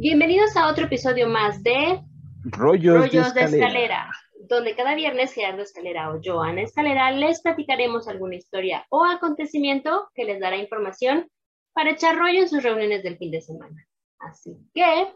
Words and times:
Bienvenidos 0.00 0.56
a 0.56 0.68
otro 0.68 0.84
episodio 0.84 1.28
más 1.28 1.60
de 1.64 2.00
Rollos, 2.44 2.98
Rollos 2.98 3.34
de 3.34 3.40
de 3.40 3.46
escalera. 3.46 4.08
Donde 4.48 4.76
cada 4.76 4.94
viernes 4.94 5.32
Gerardo 5.32 5.62
Escalera 5.62 6.12
o 6.12 6.20
Joana 6.22 6.62
Escalera 6.62 7.10
les 7.10 7.42
platicaremos 7.42 8.06
alguna 8.06 8.36
historia 8.36 8.86
o 8.90 9.04
acontecimiento 9.04 10.08
que 10.14 10.24
les 10.24 10.38
dará 10.38 10.56
información 10.56 11.28
para 11.72 11.90
echar 11.90 12.16
rollo 12.16 12.42
en 12.42 12.48
sus 12.48 12.62
reuniones 12.62 13.02
del 13.02 13.18
fin 13.18 13.32
de 13.32 13.40
semana. 13.40 13.88
Así 14.20 14.56
que 14.72 15.12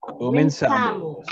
Comenzamos. 0.00 1.26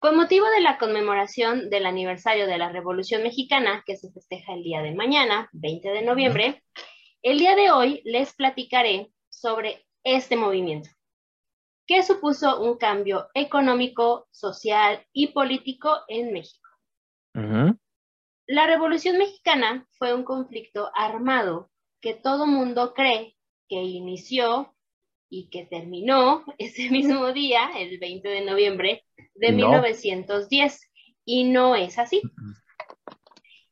Con 0.00 0.16
motivo 0.16 0.46
de 0.46 0.60
la 0.60 0.78
conmemoración 0.78 1.70
del 1.70 1.84
aniversario 1.84 2.46
de 2.46 2.56
la 2.56 2.70
Revolución 2.70 3.24
Mexicana, 3.24 3.82
que 3.84 3.96
se 3.96 4.12
festeja 4.12 4.54
el 4.54 4.62
día 4.62 4.80
de 4.80 4.94
mañana, 4.94 5.48
20 5.52 5.88
de 5.88 6.02
noviembre, 6.02 6.62
el 7.20 7.40
día 7.40 7.56
de 7.56 7.72
hoy 7.72 8.00
les 8.04 8.32
platicaré 8.32 9.12
sobre 9.28 9.84
este 10.04 10.36
movimiento, 10.36 10.88
que 11.84 12.04
supuso 12.04 12.60
un 12.60 12.78
cambio 12.78 13.26
económico, 13.34 14.28
social 14.30 15.04
y 15.12 15.32
político 15.32 15.96
en 16.06 16.32
México. 16.32 16.68
La 18.46 18.66
Revolución 18.68 19.18
Mexicana 19.18 19.84
fue 19.98 20.14
un 20.14 20.22
conflicto 20.22 20.92
armado 20.94 21.72
que 22.00 22.14
todo 22.14 22.46
mundo 22.46 22.94
cree 22.94 23.36
que 23.68 23.82
inició 23.82 24.76
y 25.30 25.48
que 25.50 25.66
terminó 25.66 26.44
ese 26.58 26.90
mismo 26.90 27.32
día, 27.32 27.70
el 27.76 27.98
20 27.98 28.28
de 28.28 28.44
noviembre 28.44 29.04
de 29.34 29.52
No. 29.52 29.68
1910, 29.68 30.90
y 31.24 31.44
no 31.44 31.74
es 31.76 31.98
así. 31.98 32.22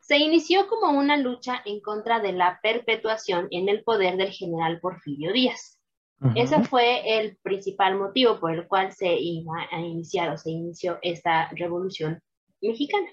Se 0.01 0.19
inició 0.19 0.69
como 0.69 0.97
una 0.97 1.17
lucha 1.17 1.63
en 1.65 1.81
contra 1.81 2.21
de 2.21 2.33
la 2.33 2.61
perpetuación 2.63 3.49
en 3.51 3.69
el 3.69 3.83
poder 3.83 4.17
del 4.17 4.31
general 4.31 4.79
Porfirio 4.81 5.33
Díaz. 5.33 5.81
Ujú. 6.21 6.33
Ese 6.37 6.63
fue 6.63 7.19
el 7.19 7.37
principal 7.39 7.97
motivo 7.97 8.39
por 8.39 8.55
el 8.55 8.69
cual 8.69 8.93
se 8.93 9.15
iba 9.19 9.67
a 9.71 9.81
iniciar 9.81 10.31
o 10.31 10.39
se 10.39 10.51
inició 10.51 10.99
esta 11.03 11.49
revolución 11.51 12.23
mexicana. 12.61 13.09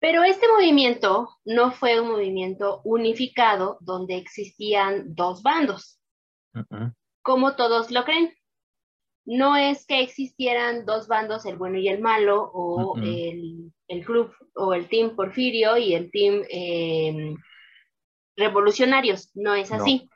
Pero 0.00 0.24
este 0.24 0.48
movimiento 0.48 1.28
no 1.44 1.72
fue 1.72 2.00
un 2.00 2.08
movimiento 2.08 2.80
unificado 2.84 3.76
donde 3.80 4.16
existían 4.16 5.14
dos 5.14 5.42
bandos, 5.42 5.99
Como 7.22 7.56
todos 7.56 7.90
lo 7.90 8.04
creen. 8.04 8.34
No 9.24 9.56
es 9.56 9.86
que 9.86 10.00
existieran 10.00 10.86
dos 10.86 11.06
bandos, 11.06 11.44
el 11.46 11.56
bueno 11.56 11.78
y 11.78 11.88
el 11.88 12.00
malo, 12.00 12.50
o 12.52 12.96
el, 12.98 13.72
el 13.86 14.04
club 14.04 14.32
o 14.54 14.74
el 14.74 14.88
team 14.88 15.14
Porfirio 15.14 15.76
y 15.76 15.94
el 15.94 16.10
team 16.10 16.42
eh, 16.50 17.34
revolucionarios. 18.36 19.30
No 19.34 19.54
es 19.54 19.70
No. 19.70 19.76
así. 19.76 20.08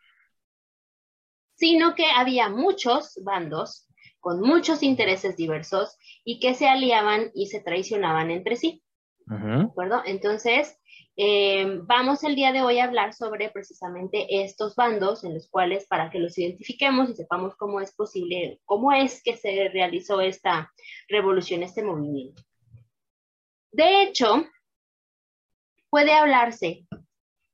Sino 1.57 1.95
que 1.95 2.07
había 2.07 2.48
muchos 2.48 3.21
bandos 3.23 3.87
con 4.19 4.41
muchos 4.41 4.83
intereses 4.83 5.37
diversos 5.37 5.97
y 6.25 6.41
que 6.41 6.55
se 6.55 6.67
aliaban 6.67 7.31
y 7.35 7.47
se 7.48 7.61
traicionaban 7.61 8.31
entre 8.31 8.57
sí. 8.57 8.83
¿De 9.27 9.65
acuerdo? 9.65 10.03
Entonces, 10.05 10.79
eh, 11.17 11.81
vamos 11.83 12.25
el 12.25 12.34
día 12.34 12.53
de 12.53 12.62
hoy 12.62 12.79
a 12.79 12.84
hablar 12.84 13.15
sobre 13.15 13.51
precisamente 13.51 14.27
estos 14.43 14.75
bandos 14.75 15.23
en 15.23 15.34
los 15.34 15.48
cuales, 15.48 15.87
para 15.87 16.11
que 16.11 16.19
los 16.19 16.37
identifiquemos 16.37 17.11
y 17.11 17.15
sepamos 17.15 17.55
cómo 17.57 17.81
es 17.81 17.95
posible, 17.95 18.61
cómo 18.65 18.93
es 18.93 19.23
que 19.23 19.37
se 19.37 19.69
realizó 19.69 20.20
esta 20.20 20.73
revolución, 21.09 21.62
este 21.62 21.85
movimiento. 21.85 22.42
De 23.70 24.02
hecho, 24.02 24.45
puede 25.89 26.13
hablarse 26.14 26.86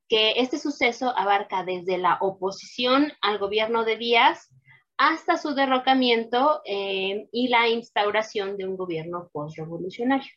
que 0.09 0.33
este 0.37 0.59
suceso 0.59 1.17
abarca 1.17 1.63
desde 1.63 1.99
la 1.99 2.19
oposición 2.21 3.13
al 3.21 3.39
gobierno 3.39 3.85
de 3.85 3.97
Díaz 3.97 4.49
hasta 4.97 5.37
su 5.37 5.55
derrocamiento 5.55 6.61
eh, 6.65 7.29
y 7.33 7.49
la 7.49 7.69
instauración 7.69 8.57
de 8.57 8.67
un 8.67 8.77
gobierno 8.77 9.31
postrevolucionario. 9.33 10.31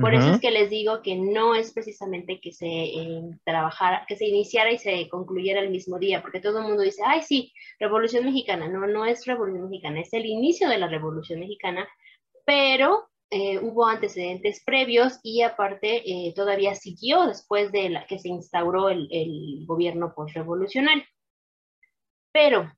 Por 0.00 0.14
eso 0.14 0.34
es 0.34 0.40
que 0.40 0.50
les 0.50 0.68
digo 0.68 1.00
que 1.00 1.16
no 1.16 1.54
es 1.54 1.72
precisamente 1.72 2.40
que 2.40 2.52
se 2.52 2.66
eh, 2.66 3.22
trabajara, 3.44 4.04
que 4.06 4.16
se 4.16 4.26
iniciara 4.26 4.70
y 4.70 4.78
se 4.78 5.08
concluyera 5.08 5.60
el 5.60 5.70
mismo 5.70 5.98
día, 5.98 6.20
porque 6.20 6.40
todo 6.40 6.58
el 6.58 6.66
mundo 6.66 6.82
dice, 6.82 7.02
ay, 7.06 7.22
sí, 7.22 7.52
Revolución 7.78 8.24
Mexicana. 8.24 8.68
No, 8.68 8.86
no 8.86 9.04
es 9.06 9.24
Revolución 9.24 9.70
Mexicana, 9.70 10.00
es 10.00 10.12
el 10.12 10.26
inicio 10.26 10.68
de 10.68 10.78
la 10.78 10.88
Revolución 10.88 11.40
Mexicana, 11.40 11.88
pero 12.44 13.08
eh, 13.30 13.58
hubo 13.58 13.86
antecedentes 13.86 14.62
previos 14.64 15.18
y 15.22 15.42
aparte 15.42 16.02
eh, 16.04 16.32
todavía 16.34 16.74
siguió 16.74 17.26
después 17.26 17.72
de 17.72 17.88
la, 17.88 18.06
que 18.06 18.18
se 18.18 18.28
instauró 18.28 18.88
el, 18.90 19.08
el 19.10 19.64
gobierno 19.66 20.12
postrevolucionario. 20.14 21.04
Pero, 22.32 22.70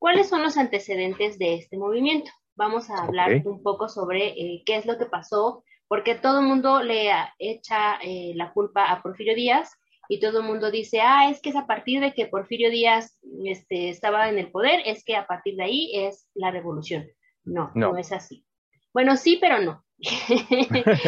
¿cuáles 0.00 0.28
son 0.28 0.42
los 0.42 0.56
antecedentes 0.56 1.38
de 1.38 1.54
este 1.54 1.78
movimiento? 1.78 2.30
Vamos 2.56 2.90
a 2.90 3.04
hablar 3.04 3.42
un 3.44 3.62
poco 3.62 3.88
sobre 3.88 4.34
qué 4.64 4.76
es 4.76 4.86
lo 4.86 4.98
que 4.98 5.06
pasó, 5.06 5.62
porque 5.88 6.14
todo 6.14 6.40
el 6.40 6.46
mundo 6.46 6.82
le 6.82 7.10
echa 7.38 7.98
eh, 8.02 8.32
la 8.34 8.52
culpa 8.52 8.90
a 8.90 9.02
Porfirio 9.02 9.34
Díaz 9.34 9.72
y 10.08 10.20
todo 10.20 10.40
el 10.40 10.46
mundo 10.46 10.70
dice, 10.70 11.00
ah, 11.00 11.28
es 11.30 11.40
que 11.40 11.50
es 11.50 11.56
a 11.56 11.66
partir 11.66 12.00
de 12.00 12.12
que 12.12 12.26
Porfirio 12.26 12.70
Díaz 12.70 13.18
este, 13.44 13.88
estaba 13.88 14.28
en 14.28 14.38
el 14.38 14.50
poder, 14.50 14.80
es 14.84 15.04
que 15.04 15.16
a 15.16 15.26
partir 15.26 15.56
de 15.56 15.64
ahí 15.64 15.90
es 15.94 16.28
la 16.34 16.50
revolución. 16.50 17.06
No, 17.44 17.70
no, 17.74 17.92
No. 17.92 17.98
es 17.98 18.12
así. 18.12 18.44
Bueno, 18.92 19.16
sí, 19.16 19.38
pero 19.40 19.60
no. 19.60 19.84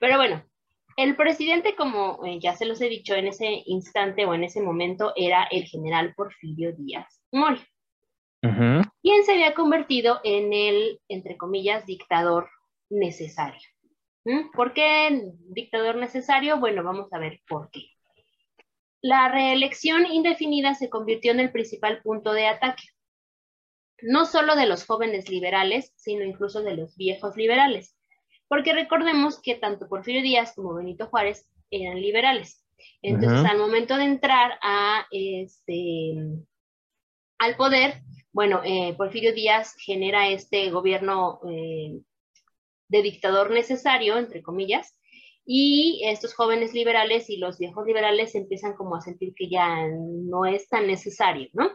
pero 0.00 0.16
bueno, 0.16 0.42
el 0.96 1.16
presidente, 1.16 1.74
como 1.76 2.24
eh, 2.24 2.38
ya 2.40 2.54
se 2.56 2.64
los 2.66 2.80
he 2.80 2.88
dicho 2.88 3.14
en 3.14 3.26
ese 3.26 3.62
instante 3.66 4.24
o 4.24 4.34
en 4.34 4.44
ese 4.44 4.62
momento, 4.62 5.12
era 5.16 5.44
el 5.50 5.64
general 5.64 6.14
Porfirio 6.14 6.74
Díaz 6.74 7.22
Mori, 7.32 7.60
Ujú. 8.42 8.82
quien 9.02 9.24
se 9.24 9.32
había 9.32 9.54
convertido 9.54 10.20
en 10.24 10.52
el, 10.52 11.00
entre 11.08 11.36
comillas, 11.36 11.84
dictador 11.86 12.48
necesario. 12.90 13.68
¿Mm? 14.24 14.50
¿Por 14.52 14.72
qué 14.72 15.22
dictador 15.48 15.96
necesario? 15.96 16.58
Bueno, 16.58 16.82
vamos 16.82 17.12
a 17.12 17.18
ver 17.18 17.40
por 17.48 17.70
qué. 17.70 17.82
La 19.00 19.28
reelección 19.28 20.06
indefinida 20.06 20.74
se 20.74 20.90
convirtió 20.90 21.30
en 21.30 21.40
el 21.40 21.52
principal 21.52 22.02
punto 22.02 22.32
de 22.32 22.48
ataque, 22.48 22.82
no 24.02 24.26
solo 24.26 24.56
de 24.56 24.66
los 24.66 24.84
jóvenes 24.84 25.28
liberales, 25.28 25.92
sino 25.96 26.24
incluso 26.24 26.62
de 26.62 26.74
los 26.74 26.96
viejos 26.96 27.36
liberales, 27.36 27.96
porque 28.48 28.72
recordemos 28.72 29.40
que 29.40 29.54
tanto 29.54 29.88
Porfirio 29.88 30.22
Díaz 30.22 30.54
como 30.54 30.74
Benito 30.74 31.06
Juárez 31.06 31.48
eran 31.70 32.00
liberales. 32.00 32.64
Entonces, 33.02 33.48
al 33.48 33.58
momento 33.58 33.96
de 33.96 34.04
entrar 34.04 34.58
a 34.62 35.06
este, 35.10 36.14
al 37.38 37.56
poder, 37.56 38.02
bueno, 38.32 38.60
eh, 38.64 38.94
Porfirio 38.96 39.32
Díaz 39.32 39.74
genera 39.78 40.28
este 40.28 40.70
gobierno 40.70 41.40
eh, 41.48 42.00
de 42.88 43.02
dictador 43.02 43.50
necesario, 43.50 44.16
entre 44.18 44.42
comillas, 44.42 44.96
y 45.44 46.02
estos 46.04 46.34
jóvenes 46.34 46.74
liberales 46.74 47.30
y 47.30 47.36
los 47.36 47.58
viejos 47.58 47.86
liberales 47.86 48.34
empiezan 48.34 48.74
como 48.74 48.96
a 48.96 49.00
sentir 49.00 49.32
que 49.34 49.48
ya 49.48 49.86
no 49.88 50.44
es 50.44 50.68
tan 50.68 50.86
necesario, 50.86 51.48
¿no? 51.52 51.70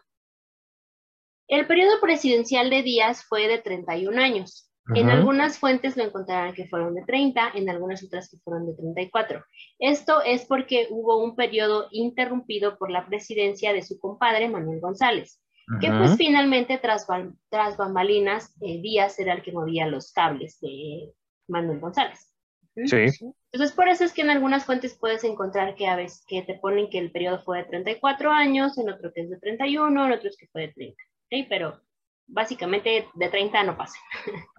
El 1.47 1.67
periodo 1.67 1.99
presidencial 2.01 2.69
de 2.69 2.83
Díaz 2.83 3.25
fue 3.27 3.47
de 3.47 3.59
31 3.59 4.21
años. 4.21 4.71
En 4.95 5.07
Ujú. 5.07 5.17
algunas 5.17 5.57
fuentes 5.57 5.95
lo 5.95 6.03
encontrarán 6.03 6.53
que 6.53 6.67
fueron 6.67 6.95
de 6.95 7.03
30, 7.03 7.51
en 7.55 7.69
algunas 7.69 8.03
otras 8.03 8.29
que 8.29 8.37
fueron 8.37 8.65
de 8.65 8.73
34. 8.73 9.43
Esto 9.79 10.21
es 10.21 10.45
porque 10.45 10.87
hubo 10.89 11.23
un 11.23 11.35
periodo 11.35 11.87
interrumpido 11.91 12.77
por 12.77 12.89
la 12.89 13.05
presidencia 13.05 13.73
de 13.73 13.83
su 13.83 13.99
compadre 13.99 14.49
Manuel 14.49 14.81
González, 14.81 15.41
que 15.79 15.89
pues 15.89 16.17
finalmente 16.17 16.77
tras, 16.77 17.07
tras 17.49 17.77
bambalinas 17.77 18.55
eh, 18.61 18.81
Díaz 18.81 19.19
era 19.19 19.33
el 19.33 19.41
que 19.41 19.51
movía 19.51 19.87
los 19.87 20.11
cables 20.11 20.59
de 20.59 21.13
Manuel 21.47 21.79
González. 21.79 22.33
¿Mm? 22.75 22.85
Sí. 22.87 23.33
Entonces, 23.51 23.75
por 23.75 23.87
eso 23.87 24.03
es 24.03 24.13
que 24.13 24.21
en 24.21 24.29
algunas 24.29 24.65
fuentes 24.65 24.97
puedes 24.97 25.23
encontrar 25.23 25.75
que 25.75 25.87
a 25.87 25.95
veces 25.95 26.23
que 26.27 26.41
te 26.41 26.55
ponen 26.55 26.89
que 26.89 26.99
el 26.99 27.11
periodo 27.11 27.43
fue 27.43 27.59
de 27.59 27.65
34 27.65 28.31
años, 28.31 28.77
en 28.77 28.89
otro 28.89 29.11
que 29.13 29.21
es 29.21 29.29
de 29.29 29.39
31, 29.39 30.05
en 30.05 30.11
otros 30.11 30.37
que 30.37 30.47
fue 30.47 30.61
de 30.61 30.73
30. 30.73 31.03
¿ok? 31.03 31.47
Pero 31.49 31.81
básicamente 32.27 33.07
de 33.13 33.29
30 33.29 33.63
no 33.63 33.77
pasa. 33.77 33.99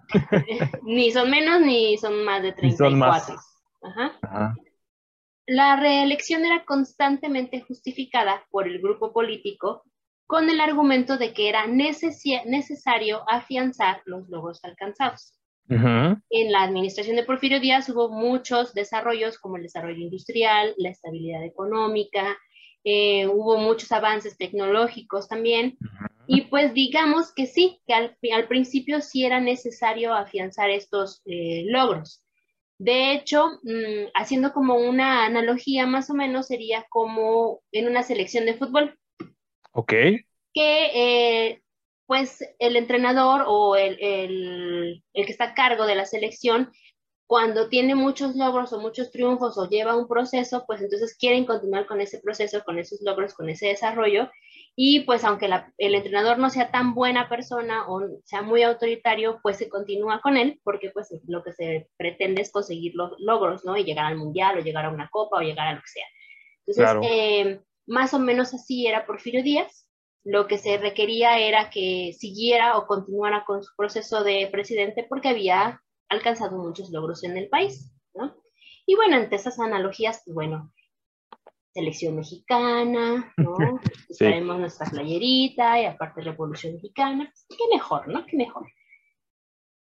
ni 0.83 1.11
son 1.11 1.29
menos 1.29 1.61
ni 1.61 1.97
son 1.97 2.23
más 2.23 2.41
de 2.41 2.49
Ni 2.49 2.75
34. 2.75 2.89
son 2.89 2.99
más. 2.99 3.29
Ajá. 3.81 4.17
Ajá. 4.21 4.55
La 5.45 5.75
reelección 5.75 6.45
era 6.45 6.63
constantemente 6.63 7.61
justificada 7.61 8.45
por 8.49 8.67
el 8.67 8.79
grupo 8.79 9.11
político 9.11 9.83
con 10.25 10.49
el 10.49 10.59
argumento 10.59 11.17
de 11.17 11.33
que 11.33 11.49
era 11.49 11.67
necesario 11.67 13.23
afianzar 13.29 14.01
los 14.05 14.29
logros 14.29 14.63
alcanzados. 14.63 15.33
En 15.69 16.51
la 16.51 16.63
administración 16.63 17.15
de 17.15 17.23
Porfirio 17.23 17.59
Díaz 17.59 17.89
hubo 17.89 18.09
muchos 18.09 18.73
desarrollos 18.73 19.39
como 19.39 19.57
el 19.57 19.63
desarrollo 19.63 19.99
industrial, 19.99 20.73
la 20.77 20.89
estabilidad 20.89 21.43
económica, 21.43 22.37
eh, 22.83 23.27
hubo 23.27 23.57
muchos 23.57 23.91
avances 23.91 24.37
tecnológicos 24.37 25.27
también. 25.27 25.77
Y 26.27 26.41
pues 26.41 26.73
digamos 26.73 27.33
que 27.33 27.47
sí, 27.47 27.81
que 27.87 27.93
al, 27.93 28.17
al 28.33 28.47
principio 28.47 29.01
sí 29.01 29.25
era 29.25 29.39
necesario 29.39 30.13
afianzar 30.13 30.69
estos 30.69 31.21
eh, 31.25 31.63
logros. 31.67 32.23
De 32.77 33.13
hecho, 33.13 33.59
mmm, 33.63 34.09
haciendo 34.13 34.51
como 34.51 34.75
una 34.75 35.25
analogía 35.25 35.85
más 35.85 36.09
o 36.09 36.13
menos, 36.13 36.47
sería 36.47 36.85
como 36.89 37.61
en 37.71 37.87
una 37.87 38.03
selección 38.03 38.45
de 38.45 38.55
fútbol. 38.55 38.97
Ok. 39.73 39.91
Que 40.53 40.91
eh, 40.93 41.61
pues 42.05 42.43
el 42.59 42.75
entrenador 42.75 43.43
o 43.47 43.75
el, 43.75 43.97
el, 43.99 45.03
el, 45.13 45.25
que 45.25 45.31
está 45.31 45.45
a 45.45 45.53
cargo 45.53 45.85
de 45.85 45.95
la 45.95 46.05
selección, 46.05 46.71
cuando 47.25 47.69
tiene 47.69 47.95
muchos 47.95 48.35
logros 48.35 48.73
o 48.73 48.79
muchos 48.79 49.11
triunfos 49.11 49.57
o 49.57 49.67
lleva 49.67 49.97
un 49.97 50.07
proceso, 50.07 50.65
pues 50.67 50.81
entonces 50.81 51.17
quieren 51.17 51.45
continuar 51.45 51.87
con 51.87 52.01
ese 52.01 52.19
proceso, 52.19 52.63
con 52.63 52.77
esos 52.77 53.01
logros, 53.01 53.33
con 53.33 53.49
ese 53.49 53.67
desarrollo. 53.67 54.29
Y 54.75 55.01
pues 55.01 55.23
aunque 55.23 55.47
la, 55.47 55.71
el 55.77 55.95
entrenador 55.95 56.37
no 56.37 56.49
sea 56.49 56.69
tan 56.71 56.93
buena 56.93 57.29
persona 57.29 57.87
o 57.87 58.01
sea 58.25 58.41
muy 58.41 58.63
autoritario, 58.63 59.39
pues 59.41 59.57
se 59.57 59.69
continúa 59.69 60.19
con 60.21 60.37
él 60.37 60.59
porque 60.63 60.91
pues 60.91 61.09
lo 61.27 61.43
que 61.43 61.53
se 61.53 61.89
pretende 61.97 62.41
es 62.41 62.51
conseguir 62.51 62.93
los 62.95 63.13
logros, 63.19 63.65
¿no? 63.65 63.77
Y 63.77 63.83
llegar 63.83 64.05
al 64.05 64.17
mundial 64.17 64.57
o 64.57 64.61
llegar 64.61 64.85
a 64.85 64.89
una 64.89 65.09
copa 65.09 65.37
o 65.37 65.41
llegar 65.41 65.67
a 65.67 65.73
lo 65.73 65.81
que 65.81 65.87
sea. 65.87 66.05
Entonces, 66.65 66.83
claro. 66.83 67.01
eh, 67.03 67.61
más 67.85 68.13
o 68.13 68.19
menos 68.19 68.53
así 68.53 68.87
era 68.87 69.05
Porfirio 69.05 69.43
Díaz 69.43 69.83
lo 70.23 70.47
que 70.47 70.57
se 70.57 70.77
requería 70.77 71.37
era 71.37 71.69
que 71.69 72.13
siguiera 72.17 72.77
o 72.77 72.87
continuara 72.87 73.43
con 73.45 73.61
su 73.61 73.75
proceso 73.75 74.23
de 74.23 74.47
presidente 74.51 75.05
porque 75.07 75.29
había 75.29 75.81
alcanzado 76.09 76.57
muchos 76.57 76.91
logros 76.91 77.23
en 77.23 77.37
el 77.37 77.49
país, 77.49 77.93
¿no? 78.13 78.35
Y 78.85 78.95
bueno, 78.95 79.17
ante 79.17 79.35
esas 79.35 79.59
analogías, 79.59 80.21
pues 80.25 80.33
bueno, 80.33 80.73
selección 81.73 82.15
mexicana, 82.15 83.33
¿no? 83.37 83.55
sí. 84.09 84.19
Traemos 84.19 84.59
nuestra 84.59 84.89
playerita 84.89 85.81
y 85.81 85.85
aparte 85.85 86.21
Revolución 86.21 86.75
Mexicana, 86.75 87.29
pues, 87.29 87.45
qué 87.57 87.65
mejor, 87.73 88.07
¿no? 88.07 88.25
Qué 88.25 88.37
mejor. 88.37 88.65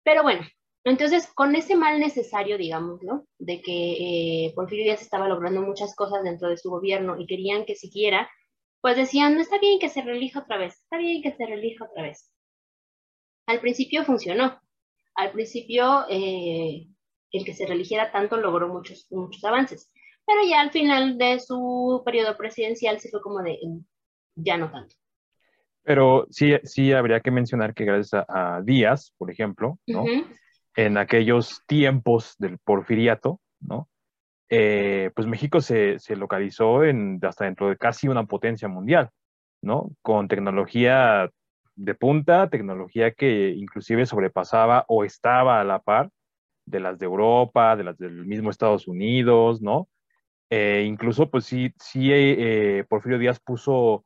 Pero 0.04 0.24
bueno, 0.24 0.42
entonces 0.84 1.32
con 1.34 1.56
ese 1.56 1.76
mal 1.76 2.00
necesario, 2.00 2.58
digamos, 2.58 3.02
¿no? 3.04 3.26
De 3.40 3.62
que 3.62 4.48
eh, 4.48 4.54
Porfirio 4.54 4.86
Díaz 4.86 5.02
estaba 5.02 5.30
logrando 5.30 5.62
muchas 5.62 5.96
cosas 5.96 6.24
dentro 6.24 6.50
de 6.50 6.58
su 6.58 6.70
gobierno 6.70 7.20
y 7.20 7.26
querían 7.26 7.66
que 7.66 7.76
siguiera, 7.76 8.30
pues 8.82 8.98
decían, 8.98 9.36
no 9.36 9.42
está 9.42 9.60
bien 9.60 9.80
que 9.80 9.90
se 9.90 10.02
relija 10.02 10.40
otra 10.42 10.58
vez, 10.58 10.76
está 10.76 10.98
bien 10.98 11.22
que 11.22 11.32
se 11.32 11.46
relija 11.46 11.86
otra 11.86 12.04
vez. 12.04 12.30
Al 13.48 13.60
principio 13.60 14.04
funcionó. 14.04 14.60
Al 15.16 15.32
principio, 15.32 16.06
eh, 16.10 16.88
el 17.32 17.46
que 17.46 17.54
se 17.54 17.66
religiera 17.66 18.12
tanto 18.12 18.36
logró 18.38 18.68
muchos, 18.68 19.08
muchos 19.12 19.44
avances. 19.44 19.92
Pero 20.26 20.40
ya 20.50 20.62
al 20.62 20.72
final 20.72 21.18
de 21.18 21.40
su 21.40 22.02
periodo 22.04 22.36
presidencial 22.36 23.00
se 23.00 23.10
fue 23.10 23.22
como 23.22 23.42
de, 23.42 23.60
ya 24.36 24.58
no 24.58 24.72
tanto. 24.72 24.96
Pero 25.84 26.28
sí, 26.30 26.54
sí 26.64 26.94
habría 26.94 27.20
que 27.20 27.32
mencionar 27.32 27.74
que 27.74 27.86
gracias 27.86 28.26
a, 28.28 28.56
a 28.56 28.62
Díaz, 28.62 29.14
por 29.18 29.30
ejemplo, 29.30 29.78
¿no? 29.86 30.04
Uh 30.04 30.08
-huh. 30.08 30.40
En 30.76 30.98
aquellos 30.98 31.62
tiempos 31.68 32.36
del 32.40 32.58
porfiriato, 32.60 33.40
¿no? 33.60 33.90
Eh, 34.50 35.12
pues 35.16 35.28
México 35.28 35.62
se, 35.62 36.00
se 36.00 36.16
localizó 36.16 36.84
en, 36.84 37.20
hasta 37.24 37.46
dentro 37.46 37.70
de 37.70 37.78
casi 37.78 38.08
una 38.08 38.26
potencia 38.26 38.68
mundial, 38.68 39.10
¿no? 39.62 39.92
Con 40.02 40.28
tecnología 40.28 41.30
de 41.76 41.96
punta, 41.96 42.50
tecnología 42.50 43.12
que 43.12 43.50
inclusive 43.50 44.06
sobrepasaba 44.06 44.86
o 44.88 45.04
estaba 45.04 45.60
a 45.60 45.64
la 45.64 45.80
par 45.80 46.10
de 46.66 46.80
las 46.80 47.00
de 47.00 47.06
Europa, 47.06 47.76
de 47.76 47.84
las 47.84 47.98
del 47.98 48.26
mismo 48.26 48.50
Estados 48.50 48.88
Unidos, 48.88 49.62
¿no? 49.62 49.88
Eh, 50.50 50.84
incluso, 50.88 51.30
pues 51.30 51.46
sí, 51.46 51.74
sí, 51.80 52.10
eh, 52.12 52.86
Porfirio 52.88 53.18
Díaz 53.18 53.40
puso, 53.40 54.06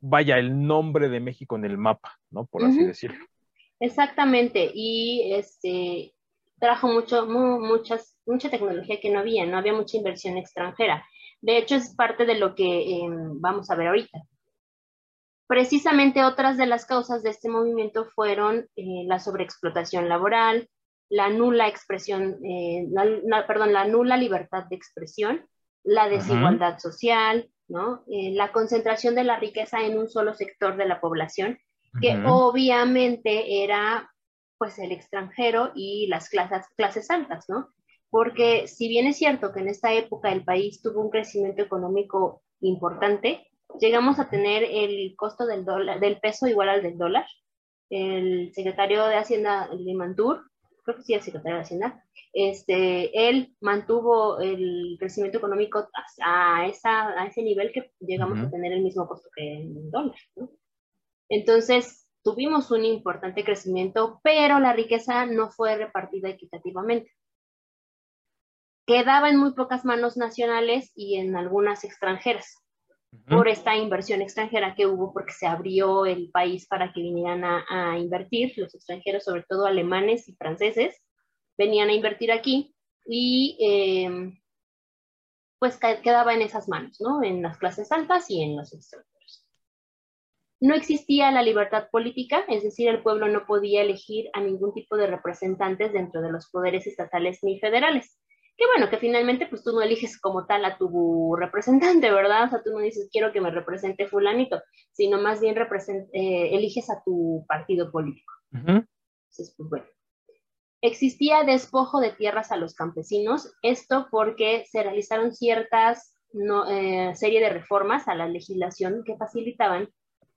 vaya, 0.00 0.38
el 0.38 0.64
nombre 0.64 1.08
de 1.08 1.20
México 1.20 1.56
en 1.56 1.64
el 1.64 1.76
mapa, 1.76 2.18
¿no? 2.30 2.46
Por 2.46 2.64
así 2.64 2.78
uh 2.78 2.82
-huh. 2.82 2.86
decirlo. 2.86 3.24
Exactamente, 3.80 4.70
y 4.74 5.32
este 5.32 6.14
trajo 6.60 6.86
mucho, 6.88 7.26
mu 7.26 7.58
muchas, 7.60 8.18
mucha 8.26 8.50
tecnología 8.50 9.00
que 9.00 9.10
no 9.10 9.20
había, 9.20 9.46
no 9.46 9.56
había 9.56 9.72
mucha 9.72 9.96
inversión 9.96 10.36
extranjera. 10.36 11.04
De 11.40 11.56
hecho, 11.56 11.74
es 11.76 11.94
parte 11.96 12.26
de 12.26 12.34
lo 12.34 12.54
que 12.54 12.82
eh, 12.82 13.08
vamos 13.40 13.70
a 13.70 13.76
ver 13.76 13.88
ahorita. 13.88 14.20
Precisamente 15.46 16.22
otras 16.24 16.58
de 16.58 16.66
las 16.66 16.84
causas 16.84 17.22
de 17.22 17.30
este 17.30 17.48
movimiento 17.48 18.04
fueron 18.04 18.68
eh, 18.76 19.04
la 19.06 19.18
sobreexplotación 19.18 20.08
laboral, 20.08 20.68
la 21.08 21.28
nula 21.30 21.66
expresión, 21.66 22.38
eh, 22.44 22.86
la, 22.90 23.04
la, 23.04 23.46
perdón, 23.46 23.72
la 23.72 23.86
nula 23.86 24.16
libertad 24.16 24.64
de 24.68 24.76
expresión, 24.76 25.44
la 25.82 26.08
desigualdad 26.08 26.74
uh 26.74 26.76
-huh. 26.76 26.80
social, 26.80 27.50
¿no? 27.68 28.04
Eh, 28.08 28.32
la 28.34 28.52
concentración 28.52 29.14
de 29.14 29.24
la 29.24 29.40
riqueza 29.40 29.80
en 29.82 29.98
un 29.98 30.08
solo 30.08 30.34
sector 30.34 30.76
de 30.76 30.86
la 30.86 31.00
población, 31.00 31.58
que 32.00 32.10
uh 32.10 32.20
-huh. 32.20 32.50
obviamente 32.50 33.64
era 33.64 34.10
pues 34.58 34.78
el 34.78 34.92
extranjero 34.92 35.72
y 35.74 36.06
las 36.08 36.28
clases, 36.28 36.66
clases 36.76 37.10
altas, 37.10 37.46
¿no? 37.48 37.68
Porque 38.10 38.66
si 38.66 38.88
bien 38.88 39.06
es 39.06 39.16
cierto 39.16 39.52
que 39.52 39.60
en 39.60 39.68
esta 39.68 39.94
época 39.94 40.30
el 40.30 40.44
país 40.44 40.82
tuvo 40.82 41.00
un 41.00 41.10
crecimiento 41.10 41.62
económico 41.62 42.42
importante, 42.60 43.48
llegamos 43.80 44.18
a 44.18 44.28
tener 44.28 44.64
el 44.64 45.14
costo 45.16 45.46
del, 45.46 45.64
dólar, 45.64 46.00
del 46.00 46.18
peso 46.20 46.46
igual 46.46 46.68
al 46.68 46.82
del 46.82 46.98
dólar. 46.98 47.26
El 47.88 48.52
secretario 48.52 49.06
de 49.06 49.16
Hacienda, 49.16 49.68
Limantur, 49.74 50.42
creo 50.84 50.96
que 50.96 51.02
sí, 51.02 51.14
el 51.14 51.22
secretario 51.22 51.56
de 51.56 51.62
Hacienda, 51.62 52.04
este, 52.32 53.28
él 53.28 53.54
mantuvo 53.60 54.40
el 54.40 54.96
crecimiento 54.98 55.38
económico 55.38 55.88
a, 56.22 56.66
esa, 56.66 57.08
a 57.20 57.26
ese 57.26 57.42
nivel 57.42 57.72
que 57.72 57.92
llegamos 58.00 58.38
uh 58.38 58.42
-huh. 58.42 58.48
a 58.48 58.50
tener 58.50 58.72
el 58.72 58.82
mismo 58.82 59.08
costo 59.08 59.28
que 59.34 59.62
el 59.62 59.90
dólar, 59.90 60.18
¿no? 60.36 60.50
Entonces, 61.30 62.08
tuvimos 62.22 62.70
un 62.70 62.84
importante 62.84 63.44
crecimiento, 63.44 64.20
pero 64.22 64.58
la 64.58 64.72
riqueza 64.72 65.24
no 65.26 65.50
fue 65.50 65.76
repartida 65.76 66.28
equitativamente. 66.28 67.12
Quedaba 68.86 69.30
en 69.30 69.36
muy 69.36 69.54
pocas 69.54 69.84
manos 69.84 70.16
nacionales 70.16 70.92
y 70.96 71.18
en 71.18 71.36
algunas 71.36 71.84
extranjeras, 71.84 72.56
uh 73.12 73.16
-huh. 73.16 73.36
por 73.36 73.48
esta 73.48 73.76
inversión 73.76 74.20
extranjera 74.20 74.74
que 74.74 74.86
hubo, 74.86 75.12
porque 75.12 75.32
se 75.32 75.46
abrió 75.46 76.04
el 76.04 76.30
país 76.30 76.66
para 76.66 76.92
que 76.92 77.00
vinieran 77.00 77.44
a, 77.44 77.64
a 77.68 77.98
invertir, 77.98 78.52
los 78.56 78.74
extranjeros, 78.74 79.24
sobre 79.24 79.44
todo 79.48 79.66
alemanes 79.66 80.28
y 80.28 80.34
franceses, 80.34 81.00
venían 81.56 81.90
a 81.90 81.94
invertir 81.94 82.32
aquí 82.32 82.74
y 83.06 83.56
eh, 83.60 84.32
pues 85.60 85.78
quedaba 85.78 86.34
en 86.34 86.42
esas 86.42 86.68
manos, 86.68 87.00
¿no? 87.00 87.22
En 87.22 87.42
las 87.42 87.58
clases 87.58 87.92
altas 87.92 88.28
y 88.30 88.42
en 88.42 88.56
los 88.56 88.72
extranjeros 88.72 89.09
no 90.60 90.74
existía 90.74 91.30
la 91.30 91.42
libertad 91.42 91.88
política, 91.90 92.44
es 92.48 92.62
decir, 92.62 92.88
el 92.88 93.02
pueblo 93.02 93.28
no 93.28 93.46
podía 93.46 93.80
elegir 93.82 94.28
a 94.34 94.40
ningún 94.40 94.74
tipo 94.74 94.96
de 94.96 95.06
representantes 95.06 95.92
dentro 95.92 96.20
de 96.20 96.30
los 96.30 96.50
poderes 96.50 96.86
estatales 96.86 97.38
ni 97.42 97.58
federales. 97.58 98.18
Que 98.58 98.66
bueno, 98.66 98.90
que 98.90 98.98
finalmente 98.98 99.46
pues 99.46 99.64
tú 99.64 99.72
no 99.72 99.80
eliges 99.80 100.20
como 100.20 100.44
tal 100.44 100.66
a 100.66 100.76
tu 100.76 101.34
representante, 101.34 102.10
¿verdad? 102.10 102.44
O 102.44 102.50
sea, 102.50 102.62
tú 102.62 102.72
no 102.72 102.80
dices 102.80 103.08
quiero 103.10 103.32
que 103.32 103.40
me 103.40 103.50
represente 103.50 104.06
fulanito, 104.06 104.60
sino 104.92 105.18
más 105.18 105.40
bien 105.40 105.56
eh, 105.56 106.50
eliges 106.52 106.90
a 106.90 107.02
tu 107.02 107.46
partido 107.48 107.90
político. 107.90 108.32
Uh 108.52 108.56
-huh. 108.58 108.86
Entonces, 109.30 109.54
pues 109.56 109.70
bueno. 109.70 109.86
Existía 110.82 111.44
despojo 111.44 112.00
de 112.00 112.12
tierras 112.12 112.52
a 112.52 112.56
los 112.56 112.74
campesinos, 112.74 113.52
esto 113.62 114.08
porque 114.10 114.64
se 114.70 114.82
realizaron 114.82 115.34
ciertas 115.34 116.14
no, 116.32 116.68
eh, 116.70 117.14
serie 117.16 117.40
de 117.40 117.50
reformas 117.50 118.08
a 118.08 118.14
la 118.14 118.28
legislación 118.28 119.02
que 119.04 119.16
facilitaban 119.16 119.88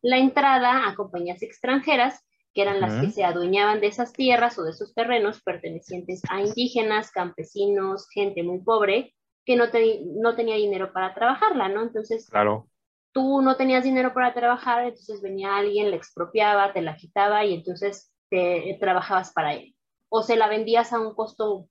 la 0.03 0.17
entrada 0.17 0.87
a 0.87 0.95
compañías 0.95 1.41
extranjeras, 1.41 2.23
que 2.53 2.61
eran 2.61 2.81
las 2.81 2.93
uh 2.93 2.97
-huh. 2.97 3.01
que 3.01 3.11
se 3.11 3.23
adueñaban 3.23 3.79
de 3.79 3.87
esas 3.87 4.13
tierras 4.13 4.59
o 4.59 4.63
de 4.63 4.71
esos 4.71 4.93
terrenos 4.93 5.41
pertenecientes 5.41 6.21
a 6.29 6.41
indígenas, 6.41 7.09
campesinos, 7.09 8.07
gente 8.13 8.43
muy 8.43 8.59
pobre, 8.59 9.15
que 9.45 9.55
no, 9.55 9.69
te, 9.71 10.01
no 10.05 10.35
tenía 10.35 10.55
dinero 10.55 10.93
para 10.93 11.15
trabajarla, 11.15 11.69
¿no? 11.69 11.81
Entonces, 11.81 12.29
claro. 12.29 12.67
tú 13.11 13.41
no 13.41 13.55
tenías 13.55 13.83
dinero 13.83 14.13
para 14.13 14.33
trabajar, 14.33 14.83
entonces 14.83 15.21
venía 15.21 15.55
alguien, 15.55 15.89
la 15.89 15.95
expropiaba, 15.95 16.73
te 16.73 16.81
la 16.81 16.95
quitaba 16.95 17.43
y 17.45 17.55
entonces 17.55 18.13
te 18.29 18.77
trabajabas 18.79 19.31
para 19.33 19.53
él. 19.53 19.75
O 20.09 20.21
se 20.21 20.35
la 20.35 20.47
vendías 20.47 20.93
a 20.93 20.99
un 20.99 21.15
costo, 21.15 21.67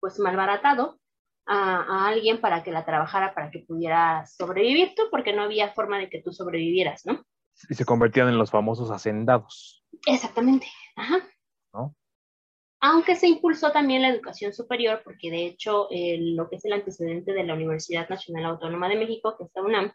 pues, 0.00 0.18
malbaratado, 0.18 0.98
a, 1.46 1.80
a, 1.80 2.08
alguien 2.08 2.40
para 2.40 2.62
que 2.62 2.72
la 2.72 2.84
trabajara, 2.84 3.34
para 3.34 3.50
que 3.50 3.60
pudieras 3.60 4.34
sobrevivir 4.36 4.94
tú, 4.96 5.04
porque 5.10 5.32
no 5.32 5.42
había 5.42 5.72
forma 5.72 5.98
de 5.98 6.10
que 6.10 6.20
tú 6.22 6.32
sobrevivieras, 6.32 7.06
¿no? 7.06 7.22
Y 7.68 7.74
se 7.74 7.84
convertían 7.84 8.28
en 8.28 8.38
los 8.38 8.50
famosos 8.50 8.90
hacendados. 8.90 9.84
Exactamente. 10.06 10.66
Ajá. 10.96 11.16
¿No? 11.72 11.94
Aunque 12.80 13.16
se 13.16 13.28
impulsó 13.28 13.72
también 13.72 14.02
la 14.02 14.08
educación 14.08 14.52
superior, 14.52 15.00
porque 15.04 15.30
de 15.30 15.46
hecho 15.46 15.88
eh, 15.90 16.18
lo 16.20 16.48
que 16.48 16.56
es 16.56 16.64
el 16.64 16.74
antecedente 16.74 17.32
de 17.32 17.44
la 17.44 17.54
Universidad 17.54 18.08
Nacional 18.08 18.44
Autónoma 18.44 18.88
de 18.88 18.96
México, 18.96 19.36
que 19.38 19.44
es 19.44 19.50
la 19.54 19.62
UNAM, 19.62 19.92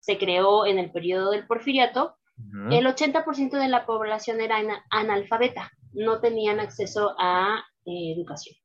se 0.00 0.18
creó 0.18 0.66
en 0.66 0.78
el 0.78 0.90
periodo 0.90 1.30
del 1.30 1.46
porfiriato, 1.46 2.16
uh 2.38 2.42
-huh. 2.42 2.78
el 2.78 2.86
80% 2.86 3.58
de 3.58 3.68
la 3.68 3.86
población 3.86 4.40
era 4.40 4.56
analfabeta, 4.90 5.70
no 5.92 6.20
tenían 6.20 6.58
acceso 6.58 7.14
a 7.18 7.64
eh, 7.84 8.12
educación. 8.16 8.56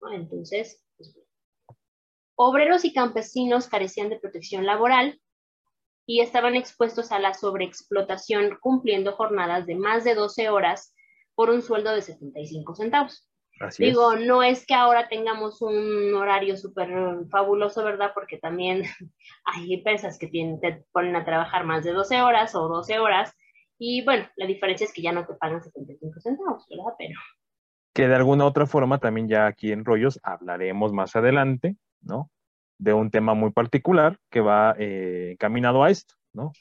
¿no? 0.00 0.12
Entonces, 0.12 0.82
pues, 0.96 1.14
obreros 2.36 2.84
y 2.84 2.94
campesinos 2.94 3.68
carecían 3.68 4.08
de 4.08 4.18
protección 4.18 4.64
laboral, 4.64 5.20
y 6.06 6.20
estaban 6.20 6.54
expuestos 6.54 7.10
a 7.12 7.18
la 7.18 7.34
sobreexplotación 7.34 8.58
cumpliendo 8.60 9.12
jornadas 9.12 9.66
de 9.66 9.74
más 9.74 10.04
de 10.04 10.14
12 10.14 10.48
horas 10.48 10.94
por 11.34 11.50
un 11.50 11.62
sueldo 11.62 11.92
de 11.92 12.02
75 12.02 12.74
centavos. 12.76 13.28
Digo, 13.78 14.16
no 14.16 14.42
es 14.42 14.66
que 14.66 14.74
ahora 14.74 15.08
tengamos 15.08 15.62
un 15.62 16.14
horario 16.14 16.56
súper 16.56 16.90
fabuloso, 17.30 17.82
¿verdad? 17.82 18.10
Porque 18.14 18.38
también 18.38 18.82
hay 19.44 19.74
empresas 19.74 20.18
que 20.18 20.28
tienen, 20.28 20.60
te 20.60 20.84
ponen 20.92 21.16
a 21.16 21.24
trabajar 21.24 21.64
más 21.64 21.82
de 21.82 21.92
12 21.92 22.20
horas 22.22 22.54
o 22.54 22.68
12 22.68 22.98
horas. 22.98 23.32
Y 23.78 24.04
bueno, 24.04 24.26
la 24.36 24.46
diferencia 24.46 24.84
es 24.84 24.92
que 24.92 25.02
ya 25.02 25.12
no 25.12 25.26
te 25.26 25.34
pagan 25.34 25.62
75 25.62 26.20
centavos, 26.20 26.66
¿verdad? 26.68 26.92
Pero. 26.98 27.18
Que 27.94 28.08
de 28.08 28.14
alguna 28.14 28.44
otra 28.44 28.66
forma 28.66 28.98
también 28.98 29.28
ya 29.28 29.46
aquí 29.46 29.72
en 29.72 29.84
Rollos 29.84 30.20
hablaremos 30.22 30.92
más 30.92 31.16
adelante, 31.16 31.76
¿no? 32.02 32.30
De 32.78 32.92
un 32.92 33.10
tema 33.10 33.34
muy 33.34 33.52
particular 33.52 34.18
que 34.30 34.40
va 34.40 34.74
eh, 34.78 35.30
encaminado 35.32 35.82
a 35.82 35.90
esto, 35.90 36.14
¿no? 36.32 36.52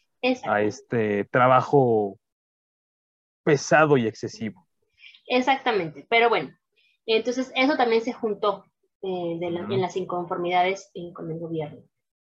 A 0.47 0.61
este 0.61 1.25
trabajo 1.25 2.17
pesado 3.43 3.97
y 3.97 4.07
excesivo. 4.07 4.65
Exactamente, 5.27 6.05
pero 6.09 6.29
bueno, 6.29 6.55
entonces, 7.05 7.51
eso 7.55 7.75
también 7.77 8.01
se 8.01 8.13
juntó 8.13 8.65
eh, 9.01 9.39
en 9.41 9.81
las 9.81 9.95
inconformidades 9.95 10.89
eh, 10.95 11.13
con 11.13 11.31
el 11.31 11.39
gobierno. 11.39 11.81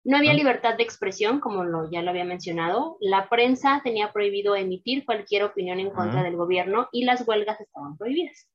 No 0.04 0.18
había 0.18 0.34
libertad 0.34 0.78
de 0.78 0.84
expresión, 0.84 1.40
como 1.40 1.64
lo, 1.64 1.90
ya 1.90 2.04
lo 2.04 2.12
había 2.12 2.26
mencionado. 2.26 2.98
La 3.00 3.28
prensa 3.28 3.82
tenía 3.84 4.14
prohibido 4.14 4.56
emitir 4.56 5.04
cualquier 5.04 5.44
opinión 5.44 5.80
en 5.80 5.90
contra 5.90 6.22
del 6.22 6.36
gobierno 6.36 6.88
y 6.92 7.06
las 7.06 7.28
huelgas 7.28 7.60
estaban 7.60 7.98
prohibidas. 7.98 8.48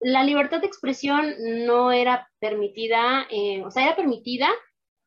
La 0.00 0.22
libertad 0.22 0.60
de 0.60 0.66
expresión 0.66 1.34
no 1.66 1.90
era 1.90 2.28
permitida, 2.38 3.26
eh, 3.30 3.64
o 3.64 3.70
sea, 3.70 3.84
era 3.84 3.96
permitida 3.96 4.48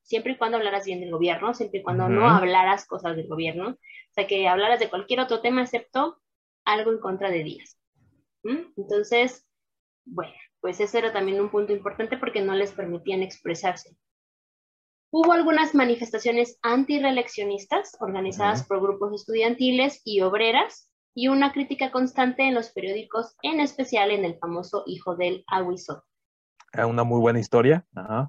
siempre 0.03 0.33
y 0.33 0.37
cuando 0.37 0.57
hablaras 0.57 0.85
bien 0.85 0.99
del 0.99 1.11
gobierno, 1.11 1.53
siempre 1.53 1.79
y 1.79 1.83
cuando 1.83 2.09
no 2.09 2.29
hablaras 2.29 2.85
cosas 2.85 3.15
del 3.15 3.27
gobierno, 3.27 3.69
o 3.69 4.13
sea, 4.13 4.27
que 4.27 4.47
hablaras 4.47 4.79
de 4.79 4.89
cualquier 4.89 5.21
otro 5.21 5.39
tema 5.39 5.61
excepto 5.61 6.21
algo 6.65 6.91
en 6.91 6.99
contra 6.99 7.29
de 7.29 7.43
Díaz. 7.43 7.77
Entonces, 8.43 9.47
bueno, 10.03 10.33
pues 10.59 10.79
ese 10.81 10.97
era 10.97 11.13
también 11.13 11.39
un 11.39 11.49
punto 11.49 11.71
importante 11.71 12.17
porque 12.17 12.41
no 12.41 12.55
les 12.55 12.71
permitían 12.71 13.23
expresarse. 13.23 13.95
Hubo 15.11 15.33
algunas 15.33 15.75
manifestaciones 15.75 16.57
antireeleccionistas 16.61 17.97
organizadas 17.99 18.65
por 18.65 18.81
grupos 18.81 19.13
estudiantiles 19.13 20.01
y 20.05 20.21
obreras 20.21 20.90
y 21.13 21.27
una 21.27 21.51
crítica 21.51 21.91
constante 21.91 22.43
en 22.43 22.53
los 22.53 22.69
periódicos, 22.69 23.35
en 23.41 23.59
especial 23.59 24.11
en 24.11 24.25
el 24.25 24.37
famoso 24.37 24.83
Hijo 24.85 25.15
del 25.15 25.43
Aguizot. 25.47 26.03
Una 26.87 27.03
muy 27.03 27.19
buena 27.19 27.39
historia. 27.39 27.85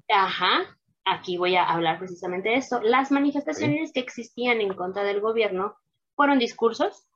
Ajá. 0.09 0.77
Aquí 1.05 1.37
voy 1.37 1.55
a 1.55 1.65
hablar 1.65 1.99
precisamente 1.99 2.49
de 2.49 2.55
eso. 2.55 2.81
Las 2.81 3.11
manifestaciones 3.11 3.91
que 3.93 3.99
existían 3.99 4.61
en 4.61 4.73
contra 4.73 5.03
del 5.03 5.21
gobierno 5.21 5.75
fueron 6.15 6.39
discursos, 6.39 7.07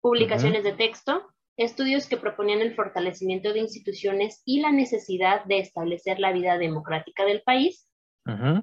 publicaciones 0.00 0.64
de 0.64 0.72
texto, 0.72 1.28
estudios 1.56 2.06
que 2.06 2.16
proponían 2.16 2.60
el 2.60 2.74
fortalecimiento 2.74 3.52
de 3.52 3.60
instituciones 3.60 4.42
y 4.44 4.60
la 4.60 4.72
necesidad 4.72 5.44
de 5.44 5.58
establecer 5.58 6.18
la 6.18 6.32
vida 6.32 6.58
democrática 6.58 7.24
del 7.24 7.42
país, 7.42 7.88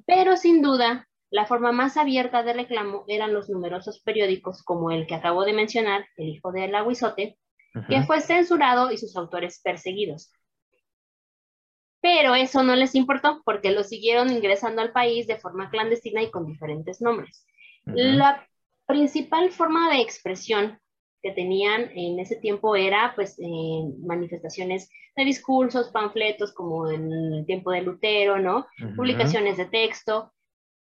pero 0.05 0.37
sin 0.37 0.61
duda 0.61 1.07
la 1.33 1.47
forma 1.47 1.71
más 1.71 1.97
abierta 1.97 2.43
de 2.43 2.53
reclamo 2.53 3.05
eran 3.07 3.33
los 3.33 3.49
numerosos 3.49 3.99
periódicos 4.01 4.61
como 4.61 4.91
el 4.91 5.07
que 5.07 5.15
acabo 5.15 5.43
de 5.45 5.53
mencionar, 5.53 6.05
El 6.15 6.29
Hijo 6.29 6.51
del 6.51 6.75
Aguizote, 6.75 7.39
que 7.89 8.03
fue 8.03 8.21
censurado 8.21 8.91
y 8.91 8.99
sus 8.99 9.17
autores 9.17 9.59
perseguidos. 9.63 10.31
Pero 12.01 12.35
eso 12.35 12.61
no 12.61 12.75
les 12.75 12.93
importó 12.93 13.41
porque 13.45 13.71
lo 13.71 13.83
siguieron 13.83 14.31
ingresando 14.31 14.83
al 14.83 14.91
país 14.91 15.25
de 15.25 15.39
forma 15.39 15.71
clandestina 15.71 16.21
y 16.21 16.29
con 16.29 16.45
diferentes 16.45 17.01
nombres. 17.01 17.47
La 17.85 18.47
principal 18.85 19.49
forma 19.49 19.89
de 19.89 20.01
expresión 20.01 20.79
que 21.23 21.31
tenían 21.31 21.89
en 21.95 22.19
ese 22.19 22.35
tiempo 22.35 22.75
era 22.75 23.13
pues 23.15 23.39
manifestaciones 24.05 24.87
de 25.15 25.25
discursos, 25.25 25.89
panfletos 25.89 26.53
como 26.53 26.91
en 26.91 27.11
el 27.11 27.45
tiempo 27.47 27.71
de 27.71 27.81
Lutero, 27.81 28.37
¿no? 28.37 28.67
Publicaciones 28.95 29.57
de 29.57 29.65
texto. 29.65 30.31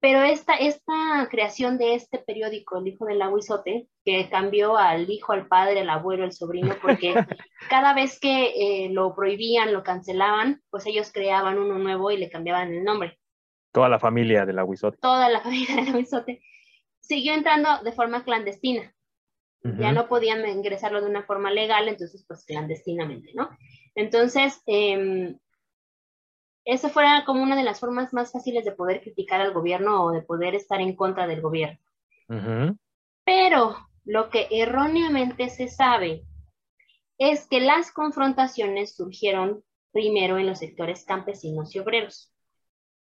Pero 0.02 0.24
esta, 0.24 0.56
esta 0.56 1.28
creación 1.30 1.78
de 1.78 1.94
este 1.96 2.18
periódico, 2.18 2.80
El 2.80 2.88
Hijo 2.88 3.06
del 3.06 3.22
Aguizote, 3.22 3.88
que 4.04 4.28
cambió 4.30 4.76
al 4.76 5.10
hijo, 5.10 5.32
al 5.32 5.48
padre, 5.48 5.82
al 5.82 5.90
abuelo, 5.90 6.24
al 6.24 6.34
sobrino, 6.34 6.76
porque 6.82 7.14
cada 7.70 7.94
vez 7.94 8.20
que 8.20 8.86
eh, 8.86 8.90
lo 8.90 9.16
prohibían, 9.16 9.72
lo 9.72 9.84
cancelaban, 9.84 10.62
pues 10.72 10.86
ellos 10.88 11.12
creaban 11.14 11.60
uno 11.60 11.78
nuevo 11.78 12.12
y 12.12 12.18
le 12.18 12.30
cambiaban 12.30 12.74
el 12.74 12.84
nombre. 12.84 13.20
Toda 13.72 13.88
la 13.88 14.00
familia 14.00 14.46
del 14.46 14.60
Aguizote. 14.60 14.98
Toda 15.00 15.30
la 15.30 15.40
familia 15.44 15.76
del 15.76 15.90
Aguizote. 15.90 16.42
Siguió 17.00 17.34
entrando 17.34 17.70
de 17.84 17.92
forma 17.92 18.24
clandestina 18.24 18.94
ya 19.64 19.92
no 19.92 20.08
podían 20.08 20.48
ingresarlo 20.48 21.02
de 21.02 21.10
una 21.10 21.24
forma 21.24 21.52
legal, 21.52 21.88
entonces 21.88 22.26
pues 22.28 22.46
clandestinamente, 22.46 23.32
¿no? 23.36 23.50
Entonces, 23.94 24.62
eh, 24.66 25.36
esa 26.66 26.90
fuera 26.90 27.24
como 27.26 27.44
una 27.44 27.56
de 27.56 27.64
las 27.64 27.80
formas 27.80 28.14
más 28.14 28.32
fáciles 28.32 28.66
de 28.66 28.72
poder 28.72 29.02
criticar 29.02 29.42
al 29.42 29.54
gobierno 29.54 30.04
o 30.04 30.12
de 30.12 30.22
poder 30.22 30.56
estar 30.56 30.82
en 30.82 30.96
contra 30.96 31.28
del 31.28 31.42
gobierno. 31.42 31.80
Pero 33.26 33.76
lo 34.06 34.30
que 34.30 34.48
erróneamente 34.52 35.50
se 35.50 35.68
sabe 35.68 36.24
es 37.18 37.48
que 37.48 37.60
las 37.60 37.92
confrontaciones 37.92 38.96
surgieron 38.96 39.64
primero 39.92 40.38
en 40.38 40.48
los 40.48 40.60
sectores 40.60 41.04
campesinos 41.04 41.76
y 41.76 41.80
obreros 41.80 42.32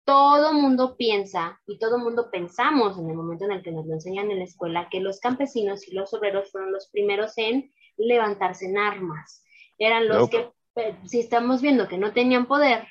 todo 0.09 0.55
mundo 0.55 0.97
piensa 0.97 1.61
y 1.67 1.78
todo 1.78 1.99
mundo 1.99 2.31
pensamos 2.31 2.97
en 2.99 3.11
el 3.11 3.14
momento 3.14 3.45
en 3.45 3.52
el 3.52 3.62
que 3.62 3.73
nos 3.73 3.85
lo 3.85 3.93
enseñan 3.93 4.31
en 4.31 4.38
la 4.38 4.47
escuela 4.47 4.88
que 4.90 5.00
los 5.00 5.21
campesinos 5.21 5.87
y 5.87 5.93
los 5.93 6.14
obreros 6.14 6.50
fueron 6.50 6.73
los 6.73 6.88
primeros 6.88 7.37
en 7.37 7.71
levantarse 7.99 8.64
en 8.64 8.78
armas. 8.78 9.45
Eran 9.76 10.09
los 10.09 10.31
que, 10.31 10.50
eh, 10.76 10.97
si 11.05 11.21
estamos 11.21 11.61
viendo 11.61 11.88
que 11.88 11.99
no 11.99 12.14
tenían 12.14 12.47
poder, 12.47 12.88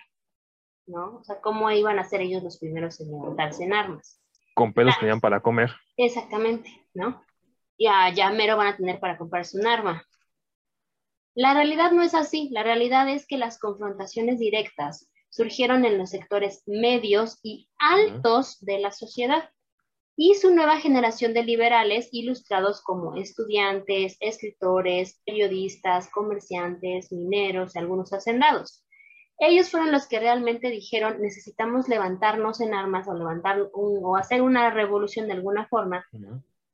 ¿no? 0.88 1.18
O 1.18 1.24
sea, 1.24 1.40
¿cómo 1.42 1.70
iban 1.72 2.00
a 2.00 2.04
ser 2.04 2.22
ellos 2.22 2.44
los 2.44 2.60
primeros 2.60 3.00
en 3.00 3.12
levantarse 3.12 3.64
en 3.64 3.74
armas? 3.74 4.22
Con 4.56 4.74
pelos 4.74 4.98
tenían 5.00 5.22
para 5.22 5.42
comer. 5.42 5.72
Exactamente, 5.98 6.70
¿no? 6.94 7.24
Ya, 7.78 8.12
ya 8.14 8.32
mero 8.32 8.58
van 8.58 8.68
a 8.68 8.78
tener 8.78 9.00
para 9.00 9.18
comprarse 9.18 9.60
un 9.60 9.68
arma. 9.68 10.04
La 11.36 11.54
realidad 11.54 11.92
no 11.92 12.02
es 12.02 12.16
así. 12.16 12.50
La 12.52 12.64
realidad 12.64 13.08
es 13.08 13.28
que 13.28 13.38
las 13.38 13.60
confrontaciones 13.60 14.40
directas 14.40 15.08
surgieron 15.30 15.86
en 15.86 16.00
los 16.00 16.10
sectores 16.10 16.64
medios 16.66 17.40
y 17.44 17.70
altos 17.78 18.58
de 18.62 18.80
la 18.80 18.92
sociedad 18.92 19.52
y 20.16 20.34
su 20.34 20.50
nueva 20.50 20.80
generación 20.80 21.36
de 21.36 21.44
liberales 21.44 22.10
ilustrados 22.12 22.82
como 22.82 23.16
estudiantes, 23.16 24.18
escritores, 24.20 25.22
periodistas, 25.28 26.10
comerciantes, 26.10 27.12
mineros 27.12 27.76
y 27.76 27.80
algunos 27.80 28.12
hacendados. 28.12 28.84
Ellos 29.40 29.70
fueron 29.70 29.92
los 29.92 30.08
que 30.08 30.20
realmente 30.20 30.70
dijeron 30.70 31.22
necesitamos 31.22 31.88
levantarnos 31.88 32.60
en 32.62 32.74
armas 32.74 33.08
o 33.08 33.14
levantar 33.14 33.70
o 33.74 34.16
hacer 34.16 34.42
una 34.42 34.72
revolución 34.72 35.28
de 35.28 35.34
alguna 35.34 35.68
forma 35.68 36.06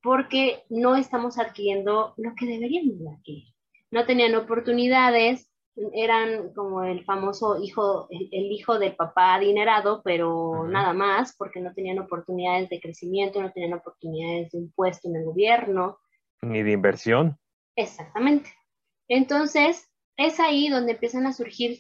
porque 0.04 0.64
no 0.70 0.98
estamos 0.98 1.40
adquiriendo 1.40 2.14
lo 2.18 2.36
que 2.36 2.46
deberíamos 2.46 2.98
adquirir. 3.18 3.54
No 3.90 4.06
tenían 4.06 4.36
oportunidades, 4.36 5.50
eran 5.94 6.54
como 6.54 6.84
el 6.84 7.06
famoso 7.06 7.58
hijo, 7.64 8.08
el, 8.10 8.52
hijo 8.52 8.78
del 8.78 8.96
papá 8.96 9.36
adinerado, 9.36 10.02
pero 10.04 10.68
nada 10.68 10.94
más, 10.94 11.36
porque 11.38 11.62
no 11.62 11.74
tenían 11.74 12.00
oportunidades 12.00 12.70
de 12.70 12.82
crecimiento, 12.82 13.42
no 13.42 13.52
tenían 13.52 13.74
oportunidades 13.74 14.52
de 14.52 14.58
un 14.60 14.72
puesto 14.74 15.08
en 15.08 15.16
el 15.16 15.26
gobierno. 15.26 15.98
Ni 16.42 16.62
de 16.62 16.74
inversión. 16.74 17.40
Exactamente. 17.76 18.50
Entonces, 19.08 19.90
es 20.18 20.40
ahí 20.40 20.68
donde 20.68 20.92
empiezan 20.92 21.26
a 21.28 21.34
surgir 21.34 21.80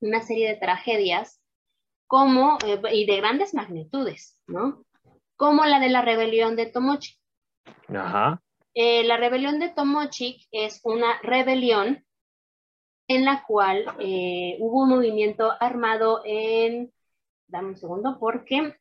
una 0.00 0.22
serie 0.22 0.48
de 0.48 0.56
tragedias 0.56 1.40
como, 2.06 2.58
eh, 2.66 2.80
y 2.92 3.06
de 3.06 3.16
grandes 3.16 3.54
magnitudes, 3.54 4.38
¿no? 4.46 4.84
Como 5.36 5.64
la 5.64 5.78
de 5.80 5.88
la 5.88 6.02
rebelión 6.02 6.56
de 6.56 6.66
Tomochi. 6.66 7.16
Ajá. 7.88 8.42
Eh, 8.74 9.04
la 9.04 9.16
rebelión 9.16 9.58
de 9.58 9.68
Tomochi 9.68 10.46
es 10.52 10.80
una 10.84 11.20
rebelión 11.22 12.04
en 13.10 13.24
la 13.24 13.42
cual 13.44 13.84
eh, 13.98 14.56
hubo 14.60 14.84
un 14.84 14.90
movimiento 14.90 15.52
armado 15.58 16.22
en, 16.24 16.92
dame 17.48 17.70
un 17.70 17.76
segundo, 17.76 18.18
porque... 18.20 18.76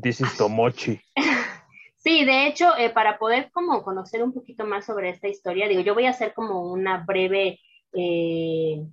This 0.00 0.20
is 0.20 0.36
Tomochi. 0.36 1.00
sí, 1.96 2.24
de 2.24 2.48
hecho, 2.48 2.76
eh, 2.76 2.90
para 2.90 3.18
poder 3.18 3.52
como 3.52 3.84
conocer 3.84 4.24
un 4.24 4.32
poquito 4.32 4.66
más 4.66 4.84
sobre 4.84 5.10
esta 5.10 5.28
historia, 5.28 5.68
digo, 5.68 5.80
yo 5.80 5.94
voy 5.94 6.06
a 6.06 6.10
hacer 6.10 6.34
como 6.34 6.72
una 6.72 7.04
breve... 7.04 7.60
Eh, 7.92 8.84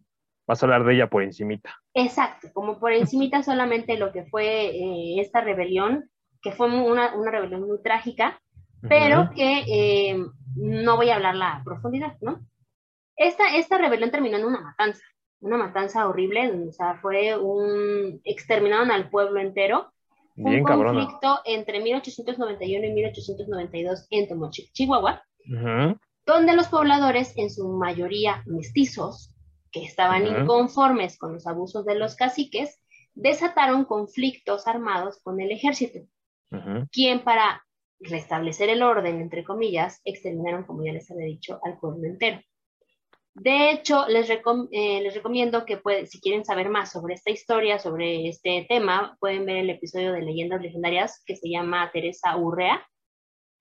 Vas 0.48 0.64
a 0.64 0.66
hablar 0.66 0.86
de 0.86 0.96
ella 0.96 1.10
por 1.10 1.24
encimita. 1.24 1.76
Exacto, 1.94 2.48
como 2.54 2.80
por 2.80 2.94
encimita 2.94 3.44
solamente 3.44 3.98
lo 3.98 4.12
que 4.12 4.26
fue 4.26 5.20
esta 5.20 5.42
rebelión, 5.42 6.10
que 6.42 6.52
fue 6.52 6.68
una, 6.68 7.16
una 7.16 7.32
rebelión 7.32 7.68
muy 7.68 7.82
trágica, 7.84 8.42
pero 8.82 9.30
que 9.36 10.24
no 10.56 10.96
voy 10.96 11.10
a 11.10 11.16
hablarla 11.16 11.58
a 11.58 11.64
profundidad, 11.64 12.18
¿no? 12.22 12.46
Esta, 13.18 13.56
esta 13.56 13.78
rebelión 13.78 14.12
terminó 14.12 14.38
en 14.38 14.46
una 14.46 14.62
matanza, 14.62 15.04
una 15.42 15.58
matanza 15.58 16.08
horrible, 16.08 16.52
o 16.68 16.72
sea, 16.72 16.96
fue 17.02 17.38
un, 17.38 18.22
exterminaron 18.24 18.92
al 18.92 19.10
pueblo 19.10 19.40
entero 19.40 19.92
un 20.38 20.64
conflicto 20.64 21.40
entre 21.46 21.82
1891 21.82 22.86
y 22.86 22.94
1892 22.94 24.08
en 24.12 24.28
Tomochic, 24.28 24.72
Chihuahua, 24.72 25.24
donde 26.26 26.56
los 26.56 26.68
pobladores, 26.68 27.36
en 27.38 27.50
su 27.50 27.68
mayoría 27.70 28.44
mestizos, 28.46 29.34
que 29.80 29.86
estaban 29.86 30.26
inconformes 30.26 31.18
con 31.18 31.34
los 31.34 31.48
abusos 31.48 31.86
de 31.86 31.96
los 31.96 32.16
caciques, 32.16 32.80
desataron 33.14 33.86
conflictos 33.86 34.68
armados 34.68 35.20
con 35.24 35.40
el 35.42 35.52
ejército, 35.52 36.00
quien 36.92 37.24
para 37.24 37.64
restablecer 38.00 38.70
el 38.70 38.84
orden, 38.84 39.22
entre 39.22 39.44
comillas, 39.44 40.02
exterminaron, 40.06 40.64
como 40.64 40.86
ya 40.86 40.94
les 40.94 41.10
había 41.10 41.26
dicho, 41.26 41.60
al 41.64 41.80
pueblo 41.80 42.08
entero. 42.08 42.42
De 43.34 43.70
hecho, 43.70 44.08
les, 44.08 44.30
eh, 44.30 45.02
les 45.02 45.14
recomiendo 45.14 45.64
que 45.64 45.80
si 46.08 46.20
quieren 46.20 46.44
saber 46.44 46.70
más 46.70 46.92
sobre 46.92 47.14
esta 47.14 47.30
historia, 47.30 47.78
sobre 47.78 48.28
este 48.28 48.66
tema, 48.68 49.16
pueden 49.20 49.46
ver 49.46 49.58
el 49.58 49.70
episodio 49.70 50.12
de 50.12 50.22
Leyendas 50.22 50.62
Legendarias 50.62 51.24
que 51.24 51.36
se 51.36 51.50
llama 51.50 51.92
Teresa 51.92 52.36
Urrea. 52.36 52.84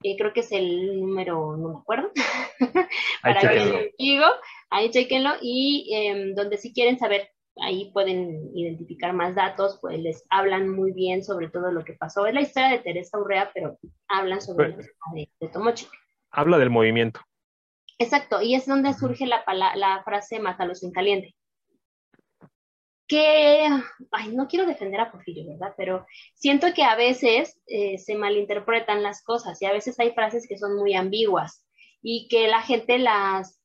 Eh, 0.02 0.16
creo 0.16 0.32
que 0.32 0.40
es 0.40 0.52
el 0.52 1.00
número, 1.00 1.56
no 1.56 1.68
me 1.68 1.78
acuerdo, 1.80 2.10
para 3.22 3.40
que 3.40 3.64
lo 3.64 3.78
digo, 3.98 4.26
ahí 4.70 4.90
chequenlo, 4.90 5.30
y 5.40 5.90
em, 5.94 6.34
donde 6.34 6.58
si 6.58 6.72
quieren 6.72 6.98
saber, 6.98 7.30
ahí 7.62 7.90
pueden 7.92 8.50
identificar 8.54 9.12
más 9.12 9.34
datos, 9.34 9.78
pues 9.80 9.98
les 9.98 10.24
hablan 10.30 10.68
muy 10.68 10.92
bien 10.92 11.24
sobre 11.24 11.48
todo 11.48 11.70
lo 11.70 11.84
que 11.84 11.94
pasó. 11.94 12.26
Es 12.26 12.34
la 12.34 12.42
historia 12.42 12.70
de 12.70 12.78
Teresa 12.80 13.18
Urrea, 13.18 13.50
pero 13.54 13.78
hablan 14.08 14.40
sobre 14.40 14.68
la 14.68 14.80
historia 14.80 15.28
de, 15.40 15.46
de 15.46 15.86
Habla 16.30 16.58
del 16.58 16.70
movimiento. 16.70 17.20
Exacto, 17.98 18.42
y 18.42 18.54
es 18.54 18.66
donde 18.66 18.92
surge 18.92 19.26
la, 19.26 19.42
la 19.74 20.02
frase 20.04 20.38
mátalos 20.38 20.82
en 20.82 20.92
caliente. 20.92 21.34
Que, 23.08 23.68
ay, 24.10 24.34
no 24.34 24.48
quiero 24.48 24.66
defender 24.66 25.00
a 25.00 25.12
Porfirio, 25.12 25.46
¿verdad? 25.48 25.72
Pero 25.76 26.04
siento 26.34 26.74
que 26.74 26.82
a 26.82 26.96
veces 26.96 27.58
eh, 27.68 27.98
se 27.98 28.16
malinterpretan 28.16 29.02
las 29.02 29.22
cosas 29.22 29.62
y 29.62 29.66
a 29.66 29.72
veces 29.72 29.98
hay 30.00 30.10
frases 30.10 30.46
que 30.46 30.58
son 30.58 30.76
muy 30.76 30.94
ambiguas 30.94 31.64
y 32.02 32.28
que 32.28 32.48
la 32.48 32.60
gente 32.62 32.98
las, 32.98 33.62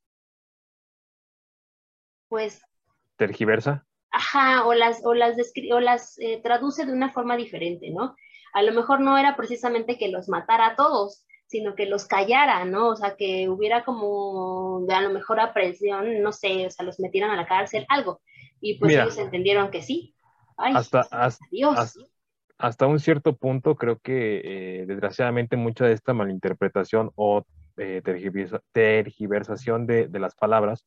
pues... 2.31 2.65
Tergiversa. 3.17 3.85
Ajá, 4.09 4.65
o 4.65 4.73
las, 4.73 5.01
o 5.03 5.13
las, 5.13 5.35
o 5.69 5.79
las 5.81 6.17
eh, 6.19 6.39
traduce 6.41 6.85
de 6.85 6.93
una 6.93 7.11
forma 7.11 7.35
diferente, 7.35 7.91
¿no? 7.91 8.15
A 8.53 8.63
lo 8.63 8.71
mejor 8.71 9.01
no 9.01 9.17
era 9.17 9.35
precisamente 9.35 9.97
que 9.97 10.07
los 10.07 10.29
matara 10.29 10.67
a 10.67 10.75
todos, 10.77 11.25
sino 11.47 11.75
que 11.75 11.87
los 11.87 12.05
callara, 12.05 12.63
¿no? 12.63 12.87
O 12.87 12.95
sea, 12.95 13.17
que 13.17 13.49
hubiera 13.49 13.83
como 13.83 14.85
a 14.89 15.01
lo 15.01 15.09
mejor 15.09 15.41
apresión, 15.41 16.21
no 16.21 16.31
sé, 16.31 16.67
o 16.67 16.69
sea, 16.69 16.85
los 16.85 17.01
metieran 17.01 17.31
a 17.31 17.35
la 17.35 17.45
cárcel, 17.45 17.85
algo. 17.89 18.21
Y 18.61 18.79
pues 18.79 18.93
ellos 18.93 19.17
entendieron 19.17 19.69
que 19.69 19.81
sí. 19.81 20.15
hasta, 20.55 21.05
hasta, 22.57 22.87
un 22.87 22.99
cierto 23.01 23.35
punto 23.35 23.75
creo 23.75 23.99
que 23.99 24.41
eh, 24.43 24.85
desgraciadamente 24.85 25.57
mucha 25.57 25.85
de 25.85 25.93
esta 25.93 26.13
malinterpretación 26.13 27.11
o 27.15 27.43
eh, 27.75 28.01
tergiversación 28.71 29.85
de, 29.85 30.07
las 30.13 30.35
palabras 30.35 30.85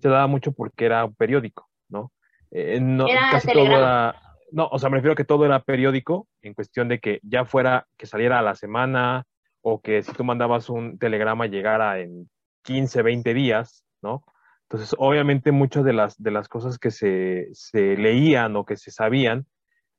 se 0.00 0.08
daba 0.08 0.26
mucho 0.26 0.52
porque 0.52 0.86
era 0.86 1.04
un 1.04 1.14
periódico, 1.14 1.68
¿no? 1.88 2.12
Eh, 2.50 2.78
no 2.80 3.08
era 3.08 3.30
casi 3.30 3.52
todo 3.52 3.64
era, 3.64 4.20
no, 4.52 4.68
o 4.68 4.78
sea, 4.78 4.90
me 4.90 4.96
refiero 4.96 5.14
a 5.14 5.16
que 5.16 5.24
todo 5.24 5.44
era 5.44 5.60
periódico 5.60 6.28
en 6.42 6.54
cuestión 6.54 6.88
de 6.88 7.00
que 7.00 7.20
ya 7.22 7.44
fuera 7.44 7.86
que 7.96 8.06
saliera 8.06 8.38
a 8.38 8.42
la 8.42 8.54
semana, 8.54 9.24
o 9.66 9.80
que 9.80 10.02
si 10.02 10.12
tú 10.12 10.24
mandabas 10.24 10.68
un 10.68 10.98
telegrama 10.98 11.46
llegara 11.46 11.98
en 11.98 12.28
15, 12.64 13.02
20 13.02 13.34
días, 13.34 13.84
¿no? 14.02 14.22
Entonces, 14.68 14.94
obviamente 14.98 15.52
muchas 15.52 15.84
de 15.84 15.94
las, 15.94 16.22
de 16.22 16.30
las 16.30 16.48
cosas 16.48 16.78
que 16.78 16.90
se, 16.90 17.48
se 17.52 17.96
leían 17.96 18.56
o 18.56 18.64
que 18.64 18.76
se 18.76 18.90
sabían, 18.90 19.46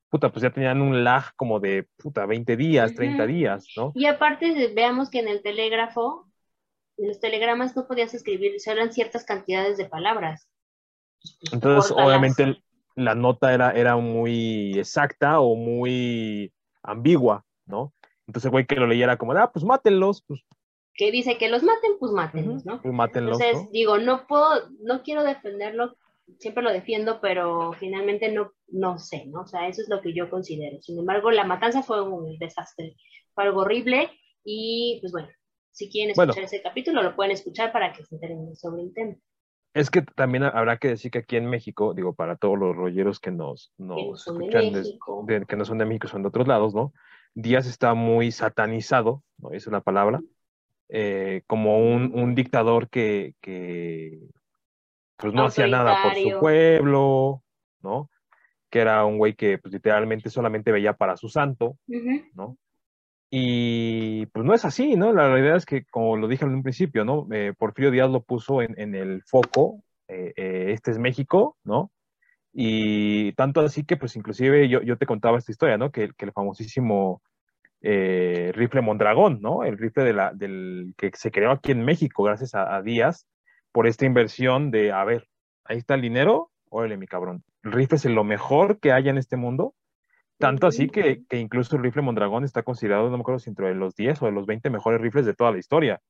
puta, 0.10 0.32
pues 0.32 0.44
ya 0.44 0.52
tenían 0.52 0.82
un 0.82 1.04
lag 1.04 1.36
como 1.36 1.60
de, 1.60 1.88
puta, 1.98 2.26
20 2.26 2.56
días, 2.56 2.94
30 2.94 3.26
días, 3.26 3.68
¿no? 3.76 3.92
Y 3.96 4.06
aparte, 4.06 4.72
veamos 4.76 5.10
que 5.10 5.20
en 5.20 5.28
el 5.28 5.42
telégrafo, 5.42 6.28
en 6.98 7.08
los 7.08 7.20
telegramas 7.20 7.76
no 7.76 7.88
podías 7.88 8.14
escribir, 8.14 8.60
solo 8.60 8.78
eran 8.78 8.94
ciertas 8.94 9.26
cantidades 9.26 9.78
de 9.78 9.86
palabras. 9.86 10.50
Pues, 11.22 11.54
Entonces, 11.54 11.92
obviamente, 11.92 12.62
la 12.96 13.16
nota 13.16 13.54
era, 13.54 13.72
era 13.72 13.98
muy 13.98 14.78
exacta 14.78 15.40
o 15.40 15.56
muy 15.56 16.54
ambigua, 16.84 17.46
¿no? 17.66 17.94
Entonces, 18.28 18.52
güey 18.52 18.66
que 18.66 18.76
lo 18.76 18.88
leyera 18.88 19.18
como, 19.18 19.34
ah, 19.34 19.52
pues 19.52 19.66
mátenlos, 19.66 20.24
pues. 20.26 20.42
Que 20.94 21.12
dice 21.12 21.38
que 21.38 21.50
los 21.50 21.62
maten, 21.62 21.98
pues 22.00 22.12
mátenlos, 22.12 22.66
¿no? 22.66 22.82
Pues 22.82 22.94
mátenlos. 22.94 23.40
Entonces, 23.40 23.70
digo, 23.72 23.98
no 23.98 24.26
puedo, 24.28 24.70
no 24.80 25.04
quiero 25.04 25.24
defenderlo, 25.24 25.98
siempre 26.40 26.64
lo 26.64 26.72
defiendo, 26.72 27.20
pero 27.20 27.74
finalmente 27.74 28.32
no, 28.32 28.54
no 28.68 28.98
sé, 28.98 29.26
¿no? 29.26 29.42
O 29.42 29.48
sea, 29.48 29.68
eso 29.68 29.82
es 29.82 29.90
lo 29.90 30.02
que 30.02 30.14
yo 30.14 30.30
considero. 30.30 30.82
Sin 30.82 30.98
embargo, 30.98 31.32
la 31.32 31.44
matanza 31.44 31.84
fue 31.84 32.02
un 32.02 32.38
desastre, 32.38 32.96
fue 33.34 33.44
algo 33.44 33.62
horrible 33.62 34.10
y, 34.44 35.00
pues 35.02 35.12
bueno, 35.12 35.28
si 35.76 35.90
quieren 35.90 36.12
escuchar 36.12 36.46
ese 36.46 36.62
capítulo, 36.62 37.04
lo 37.04 37.16
pueden 37.16 37.34
escuchar 37.34 37.74
para 37.74 37.92
que 37.92 38.04
se 38.06 38.16
enteren 38.16 38.56
sobre 38.56 38.84
el 38.84 38.94
tema. 38.94 39.16
Es 39.74 39.90
que 39.90 40.02
también 40.02 40.44
habrá 40.44 40.78
que 40.78 40.88
decir 40.88 41.12
que 41.12 41.18
aquí 41.20 41.36
en 41.36 41.50
México, 41.50 41.94
digo, 41.94 42.16
para 42.16 42.38
todos 42.38 42.58
los 42.58 42.74
rolleros 42.74 43.20
que 43.20 43.32
nos, 43.32 43.74
nos 43.78 44.26
escuchan, 44.26 44.72
que 45.46 45.56
no 45.58 45.66
son 45.66 45.78
de 45.78 45.86
México, 45.86 46.08
son 46.08 46.22
de 46.22 46.30
otros 46.30 46.48
lados, 46.48 46.74
¿no? 46.74 46.94
Díaz 47.34 47.68
está 47.68 47.94
muy 47.94 48.32
satanizado, 48.32 49.22
¿no? 49.38 49.50
Esa 49.50 49.70
es 49.70 49.74
la 49.74 49.82
palabra, 49.82 50.22
eh, 50.88 51.42
como 51.46 51.78
un, 51.80 52.36
dictador 52.36 52.88
que, 52.88 53.34
pues 55.18 55.34
no 55.34 55.44
hacía 55.44 55.68
nada 55.68 56.04
por 56.04 56.16
su 56.16 56.40
pueblo, 56.40 57.44
¿no? 57.82 58.10
Que 58.70 58.80
era 58.80 59.04
un 59.04 59.18
güey 59.18 59.34
que 59.34 59.58
pues, 59.58 59.74
literalmente 59.74 60.30
solamente 60.30 60.72
veía 60.72 60.94
para 60.94 61.18
su 61.18 61.28
santo, 61.28 61.78
¿no? 62.34 62.58
Y 63.30 64.28
pues 64.28 64.46
no 64.46 64.54
es 64.54 64.66
así, 64.66 64.96
¿no? 64.96 65.12
La 65.14 65.28
realidad 65.28 65.58
es 65.58 65.66
que, 65.66 65.86
como 65.86 66.18
lo 66.18 66.28
dije 66.28 66.46
en 66.46 66.54
un 66.54 66.64
principio, 66.64 67.06
¿no? 67.06 67.28
Eh, 67.32 67.54
Porfirio 67.58 67.92
Díaz 67.92 68.10
lo 68.10 68.22
puso 68.22 68.62
en, 68.62 68.96
el 68.96 69.24
foco, 69.24 69.84
eh, 70.08 70.34
este 70.70 70.92
es 70.92 71.00
México, 71.00 71.58
¿no? 71.64 71.92
Y 72.54 73.34
tanto 73.34 73.62
así 73.62 73.84
que, 73.84 73.98
pues, 73.98 74.16
inclusive 74.16 74.70
yo, 74.70 74.82
yo 74.82 74.98
te 74.98 75.06
contaba 75.06 75.38
esta 75.38 75.52
historia, 75.52 75.78
¿no? 75.78 75.92
Que, 75.92 76.12
que 76.18 76.26
el 76.26 76.32
famosísimo 76.32 77.22
eh, 77.88 78.52
rifle 78.56 78.82
Mondragón, 78.82 79.42
¿no? 79.44 79.64
El 79.64 79.78
rifle 79.78 80.04
de 80.04 80.14
la, 80.14 80.34
del 80.34 80.96
que 80.98 81.12
se 81.14 81.30
creó 81.30 81.52
aquí 81.52 81.72
en 81.72 81.86
México 81.86 82.24
gracias 82.24 82.56
a, 82.56 82.82
Díaz 82.82 83.28
por 83.72 83.86
esta 83.86 84.08
inversión 84.08 84.72
de, 84.72 84.92
a 84.92 85.04
ver, 85.04 85.28
ahí 85.66 85.78
está 85.78 85.94
el 85.94 86.02
dinero, 86.02 86.50
órale, 86.70 86.98
mi 86.98 87.06
cabrón. 87.06 87.44
El 87.62 87.74
rifle 87.74 87.98
es 87.98 88.06
lo 88.06 88.24
mejor 88.24 88.80
que 88.80 88.92
haya 88.92 89.12
en 89.12 89.20
este 89.20 89.38
mundo. 89.38 89.76
Tanto 90.38 90.68
así 90.68 90.90
que, 90.90 91.24
que, 91.30 91.40
incluso 91.40 91.76
el 91.76 91.84
rifle 91.84 92.02
Mondragón 92.02 92.44
está 92.44 92.64
considerado, 92.64 93.10
no 93.10 93.18
me 93.18 93.22
acuerdo 93.22 93.40
si 93.40 93.50
entre 93.50 93.74
los 93.74 93.96
10 93.96 94.22
o 94.22 94.26
de 94.26 94.32
los 94.34 94.46
20 94.46 94.70
mejores 94.70 95.00
rifles 95.00 95.26
de 95.26 95.34
toda 95.34 95.52
la 95.52 95.60
historia. 95.60 96.02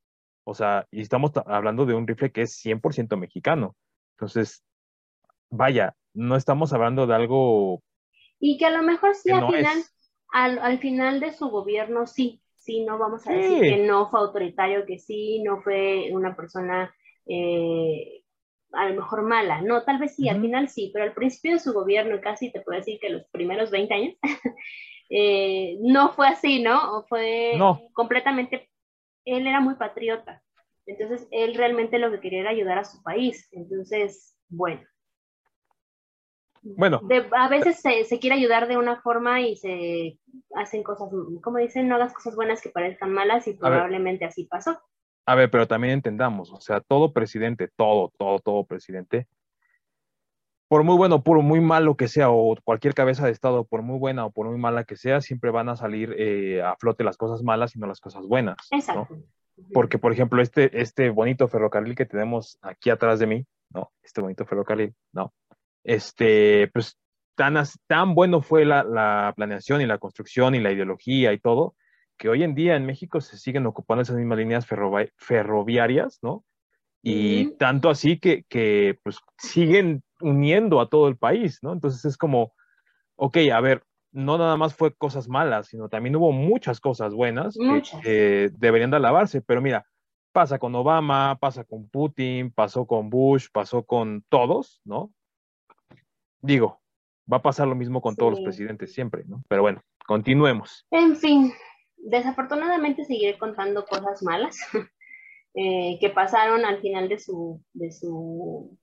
O 0.43 0.53
sea, 0.53 0.87
y 0.91 1.01
estamos 1.01 1.31
hablando 1.45 1.85
de 1.85 1.93
un 1.93 2.07
rifle 2.07 2.31
que 2.31 2.41
es 2.41 2.63
100% 2.63 3.17
mexicano. 3.17 3.75
Entonces, 4.15 4.63
vaya, 5.49 5.95
no 6.13 6.35
estamos 6.35 6.73
hablando 6.73 7.07
de 7.07 7.15
algo... 7.15 7.81
Y 8.39 8.57
que 8.57 8.65
a 8.65 8.71
lo 8.71 8.83
mejor 8.83 9.15
sí 9.15 9.31
al 9.31 9.47
final, 9.47 9.83
al, 10.61 10.79
final 10.79 11.19
de 11.19 11.31
su 11.31 11.49
gobierno 11.49 12.05
sí, 12.05 12.41
sí, 12.57 12.83
no 12.83 12.97
vamos 12.97 13.25
a 13.27 13.33
decir 13.33 13.61
que 13.61 13.87
no 13.87 14.09
fue 14.09 14.19
autoritario, 14.19 14.85
que 14.85 14.99
sí, 14.99 15.41
no 15.41 15.61
fue 15.61 16.09
una 16.11 16.35
persona 16.35 16.93
eh, 17.25 18.23
a 18.75 18.89
lo 18.89 18.95
mejor 18.95 19.23
mala, 19.23 19.61
no, 19.61 19.83
tal 19.83 19.99
vez 19.99 20.15
sí, 20.15 20.29
al 20.29 20.41
final 20.41 20.69
sí, 20.69 20.91
pero 20.93 21.05
al 21.05 21.13
principio 21.13 21.53
de 21.53 21.59
su 21.59 21.73
gobierno, 21.73 22.19
casi 22.21 22.51
te 22.51 22.61
puedo 22.61 22.77
decir 22.77 22.99
que 22.99 23.09
los 23.09 23.23
primeros 23.31 23.71
20 23.71 23.93
años, 23.93 24.15
eh, 25.09 25.77
no 25.81 26.13
fue 26.13 26.27
así, 26.27 26.61
¿no? 26.61 26.97
O 26.97 27.03
fue 27.03 27.53
completamente, 27.93 28.69
él 29.25 29.47
era 29.47 29.59
muy 29.59 29.75
patriota, 29.75 30.41
entonces 30.85 31.27
él 31.31 31.55
realmente 31.55 31.99
lo 31.99 32.11
que 32.11 32.19
quería 32.19 32.41
era 32.41 32.49
ayudar 32.51 32.77
a 32.77 32.85
su 32.85 33.01
país, 33.01 33.47
entonces, 33.51 34.37
bueno, 34.47 34.81
bueno. 36.65 36.99
a 37.37 37.47
veces 37.47 37.79
se, 37.79 38.19
quiere 38.19 38.35
ayudar 38.35 38.67
de 38.67 38.77
una 38.77 38.99
forma 39.01 39.41
y 39.41 39.55
se 39.55 40.17
hacen 40.55 40.81
cosas, 40.81 41.09
como 41.43 41.57
dicen, 41.59 41.87
no 41.87 41.95
hagas 41.95 42.13
cosas 42.13 42.35
buenas 42.35 42.61
que 42.61 42.69
parezcan 42.69 43.13
malas 43.13 43.47
y 43.47 43.53
probablemente 43.53 44.25
así 44.25 44.45
pasó. 44.45 44.79
A 45.25 45.35
ver, 45.35 45.49
pero 45.49 45.67
también 45.67 45.93
entendamos, 45.93 46.51
o 46.51 46.61
sea, 46.61 46.81
todo 46.81 47.13
presidente, 47.13 47.69
todo, 47.75 48.11
todo, 48.17 48.39
todo 48.39 48.63
presidente, 48.63 49.27
por 50.67 50.83
muy 50.83 50.95
bueno, 50.97 51.23
por 51.23 51.41
muy 51.41 51.61
malo 51.61 51.95
que 51.95 52.07
sea, 52.07 52.29
o 52.29 52.55
cualquier 52.63 52.93
cabeza 52.93 53.25
de 53.25 53.31
Estado, 53.31 53.65
por 53.65 53.81
muy 53.81 53.99
buena 53.99 54.25
o 54.25 54.31
por 54.31 54.47
muy 54.47 54.57
mala 54.57 54.83
que 54.83 54.95
sea, 54.95 55.21
siempre 55.21 55.51
van 55.51 55.69
a 55.69 55.75
salir 55.75 56.15
eh, 56.17 56.61
a 56.61 56.75
flote 56.75 57.03
las 57.03 57.17
cosas 57.17 57.43
malas 57.43 57.75
y 57.75 57.79
no 57.79 57.87
las 57.87 57.99
cosas 57.99 58.25
buenas. 58.25 58.57
Exacto. 58.71 59.07
Porque, 59.73 59.97
por 59.97 60.11
ejemplo, 60.11 60.41
este, 60.41 60.81
este 60.81 61.09
bonito 61.09 61.47
ferrocarril 61.47 61.95
que 61.95 62.05
tenemos 62.05 62.57
aquí 62.61 62.89
atrás 62.89 63.19
de 63.19 63.27
mí, 63.27 63.45
¿no? 63.69 63.91
Este 64.03 64.21
bonito 64.21 64.45
ferrocarril, 64.45 64.93
¿no? 65.13 65.33
este, 65.85 66.67
pues 66.73 66.97
tan, 67.35 67.55
tan 67.87 68.15
bueno 68.15 68.41
fue 68.41 68.65
la, 68.65 69.33
planeación 69.35 69.81
y 69.81 69.85
la 69.85 69.99
construcción 69.99 70.55
y 70.55 70.59
la 70.59 70.71
ideología 70.71 71.31
y 71.31 71.39
todo, 71.39 71.75
que 72.17 72.29
hoy 72.29 72.43
en 72.43 72.55
día 72.55 72.75
en 72.75 72.85
México 72.85 73.21
se 73.21 73.37
siguen 73.37 73.65
ocupando 73.65 74.01
esas 74.01 74.15
mismas 74.15 74.37
líneas 74.37 74.65
ferroviarias, 75.17 76.19
¿no? 76.21 76.43
Y 77.01 77.51
tanto 77.57 77.89
así 77.89 78.17
que, 78.19 78.99
pues 79.03 79.19
siguen 79.37 80.01
uniendo 80.21 80.81
a 80.81 80.89
todo 80.89 81.07
el 81.07 81.17
país, 81.17 81.59
¿no? 81.61 81.71
Entonces 81.73 82.03
es 82.05 82.17
como, 82.17 82.53
ok, 83.15 83.37
a 83.53 83.61
ver, 83.61 83.83
no 84.11 84.37
nada 84.37 84.57
más 84.57 84.73
fue 84.73 84.93
cosas 84.93 85.27
malas, 85.27 85.67
sino 85.67 85.87
también 85.89 86.15
hubo 86.15 86.31
muchas 86.31 86.79
cosas 86.79 87.13
buenas 87.13 87.55
que 88.01 88.49
deberían 88.57 88.89
de 88.89 88.97
alabarse. 88.97 89.41
Pero 89.41 89.61
mira, 89.61 89.85
pasa 90.31 90.57
con 90.57 90.73
Obama, 90.73 91.37
pasa 91.39 91.63
con 91.63 91.87
Putin, 91.89 92.51
pasó 92.51 92.87
con 92.87 93.09
Bush, 93.09 93.47
pasó 93.51 93.83
con 93.83 94.23
todos, 94.29 94.81
¿no? 94.83 95.11
Digo, 96.41 96.81
va 97.31 97.37
a 97.37 97.41
pasar 97.41 97.67
lo 97.67 97.75
mismo 97.75 98.01
con 98.01 98.15
todos 98.15 98.31
los 98.31 98.41
presidentes 98.41 98.93
siempre, 98.93 99.23
¿no? 99.27 99.43
Pero 99.47 99.61
bueno, 99.61 99.81
continuemos. 100.07 100.85
En 100.91 101.15
fin, 101.15 101.53
desafortunadamente 102.05 103.03
seguiré 103.03 103.37
contando 103.37 103.85
cosas 103.85 104.21
malas 104.23 104.57
eh, 105.55 105.97
que 105.99 106.09
pasaron 106.09 106.65
al 106.65 106.79
final 106.79 107.09
de 107.09 107.19
su, 107.19 107.61
de 107.73 107.91
su 107.91 108.77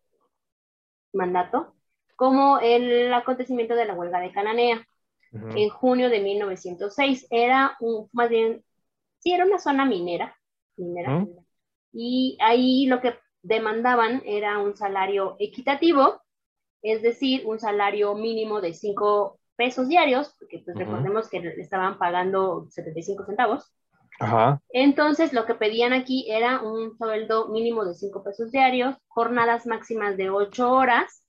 mandato, 1.12 1.74
como 2.16 2.58
el 2.58 3.12
acontecimiento 3.14 3.74
de 3.74 3.86
la 3.86 3.94
huelga 3.94 4.20
de 4.20 4.32
Cananea 4.32 4.86
en 5.32 5.70
junio 5.70 6.10
de 6.10 6.20
1906. 6.20 7.26
Era 7.30 7.76
un, 7.80 8.08
más 8.12 8.28
bien, 8.28 8.62
sí, 9.18 9.32
era 9.32 9.46
una 9.46 9.58
zona 9.58 9.86
minera, 9.86 10.36
minera, 10.76 11.26
y 11.92 12.36
ahí 12.40 12.86
lo 12.86 13.00
que 13.00 13.14
demandaban 13.42 14.22
era 14.24 14.58
un 14.58 14.76
salario 14.76 15.36
equitativo, 15.38 16.20
es 16.82 17.02
decir, 17.02 17.42
un 17.46 17.58
salario 17.58 18.14
mínimo 18.14 18.60
de 18.60 18.74
5 18.74 19.38
pesos 19.62 19.86
diarios, 19.86 20.34
porque 20.40 20.60
pues 20.64 20.76
recordemos 20.76 21.28
que 21.28 21.38
le 21.38 21.62
estaban 21.62 21.96
pagando 21.96 22.66
75 22.68 23.26
centavos. 23.26 23.72
Ajá. 24.18 24.60
Entonces, 24.70 25.32
lo 25.32 25.46
que 25.46 25.54
pedían 25.54 25.92
aquí 25.92 26.28
era 26.28 26.60
un 26.62 26.96
sueldo 26.98 27.48
mínimo 27.48 27.84
de 27.84 27.94
5 27.94 28.24
pesos 28.24 28.50
diarios, 28.50 28.96
jornadas 29.06 29.64
máximas 29.64 30.16
de 30.16 30.30
8 30.30 30.68
horas 30.68 31.24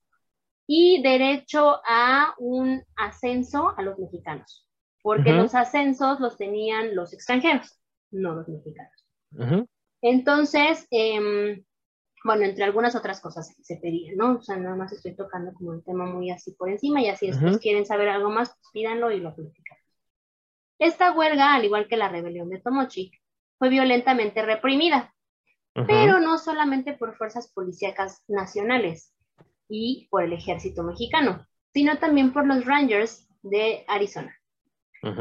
y 0.65 1.03
derecho 1.03 1.79
a 1.87 2.33
un 2.39 2.83
ascenso 2.95 3.75
a 3.77 3.83
los 3.83 3.99
mexicanos, 3.99 4.67
porque 5.03 5.31
los 5.31 5.53
ascensos 5.53 6.19
los 6.19 6.35
tenían 6.35 6.95
los 6.95 7.13
extranjeros, 7.13 7.79
no 8.09 8.33
los 8.33 8.47
mexicanos. 8.47 9.05
Ajá. 9.39 9.63
Entonces, 10.01 10.87
em, 10.89 11.63
bueno, 12.23 12.43
entre 12.43 12.63
algunas 12.63 12.95
otras 12.95 13.19
cosas 13.19 13.55
se 13.61 13.77
pedían, 13.77 14.15
¿no? 14.15 14.37
O 14.37 14.41
sea, 14.41 14.55
nada 14.57 14.75
más 14.75 14.91
estoy 14.91 15.15
tocando 15.15 15.53
como 15.53 15.73
el 15.73 15.83
tema 15.83 16.05
muy 16.05 16.31
así 16.31 16.51
por 16.51 16.69
encima 16.69 17.01
y 17.01 17.09
así 17.09 17.27
después 17.27 17.57
quieren 17.59 17.85
saber 17.85 18.09
algo 18.09 18.29
más, 18.29 18.49
pues 18.49 18.69
pídanlo 18.73 19.11
y 19.11 19.19
lo 19.19 19.35
platicamos. 19.35 19.83
Esta 20.79 21.11
huelga, 21.11 21.53
al 21.53 21.65
igual 21.65 21.87
que 21.87 21.97
la 21.97 22.09
rebelión 22.09 22.49
de 22.49 22.59
Tomochic, 22.59 23.21
fue 23.57 23.69
violentamente 23.69 24.41
reprimida, 24.41 25.13
pero 25.73 26.19
no 26.19 26.37
solamente 26.37 26.93
por 26.93 27.15
fuerzas 27.15 27.51
policíacas 27.53 28.23
nacionales 28.27 29.13
y 29.67 30.07
por 30.09 30.23
el 30.23 30.33
ejército 30.33 30.83
mexicano, 30.83 31.45
sino 31.73 31.97
también 31.97 32.33
por 32.33 32.45
los 32.45 32.65
Rangers 32.65 33.27
de 33.41 33.83
Arizona 33.87 34.37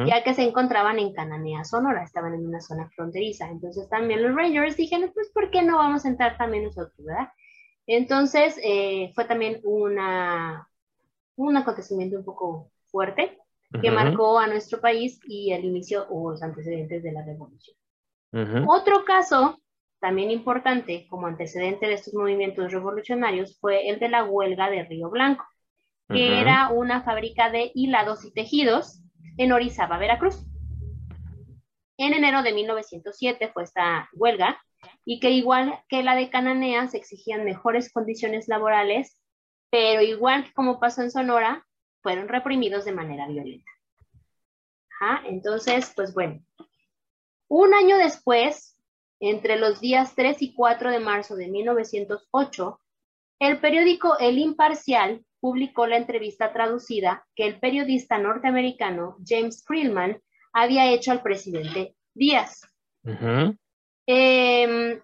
ya 0.06 0.22
que 0.22 0.34
se 0.34 0.42
encontraban 0.42 0.98
en 0.98 1.12
Cananea, 1.12 1.64
Sonora, 1.64 2.04
estaban 2.04 2.34
en 2.34 2.46
una 2.46 2.60
zona 2.60 2.88
fronteriza. 2.94 3.48
Entonces 3.48 3.88
también 3.88 4.22
los 4.22 4.34
Rangers 4.34 4.76
dijeron, 4.76 5.10
pues, 5.12 5.30
¿por 5.32 5.50
qué 5.50 5.62
no 5.62 5.78
vamos 5.78 6.04
a 6.04 6.08
entrar 6.08 6.36
también 6.36 6.64
nosotros, 6.64 6.94
verdad? 7.04 7.28
Entonces 7.86 8.58
eh, 8.62 9.10
fue 9.14 9.24
también 9.24 9.60
una, 9.64 10.68
un 11.36 11.56
acontecimiento 11.56 12.16
un 12.16 12.24
poco 12.24 12.70
fuerte 12.86 13.38
que 13.80 13.90
marcó 13.90 14.38
a 14.38 14.46
nuestro 14.46 14.80
país 14.80 15.18
y 15.26 15.52
el 15.52 15.64
inicio 15.64 16.06
o 16.10 16.30
los 16.30 16.42
antecedentes 16.42 17.02
de 17.02 17.12
la 17.12 17.24
revolución. 17.24 17.76
Otro 18.68 19.04
caso 19.04 19.58
también 19.98 20.30
importante 20.30 21.06
como 21.08 21.26
antecedente 21.26 21.86
de 21.86 21.94
estos 21.94 22.14
movimientos 22.14 22.72
revolucionarios 22.72 23.58
fue 23.60 23.88
el 23.88 23.98
de 23.98 24.08
la 24.08 24.24
huelga 24.24 24.68
de 24.68 24.84
Río 24.84 25.10
Blanco, 25.10 25.44
que 26.08 26.40
era 26.40 26.68
una 26.68 27.02
fábrica 27.02 27.50
de 27.50 27.72
hilados 27.74 28.24
y 28.24 28.32
tejidos 28.32 29.01
en 29.36 29.52
Orizaba, 29.52 29.98
Veracruz. 29.98 30.44
En 31.96 32.14
enero 32.14 32.42
de 32.42 32.52
1907 32.52 33.50
fue 33.52 33.64
esta 33.64 34.08
huelga 34.14 34.60
y 35.04 35.20
que 35.20 35.30
igual 35.30 35.78
que 35.88 36.02
la 36.02 36.14
de 36.14 36.30
Cananea 36.30 36.88
se 36.88 36.96
exigían 36.96 37.44
mejores 37.44 37.92
condiciones 37.92 38.48
laborales, 38.48 39.18
pero 39.70 40.02
igual 40.02 40.44
que 40.44 40.52
como 40.52 40.80
pasó 40.80 41.02
en 41.02 41.10
Sonora, 41.10 41.66
fueron 42.02 42.28
reprimidos 42.28 42.84
de 42.84 42.92
manera 42.92 43.28
violenta. 43.28 43.70
entonces, 45.24 45.92
pues 45.94 46.14
bueno, 46.14 46.40
un 47.48 47.74
año 47.74 47.96
después, 47.98 48.76
entre 49.20 49.56
los 49.56 49.80
días 49.80 50.14
3 50.14 50.40
y 50.42 50.54
4 50.54 50.90
de 50.90 51.00
marzo 51.00 51.36
de 51.36 51.48
1908, 51.48 52.80
el 53.40 53.60
periódico 53.60 54.18
El 54.18 54.38
Imparcial 54.38 55.24
publicó 55.42 55.88
la 55.88 55.96
entrevista 55.96 56.52
traducida 56.52 57.26
que 57.34 57.44
el 57.44 57.58
periodista 57.58 58.16
norteamericano 58.16 59.16
James 59.26 59.64
Krillman 59.66 60.22
había 60.52 60.92
hecho 60.92 61.10
al 61.10 61.20
presidente 61.20 61.96
Díaz. 62.14 62.60
Em, 64.06 65.02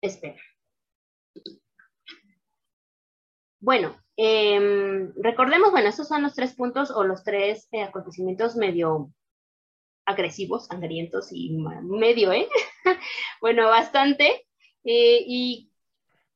espera. 0.00 0.40
Bueno, 3.60 4.02
em, 4.16 5.12
recordemos, 5.22 5.72
bueno, 5.72 5.90
estos 5.90 6.08
son 6.08 6.22
los 6.22 6.34
tres 6.34 6.54
puntos 6.54 6.90
o 6.90 7.04
los 7.04 7.22
tres 7.22 7.68
eh, 7.72 7.82
acontecimientos 7.82 8.56
medio 8.56 9.12
agresivos, 10.06 10.68
sangrientos 10.68 11.28
y 11.32 11.54
medio, 11.82 12.32
¿eh? 12.32 12.48
bueno, 13.42 13.68
bastante. 13.68 14.46
Eh, 14.84 15.22
y, 15.26 15.70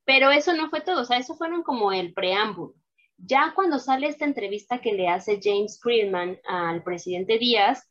pero 0.05 0.31
eso 0.31 0.53
no 0.53 0.69
fue 0.69 0.83
todo, 0.83 1.01
o 1.01 1.05
sea, 1.07 1.17
eso 1.17 1.35
fueron 1.37 1.63
como 1.63 1.91
el 1.91 2.13
preámbulo. 2.13 2.82
Ya 3.25 3.53
cuando 3.55 3.79
sale 3.79 4.09
esta 4.09 4.25
entrevista 4.25 4.81
que 4.81 4.93
le 4.95 5.09
hace 5.09 5.39
James 5.41 5.79
Friedman 5.81 6.41
al 6.45 6.83
presidente 6.83 7.39
Díaz, 7.39 7.89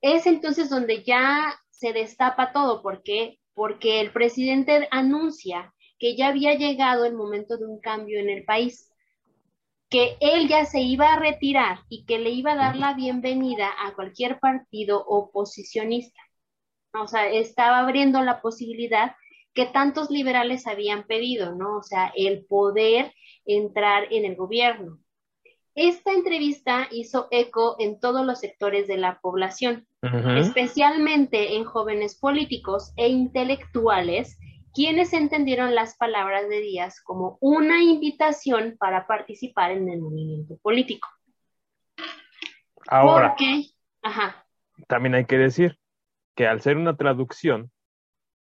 es 0.00 0.26
entonces 0.26 0.70
donde 0.70 1.04
ya 1.04 1.54
se 1.70 1.92
destapa 1.92 2.52
todo. 2.52 2.80
¿Por 2.80 3.02
qué? 3.02 3.38
Porque 3.52 4.00
el 4.00 4.12
presidente 4.12 4.88
anuncia 4.90 5.74
que 5.98 6.16
ya 6.16 6.28
había 6.28 6.54
llegado 6.54 7.04
el 7.04 7.14
momento 7.14 7.58
de 7.58 7.66
un 7.66 7.80
cambio 7.80 8.18
en 8.18 8.30
el 8.30 8.44
país, 8.44 8.90
que 9.90 10.16
él 10.20 10.48
ya 10.48 10.64
se 10.64 10.80
iba 10.80 11.12
a 11.12 11.18
retirar 11.18 11.80
y 11.90 12.06
que 12.06 12.18
le 12.18 12.30
iba 12.30 12.52
a 12.52 12.56
dar 12.56 12.76
la 12.76 12.94
bienvenida 12.94 13.68
a 13.78 13.94
cualquier 13.94 14.38
partido 14.40 15.04
oposicionista. 15.06 16.20
O 16.94 17.06
sea, 17.06 17.28
estaba 17.28 17.80
abriendo 17.80 18.22
la 18.22 18.40
posibilidad 18.40 19.14
que 19.52 19.66
tantos 19.66 20.10
liberales 20.10 20.66
habían 20.66 21.04
pedido, 21.06 21.54
¿no? 21.54 21.76
O 21.76 21.82
sea, 21.82 22.10
el 22.16 22.46
poder 22.46 23.12
entrar 23.46 24.08
en 24.10 24.24
el 24.24 24.36
gobierno. 24.36 24.98
Esta 25.74 26.12
entrevista 26.12 26.88
hizo 26.90 27.28
eco 27.30 27.76
en 27.78 28.00
todos 28.00 28.24
los 28.24 28.40
sectores 28.40 28.86
de 28.86 28.96
la 28.96 29.20
población, 29.20 29.86
especialmente 30.38 31.56
en 31.56 31.64
jóvenes 31.64 32.18
políticos 32.18 32.94
e 32.96 33.08
intelectuales, 33.08 34.38
quienes 34.72 35.12
entendieron 35.12 35.74
las 35.74 35.96
palabras 35.96 36.48
de 36.48 36.60
Díaz 36.60 37.02
como 37.02 37.36
una 37.40 37.82
invitación 37.82 38.76
para 38.78 39.06
participar 39.06 39.72
en 39.72 39.88
el 39.90 40.00
movimiento 40.00 40.56
político. 40.62 41.08
Ahora, 42.88 43.36
Ajá. 44.02 44.46
también 44.86 45.14
hay 45.14 45.26
que 45.26 45.36
decir 45.36 45.78
que 46.34 46.46
al 46.46 46.62
ser 46.62 46.76
una 46.78 46.96
traducción, 46.96 47.70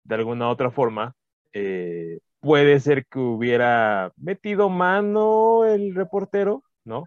de 0.04 0.16
alguna 0.16 0.50
otra 0.50 0.70
forma, 0.70 1.16
eh, 1.54 2.20
puede 2.48 2.80
ser 2.80 3.06
que 3.08 3.20
hubiera 3.20 4.14
metido 4.16 4.70
mano 4.70 5.66
el 5.66 5.94
reportero, 5.94 6.64
¿no? 6.86 7.04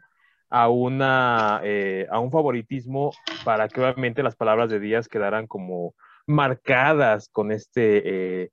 A, 0.50 0.68
una, 0.68 1.62
eh, 1.64 2.06
a 2.10 2.18
un 2.18 2.30
favoritismo 2.30 3.12
para 3.42 3.66
que 3.68 3.80
obviamente 3.80 4.22
las 4.22 4.36
palabras 4.36 4.68
de 4.68 4.80
Díaz 4.80 5.08
quedaran 5.08 5.46
como 5.46 5.94
marcadas 6.26 7.30
con 7.30 7.52
este 7.52 8.42
eh, 8.42 8.50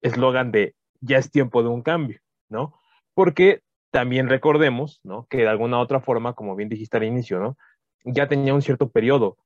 eslogan 0.00 0.50
de 0.50 0.74
ya 1.02 1.18
es 1.18 1.30
tiempo 1.30 1.62
de 1.62 1.68
un 1.68 1.82
cambio, 1.82 2.20
¿no? 2.48 2.72
Porque 3.12 3.60
también 3.90 4.30
recordemos, 4.30 5.00
¿no? 5.04 5.26
Que 5.28 5.42
de 5.42 5.48
alguna 5.48 5.78
otra 5.78 6.00
forma, 6.00 6.32
como 6.32 6.56
bien 6.56 6.70
dijiste 6.70 6.96
al 6.96 7.04
inicio, 7.04 7.38
¿no? 7.38 7.58
Ya 8.04 8.28
tenía 8.28 8.54
un 8.54 8.62
cierto 8.62 8.88
periodo. 8.88 9.36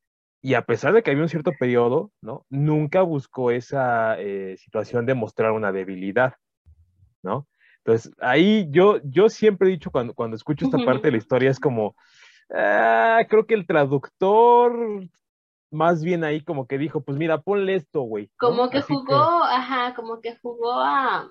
Y 0.40 0.54
a 0.54 0.62
pesar 0.62 0.92
de 0.92 1.02
que 1.02 1.11
había 1.11 1.24
un 1.24 1.28
cierto 1.28 1.50
periodo, 1.59 2.12
¿no? 2.20 2.46
Nunca 2.50 3.02
buscó 3.02 3.50
esa 3.50 4.14
eh, 4.20 4.54
situación 4.59 5.07
de 5.07 5.14
mostrar 5.14 5.50
una 5.50 5.72
debilidad, 5.72 6.35
¿no? 7.24 7.48
Entonces, 7.78 8.14
ahí 8.20 8.66
yo, 8.70 8.98
yo 9.04 9.28
siempre 9.28 9.68
he 9.68 9.72
dicho 9.72 9.90
cuando, 9.90 10.14
cuando 10.14 10.37
escucho 10.37 10.64
esta 10.64 10.78
parte 10.78 11.08
de 11.08 11.12
la 11.12 11.18
historia 11.18 11.50
es 11.50 11.60
como, 11.60 11.94
ah, 12.54 13.20
creo 13.28 13.46
que 13.46 13.54
el 13.54 13.66
traductor 13.66 14.72
más 15.70 16.02
bien 16.02 16.24
ahí 16.24 16.40
como 16.42 16.66
que 16.66 16.78
dijo, 16.78 17.02
pues 17.02 17.18
mira, 17.18 17.42
ponle 17.42 17.74
esto, 17.74 18.02
güey. 18.02 18.30
Como 18.38 18.70
que 18.70 18.80
jugó, 18.80 19.44
ajá, 19.44 19.94
como 19.94 20.20
que 20.20 20.37
jugó 20.37 20.72
a... 20.72 21.28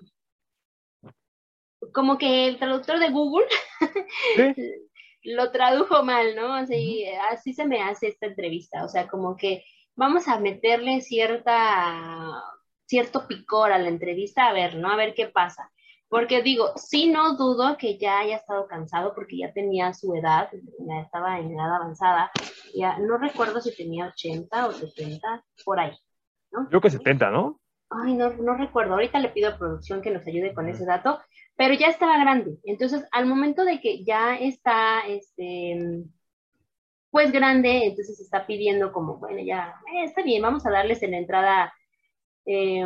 Como 1.94 2.18
que 2.18 2.48
el 2.48 2.60
traductor 2.60 3.00
de 3.00 3.10
Google 3.10 3.48
lo 5.24 5.52
tradujo 5.52 6.04
mal, 6.04 6.36
¿no? 6.36 6.54
Así, 6.54 7.06
así 7.32 7.54
se 7.54 7.66
me 7.66 7.82
hace 7.82 8.08
esta 8.08 8.28
entrevista, 8.28 8.84
o 8.84 8.90
sea, 8.90 9.08
como 9.08 9.36
que 9.38 9.64
vamos 9.96 10.28
a 10.28 10.40
meterle 10.40 11.02
cierta, 11.02 12.44
cierto 12.86 13.28
picor 13.28 13.72
a 13.72 13.80
la 13.80 13.90
entrevista, 13.90 14.48
a 14.48 14.54
ver, 14.54 14.76
¿no? 14.76 14.92
A 14.92 14.98
ver 14.98 15.14
qué 15.14 15.28
pasa 15.28 15.72
Porque 16.14 16.44
digo, 16.44 16.74
sí 16.76 17.08
no 17.08 17.36
dudo 17.38 17.76
que 17.76 17.98
ya 17.98 18.20
haya 18.20 18.36
estado 18.36 18.68
cansado 18.68 19.16
porque 19.16 19.36
ya 19.36 19.52
tenía 19.52 19.96
su 19.96 20.14
edad, 20.14 20.48
ya 20.52 21.02
estaba 21.02 21.40
en 21.40 21.52
edad 21.52 21.76
avanzada. 21.76 22.30
Ya 22.76 23.00
no 23.00 23.18
recuerdo 23.18 23.60
si 23.60 23.76
tenía 23.76 24.06
80 24.10 24.68
o 24.68 24.72
70, 24.74 25.44
por 25.66 25.80
ahí. 25.80 25.98
¿no? 26.52 26.68
Creo 26.70 26.82
que 26.82 26.92
70, 26.92 27.32
¿no? 27.32 27.60
Ay, 27.90 28.14
no, 28.14 28.30
no 28.30 28.54
recuerdo. 28.56 28.94
Ahorita 28.94 29.18
le 29.18 29.30
pido 29.30 29.50
a 29.50 29.58
producción 29.58 30.04
que 30.04 30.12
nos 30.12 30.28
ayude 30.28 30.54
con 30.54 30.70
ese 30.70 30.86
dato, 30.86 31.20
pero 31.56 31.74
ya 31.74 31.88
estaba 31.88 32.20
grande. 32.20 32.60
Entonces, 32.64 33.04
al 33.12 33.26
momento 33.26 33.66
de 33.66 33.82
que 33.82 34.04
ya 34.04 34.36
está, 34.36 35.08
este, 35.08 36.04
pues 37.10 37.32
grande, 37.32 37.86
entonces 37.88 38.20
está 38.20 38.46
pidiendo 38.46 38.94
como, 38.94 39.18
bueno, 39.18 39.42
ya, 39.44 39.74
eh, 39.92 40.04
está 40.04 40.22
bien, 40.22 40.44
vamos 40.44 40.64
a 40.68 40.70
darles 40.70 41.02
en 41.02 41.10
la 41.10 41.18
entrada 41.18 41.74
eh, 42.46 42.86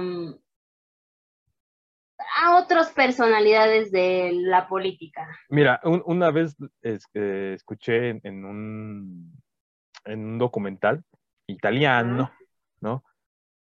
a 2.38 2.58
otras 2.58 2.91
personalidades 2.91 3.91
de 3.91 4.32
la 4.34 4.67
política. 4.67 5.28
Mira, 5.50 5.82
una 5.84 6.30
vez 6.32 6.56
escuché 6.82 8.19
en, 8.23 8.45
un, 8.45 9.41
en 10.06 10.26
un 10.26 10.38
documental 10.38 11.04
italiano, 11.47 12.32
¿no? 12.80 13.04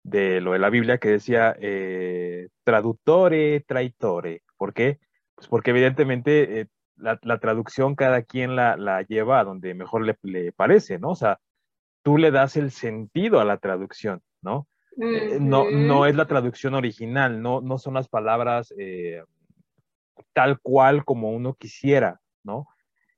De 0.02 0.40
lo 0.40 0.52
de 0.52 0.58
la 0.58 0.70
Biblia 0.70 0.98
que 0.98 1.08
decía 1.08 1.56
eh, 1.58 2.48
traductore, 2.64 3.60
traitore. 3.60 4.42
¿Por 4.56 4.74
qué? 4.74 5.00
Pues 5.34 5.48
porque 5.48 5.70
evidentemente 5.70 6.60
eh, 6.60 6.66
la, 6.96 7.38
traducción 7.38 7.94
cada 7.94 8.22
quien 8.22 8.56
la, 8.56 8.76
la, 8.76 9.02
lleva 9.02 9.40
a 9.40 9.44
donde 9.44 9.74
mejor 9.74 10.04
le, 10.04 10.18
le 10.22 10.52
parece, 10.52 10.98
¿no? 10.98 11.10
O 11.10 11.16
sea, 11.16 11.40
tú 12.02 12.18
le 12.18 12.30
das 12.30 12.56
el 12.56 12.70
sentido 12.70 13.40
a 13.40 13.44
la 13.44 13.56
traducción, 13.56 14.22
¿no? 14.42 14.68
Eh, 14.98 15.38
no, 15.40 15.70
no 15.70 16.06
es 16.06 16.16
la 16.16 16.26
traducción 16.26 16.74
original, 16.74 17.42
no, 17.42 17.60
no 17.60 17.78
son 17.78 17.94
las 17.94 18.08
palabras 18.08 18.72
eh, 18.78 19.22
tal 20.32 20.58
cual 20.60 21.04
como 21.04 21.30
uno 21.32 21.54
quisiera, 21.54 22.20
¿no? 22.42 22.66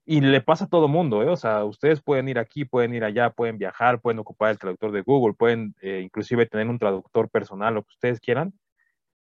Y 0.05 0.21
le 0.21 0.41
pasa 0.41 0.65
a 0.65 0.69
todo 0.69 0.87
mundo, 0.87 1.21
¿eh? 1.23 1.29
O 1.29 1.37
sea, 1.37 1.63
ustedes 1.63 2.01
pueden 2.01 2.27
ir 2.27 2.39
aquí, 2.39 2.65
pueden 2.65 2.93
ir 2.95 3.03
allá, 3.03 3.29
pueden 3.29 3.57
viajar, 3.57 4.01
pueden 4.01 4.19
ocupar 4.19 4.51
el 4.51 4.57
traductor 4.57 4.91
de 4.91 5.01
Google, 5.01 5.35
pueden 5.35 5.75
eh, 5.81 6.01
inclusive 6.03 6.47
tener 6.47 6.67
un 6.67 6.79
traductor 6.79 7.29
personal, 7.29 7.75
lo 7.75 7.83
que 7.83 7.93
ustedes 7.93 8.19
quieran, 8.19 8.53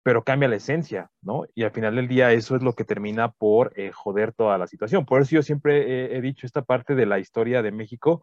pero 0.02 0.22
cambia 0.22 0.48
la 0.48 0.56
esencia, 0.56 1.10
¿no? 1.20 1.44
Y 1.54 1.64
al 1.64 1.72
final 1.72 1.96
del 1.96 2.08
día 2.08 2.32
eso 2.32 2.56
es 2.56 2.62
lo 2.62 2.74
que 2.74 2.84
termina 2.84 3.32
por 3.32 3.74
joder 3.92 4.32
toda 4.32 4.56
la 4.56 4.68
situación. 4.68 5.04
Por 5.04 5.20
eso 5.20 5.32
yo 5.32 5.42
siempre 5.42 6.16
he 6.16 6.20
dicho 6.20 6.46
esta 6.46 6.62
parte 6.62 6.94
de 6.94 7.06
la 7.06 7.18
historia 7.18 7.60
de 7.62 7.72
México, 7.72 8.22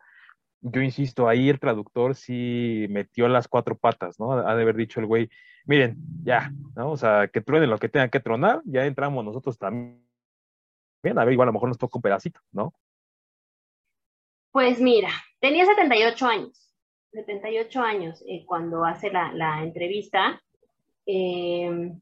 yo 0.63 0.82
insisto, 0.82 1.28
ahí 1.28 1.49
el 1.49 1.60
traductor 1.60 2.15
sí 2.15 2.88
metió 2.89 3.28
las 3.28 3.49
cuatro 3.49 3.78
patas, 3.78 4.17
¿no? 4.19 4.32
Ha 4.32 4.56
de 4.56 4.62
haber 4.62 4.78
dicho 4.78 5.02
el 5.02 5.06
güey, 5.06 5.30
miren, 5.65 5.97
ya, 6.23 6.52
¿no? 6.76 6.91
O 6.91 6.97
sea, 6.97 7.28
que 7.28 7.41
truene 7.41 7.67
lo 7.67 7.78
que 7.78 7.89
tenga 7.89 8.08
que 8.08 8.21
tronar, 8.21 8.62
ya 8.65 8.86
entramos 8.86 9.26
nosotros 9.26 9.58
también. 9.58 10.02
Bien, 11.04 11.19
a 11.19 11.26
ver, 11.26 11.34
igual 11.34 11.47
a 11.47 11.49
lo 11.49 11.54
mejor 11.54 11.67
nos 11.67 11.78
toca 11.78 11.97
un 11.97 12.02
pedacito, 12.02 12.39
¿no? 12.54 12.73
Pues 14.52 14.80
mira, 14.80 15.10
tenía 15.41 15.65
78 15.65 16.26
años, 16.26 16.73
78 17.12 17.82
años 17.82 18.23
eh, 18.26 18.45
cuando 18.45 18.86
hace 18.86 19.12
la, 19.12 19.63
entrevista. 19.63 20.41
Em, 21.06 21.99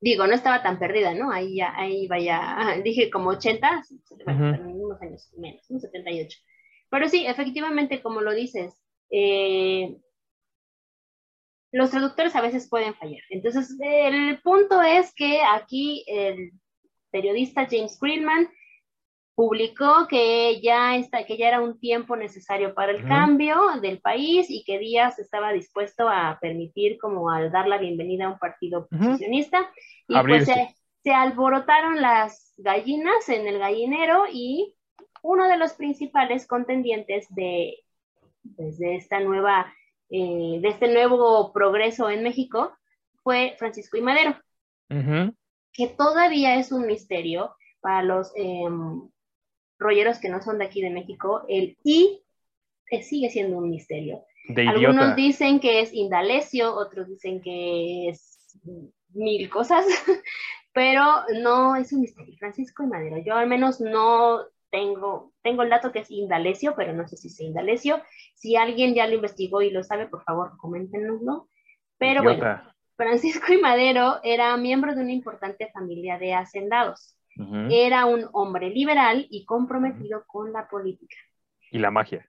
digo, 0.00 0.26
no 0.26 0.32
estaba 0.32 0.62
tan 0.62 0.78
perdida, 0.78 1.12
¿no? 1.12 1.30
Ahí 1.30 1.56
ya, 1.56 1.76
ahí 1.76 2.08
vaya, 2.08 2.56
dije 2.82 3.10
como 3.10 3.30
80, 3.30 3.82
unos 4.26 5.02
años 5.02 5.30
menos, 5.36 5.66
78. 5.66 6.38
Pero 6.90 7.08
sí, 7.08 7.26
efectivamente, 7.26 8.02
como 8.02 8.20
lo 8.20 8.32
dices, 8.32 8.74
eh, 9.10 9.96
los 11.72 11.90
traductores 11.90 12.34
a 12.36 12.40
veces 12.40 12.68
pueden 12.68 12.94
fallar. 12.94 13.22
Entonces, 13.30 13.76
el 13.80 14.40
punto 14.40 14.82
es 14.82 15.12
que 15.14 15.40
aquí 15.42 16.04
el 16.06 16.52
periodista 17.10 17.66
James 17.70 17.98
Greenman 18.00 18.48
publicó 19.34 20.08
que 20.08 20.60
ya, 20.62 20.96
está, 20.96 21.26
que 21.26 21.36
ya 21.36 21.48
era 21.48 21.60
un 21.60 21.78
tiempo 21.78 22.16
necesario 22.16 22.74
para 22.74 22.92
el 22.92 23.06
cambio 23.06 23.56
del 23.82 24.00
país 24.00 24.46
y 24.48 24.64
que 24.64 24.78
Díaz 24.78 25.18
estaba 25.18 25.52
dispuesto 25.52 26.08
a 26.08 26.38
permitir 26.40 26.96
como 26.98 27.30
al 27.30 27.52
dar 27.52 27.68
la 27.68 27.76
bienvenida 27.76 28.24
a 28.24 28.30
un 28.30 28.38
partido 28.38 28.80
oposicionista. 28.80 29.70
Y 30.08 30.18
pues 30.20 30.46
se, 30.46 30.74
se 31.02 31.12
alborotaron 31.12 32.00
las 32.00 32.54
gallinas 32.56 33.28
en 33.28 33.46
el 33.46 33.58
gallinero 33.58 34.24
y 34.32 34.75
uno 35.26 35.48
de 35.48 35.56
los 35.56 35.72
principales 35.74 36.46
contendientes 36.46 37.26
de, 37.34 37.78
pues, 38.56 38.80
esta 38.80 39.20
nueva, 39.20 39.72
eh, 40.08 40.58
de 40.60 40.68
este 40.68 40.88
nuevo 40.88 41.52
progreso 41.52 42.08
en 42.08 42.22
México 42.22 42.72
fue 43.22 43.56
Francisco 43.58 43.96
y 43.96 44.02
Madero, 44.02 44.36
que 45.72 45.88
todavía 45.88 46.56
es 46.58 46.70
un 46.70 46.86
misterio 46.86 47.56
para 47.80 48.02
los 48.02 48.32
em, 48.36 49.08
rolleros 49.78 50.18
que 50.18 50.28
no 50.28 50.40
son 50.40 50.58
de 50.58 50.66
aquí 50.66 50.80
de 50.80 50.90
México. 50.90 51.44
El 51.48 51.76
I 51.82 52.22
sigue 53.02 53.28
siendo 53.28 53.58
un 53.58 53.68
misterio. 53.68 54.24
Algunos 54.56 55.16
dicen 55.16 55.58
que 55.58 55.80
es 55.80 55.92
Indalecio, 55.92 56.72
otros 56.72 57.08
dicen 57.08 57.42
que 57.42 58.08
es 58.10 58.56
mil 59.12 59.50
cosas, 59.50 59.84
pero 60.72 61.02
no 61.42 61.74
es 61.74 61.92
un 61.92 62.02
misterio. 62.02 62.36
Francisco 62.38 62.84
y 62.84 62.86
Madero, 62.86 63.18
yo 63.18 63.34
al 63.34 63.48
menos 63.48 63.80
no 63.80 64.46
tengo, 64.70 65.32
tengo 65.42 65.62
el 65.62 65.70
dato 65.70 65.92
que 65.92 66.00
es 66.00 66.10
Indalecio, 66.10 66.74
pero 66.76 66.92
no 66.92 67.06
sé 67.06 67.16
si 67.16 67.28
es 67.28 67.40
Indalecio. 67.40 68.02
Si 68.34 68.56
alguien 68.56 68.94
ya 68.94 69.06
lo 69.06 69.14
investigó 69.14 69.62
y 69.62 69.70
lo 69.70 69.82
sabe, 69.82 70.08
por 70.08 70.22
favor, 70.24 70.56
coméntenoslo. 70.58 71.48
Pero 71.98 72.22
bueno, 72.22 72.62
Francisco 72.96 73.52
y 73.52 73.58
Madero 73.58 74.20
era 74.22 74.56
miembro 74.56 74.94
de 74.94 75.02
una 75.02 75.12
importante 75.12 75.70
familia 75.72 76.18
de 76.18 76.34
hacendados. 76.34 77.16
Era 77.70 78.06
un 78.06 78.26
hombre 78.32 78.70
liberal 78.70 79.26
y 79.28 79.44
comprometido 79.44 80.24
con 80.26 80.52
la 80.54 80.68
política. 80.68 81.16
Y 81.70 81.78
la 81.78 81.90
magia. 81.90 82.26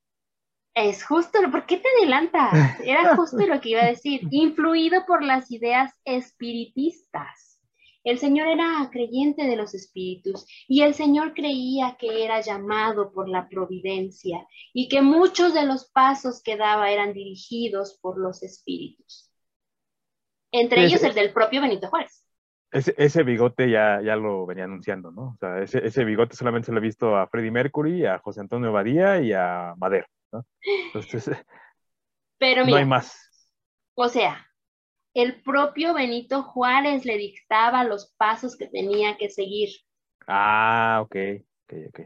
Es 0.74 1.06
justo, 1.06 1.40
¿por 1.50 1.66
qué 1.66 1.78
te 1.78 1.88
adelantas? 1.98 2.80
Era 2.82 3.16
justo 3.16 3.38
lo 3.48 3.62
que 3.62 3.70
iba 3.70 3.82
a 3.82 3.88
decir. 3.88 4.22
Influido 4.32 5.06
por 5.06 5.24
las 5.24 5.50
ideas 5.50 5.94
espiritistas. 6.04 7.57
El 8.08 8.20
Señor 8.20 8.48
era 8.48 8.90
creyente 8.90 9.44
de 9.44 9.58
los 9.58 9.74
espíritus 9.74 10.48
y 10.66 10.82
el 10.84 10.94
Señor 10.94 11.34
creía 11.34 11.98
que 12.00 12.24
era 12.24 12.40
llamado 12.40 13.12
por 13.12 13.28
la 13.28 13.50
providencia 13.50 14.48
y 14.72 14.88
que 14.88 15.02
muchos 15.02 15.54
de 15.54 15.66
los 15.66 15.92
pasos 15.92 16.42
que 16.42 16.56
daba 16.56 16.90
eran 16.90 17.12
dirigidos 17.12 18.00
por 18.02 18.18
los 18.18 18.44
espíritus. 18.44 19.30
Entre 20.54 20.86
ellos 20.86 21.04
el 21.04 21.16
del 21.16 21.34
propio 21.34 21.60
Benito 21.60 21.90
Juárez. 21.90 22.26
Ese, 22.72 23.24
bigote 23.24 23.70
ya, 23.70 24.02
ya 24.02 24.16
lo 24.16 24.46
venía 24.46 24.64
anunciando, 24.64 25.12
¿no? 25.12 25.34
O 25.34 25.38
sea, 25.38 25.62
ese, 25.62 26.06
bigote 26.06 26.38
solamente 26.38 26.68
se 26.68 26.72
lo 26.72 26.78
he 26.78 26.82
visto 26.82 27.18
a 27.18 27.28
Freddie 27.28 27.52
Mercury, 27.52 28.06
a 28.06 28.20
José 28.20 28.40
Antonio 28.40 28.72
Badía 28.72 29.20
y 29.20 29.34
a 29.34 29.74
Madero, 29.76 30.08
¿no? 30.32 30.46
Entonces, 30.62 31.30
Pero 32.40 32.66
no 32.66 32.74
hay 32.74 32.86
más. 32.86 33.52
O 33.96 34.08
sea, 34.08 34.47
el 35.18 35.42
propio 35.42 35.96
Benito 35.96 36.44
Juárez 36.44 37.04
le 37.04 37.18
dictaba 37.18 37.84
los 37.84 38.14
pasos 38.18 38.56
que 38.56 38.68
tenía 38.68 39.18
que 39.18 39.30
seguir. 39.30 39.70
Ah, 40.28 41.00
ok, 41.02 41.16
ok, 41.64 41.74
ok. 41.90 42.00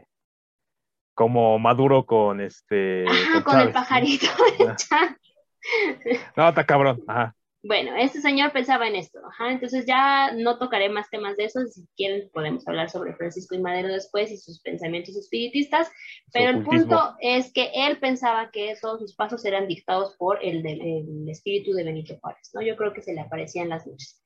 Como 1.14 1.58
Maduro 1.58 2.06
con 2.06 2.40
este. 2.40 3.04
con, 3.44 3.60
el 3.60 3.70
pajarito. 3.70 4.26
no, 6.36 6.48
está 6.48 6.64
cabrón. 6.64 7.02
Ajá. 7.06 7.36
Bueno, 7.64 7.94
este 7.94 8.20
señor 8.20 8.50
pensaba 8.50 8.88
en 8.88 8.96
esto, 8.96 9.20
entonces 9.48 9.86
ya 9.86 10.32
no 10.32 10.58
tocaré 10.58 10.88
más 10.88 11.08
temas 11.10 11.36
de 11.36 11.44
eso, 11.44 11.60
si 11.66 11.86
quieren 11.96 12.28
podemos 12.32 12.66
hablar 12.66 12.90
sobre 12.90 13.14
Francisco 13.14 13.54
y 13.54 13.60
Madero 13.60 13.86
después 13.86 14.32
y 14.32 14.36
sus 14.36 14.60
pensamientos 14.62 15.16
espiritistas, 15.16 15.88
pero 16.32 16.50
el 16.50 16.64
punto 16.64 17.14
es 17.20 17.52
que 17.52 17.70
él 17.72 18.00
pensaba 18.00 18.50
que 18.50 18.74
todos 18.82 18.98
sus 18.98 19.14
pasos 19.14 19.44
eran 19.44 19.68
dictados 19.68 20.16
por 20.16 20.40
el, 20.42 20.64
espíritu 21.28 21.72
de 21.72 21.84
Benito 21.84 22.18
Juárez, 22.20 22.50
¿no? 22.52 22.62
Yo 22.62 22.74
creo 22.74 22.92
que 22.92 23.00
se 23.00 23.14
le 23.14 23.20
aparecían 23.20 23.68
las 23.68 23.86
noches. 23.86 24.20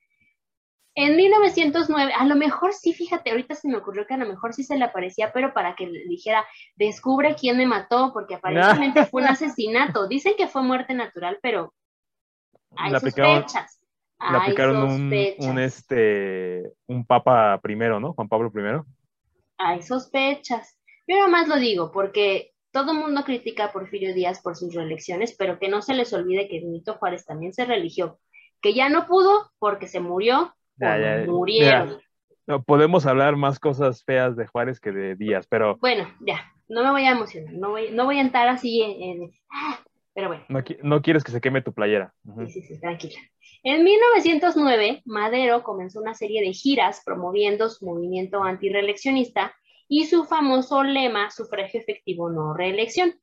En 0.94 1.14
1909, 1.14 2.12
a 2.16 2.25
lo 2.25 2.37
mejor 2.37 2.72
sí, 2.72 2.94
fíjate, 2.94 3.33
ahorita 3.33 3.55
se 3.55 3.68
me 3.68 3.77
ocurrió 3.77 4.07
que 4.07 4.14
a 4.14 4.18
lo 4.18 4.27
mejor 4.27 4.55
sí 4.55 4.64
se 4.64 4.79
le 4.79 4.85
aparecía, 4.85 5.31
pero 5.35 5.53
para 5.53 5.77
que 5.77 5.87
le 5.87 6.05
dijera, 6.09 6.42
descubre 6.75 7.37
quién 7.38 7.59
me 7.59 7.66
mató, 7.66 8.12
porque 8.14 8.35
aparentemente 8.37 9.05
fue 9.05 9.20
un 9.20 9.29
asesinato. 9.29 10.09
Dicen 10.09 10.33
que 10.38 10.49
fue 10.49 10.62
muerte 10.62 10.94
natural, 10.94 11.38
pero 11.42 11.75
hay 12.77 12.93
sospechas. 12.93 13.81
Le 14.19 14.37
aplicaron 14.39 14.77
un, 14.79 15.12
un, 15.39 15.59
este, 15.59 16.73
un 16.87 17.05
papa 17.05 17.61
primero, 17.62 18.01
¿no? 18.01 18.15
Juan 18.15 18.29
Pablo 18.29 18.51
I. 18.55 18.83
Hay 19.59 19.83
sospechas. 19.83 20.79
Yo 21.07 21.17
nada 21.17 21.29
más 21.29 21.49
lo 21.49 21.57
digo 21.57 21.93
porque 21.93 22.53
todo 22.77 22.93
el 22.93 22.99
mundo 22.99 23.25
critica 23.25 23.65
a 23.65 23.73
Porfirio 23.73 24.12
Díaz 24.15 24.43
por 24.43 24.55
sus 24.57 24.75
reelecciones, 24.75 25.35
pero 25.39 25.59
que 25.59 25.69
no 25.69 25.81
se 25.81 25.95
les 25.95 26.12
olvide 26.12 26.47
que 26.47 26.61
Benito 26.61 26.95
Juárez 26.99 27.25
también 27.25 27.55
se 27.55 27.65
religió, 27.65 28.19
que 28.61 28.75
ya 28.75 28.91
no 28.91 29.07
pudo 29.07 29.51
porque 29.59 29.87
se 29.87 30.01
murió, 30.01 30.55
murieron. 31.27 31.99
no, 32.47 32.62
podemos 32.62 33.07
hablar 33.07 33.37
más 33.37 33.59
cosas 33.59 34.05
feas 34.05 34.37
de 34.37 34.47
Juárez 34.47 34.79
que 34.79 34.93
de 34.93 35.15
Díaz, 35.15 35.47
pero... 35.49 35.79
Bueno, 35.79 36.07
ya, 36.21 36.53
no 36.69 36.85
me 36.85 36.91
voy 36.91 37.07
a 37.07 37.12
emocionar, 37.12 37.55
no 37.55 37.71
voy, 37.71 37.93
no 37.93 38.05
voy 38.05 38.19
a 38.19 38.23
entrar 38.23 38.49
así 38.49 38.83
en... 38.83 39.33
Ah, 39.51 39.79
Pero 40.16 40.29
bueno. 40.29 40.44
No, 40.83 41.02
quieres 41.02 41.22
que 41.22 41.31
se 41.31 41.42
queme 41.42 41.61
tu 41.61 41.74
playera. 41.74 42.14
Sí, 42.24 42.48
sí, 42.48 42.62
sí, 42.62 42.81
tranquila. 42.81 43.18
En 43.62 43.85
1909, 43.85 45.02
Madero 45.05 45.62
comenzó 45.62 46.00
una 46.00 46.14
serie 46.14 46.40
de 46.40 46.55
giras 46.55 47.02
promoviendo 47.05 47.68
su 47.68 47.85
movimiento 47.85 48.42
antireeleccionista 48.42 49.55
y 49.88 50.07
su 50.07 50.24
famoso 50.24 50.83
lema, 50.83 51.31
sufragio 51.31 51.81
efectivo, 51.81 52.31
no 52.31 52.55
reelección. 52.55 53.20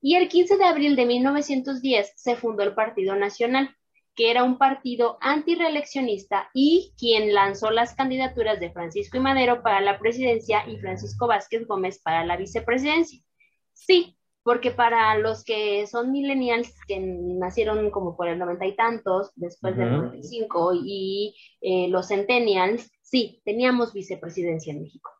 Y 0.00 0.14
el 0.14 0.28
15 0.28 0.56
de 0.56 0.64
abril 0.64 0.94
de 0.94 1.06
1910 1.06 2.12
se 2.14 2.36
fundó 2.36 2.62
el 2.62 2.74
Partido 2.74 3.16
Nacional, 3.16 3.74
que 4.14 4.30
era 4.30 4.44
un 4.44 4.58
partido 4.58 5.18
antireeleccionista 5.20 6.50
y 6.54 6.92
quien 6.96 7.34
lanzó 7.34 7.72
las 7.72 7.94
candidaturas 7.96 8.60
de 8.60 8.70
Francisco 8.70 9.16
y 9.16 9.20
Madero 9.20 9.60
para 9.62 9.80
la 9.80 9.98
presidencia 9.98 10.68
y 10.68 10.78
Francisco 10.78 11.26
Vázquez 11.26 11.66
Gómez 11.66 12.00
para 12.00 12.24
la 12.24 12.36
vicepresidencia. 12.36 13.20
Sí, 13.72 14.16
porque 14.46 14.70
para 14.70 15.18
los 15.18 15.42
que 15.42 15.88
son 15.88 16.12
millennials 16.12 16.72
que 16.86 17.00
nacieron 17.00 17.90
como 17.90 18.16
por 18.16 18.28
el 18.28 18.38
noventa 18.38 18.64
y 18.64 18.76
tantos, 18.76 19.32
después 19.34 19.76
del 19.76 19.90
95, 19.90 20.72
y 20.84 21.34
eh, 21.60 21.88
los 21.88 22.06
centennials, 22.06 22.88
sí, 23.02 23.42
teníamos 23.44 23.92
vicepresidencia 23.92 24.72
en 24.72 24.82
México 24.82 25.10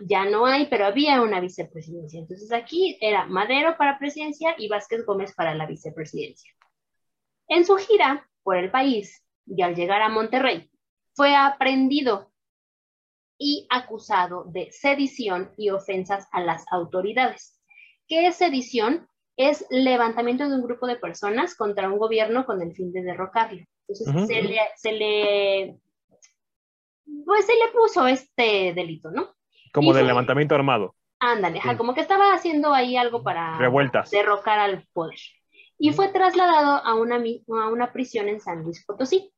ya 0.00 0.24
no 0.24 0.46
hay, 0.46 0.66
pero 0.66 0.86
había 0.86 1.20
una 1.20 1.40
vicepresidencia. 1.40 2.20
Entonces 2.20 2.50
aquí 2.52 2.96
era 3.00 3.26
Madero 3.26 3.76
para 3.76 3.98
presidencia 3.98 4.54
y 4.56 4.68
Vázquez 4.68 5.04
Gómez 5.04 5.34
para 5.34 5.54
la 5.54 5.66
vicepresidencia. 5.66 6.50
En 7.48 7.66
su 7.66 7.76
gira 7.76 8.28
por 8.42 8.56
el 8.56 8.70
país 8.70 9.22
y 9.46 9.60
al 9.62 9.74
llegar 9.74 10.02
a 10.02 10.08
Monterrey, 10.08 10.70
fue 11.14 11.34
aprendido 11.34 12.32
y 13.38 13.66
acusado 13.70 14.44
de 14.44 14.70
sedición 14.72 15.52
y 15.56 15.70
ofensas 15.70 16.26
a 16.32 16.40
las 16.40 16.64
autoridades. 16.70 17.57
¿Qué 18.08 18.26
es 18.26 18.36
sedición? 18.36 19.06
Es 19.36 19.64
levantamiento 19.70 20.48
de 20.48 20.56
un 20.56 20.62
grupo 20.62 20.86
de 20.86 20.96
personas 20.96 21.54
contra 21.54 21.88
un 21.88 21.98
gobierno 21.98 22.44
con 22.44 22.60
el 22.62 22.74
fin 22.74 22.92
de 22.92 23.02
derrocarlo. 23.02 23.62
Entonces 23.86 24.26
se, 24.26 24.42
le, 24.42 24.58
se 24.76 24.92
le, 24.92 25.78
pues 27.24 27.46
se 27.46 27.54
le 27.54 27.68
puso 27.72 28.06
este 28.06 28.72
delito, 28.74 29.10
¿no? 29.10 29.34
Como 29.72 29.92
del 29.92 30.06
levantamiento 30.06 30.54
armado. 30.54 30.94
Ándale, 31.20 31.60
como 31.76 31.94
que 31.94 32.00
estaba 32.00 32.32
haciendo 32.34 32.72
ahí 32.72 32.96
algo 32.96 33.22
para 33.22 33.58
Revueltas. 33.58 34.10
derrocar 34.10 34.58
al 34.58 34.86
poder. 34.92 35.18
Y 35.78 35.92
fue 35.92 36.08
trasladado 36.08 36.84
a 36.84 36.94
una, 36.94 37.16
a 37.16 37.68
una 37.68 37.92
prisión 37.92 38.28
en 38.28 38.40
San 38.40 38.62
Luis 38.62 38.84
Potosí. 38.84 39.32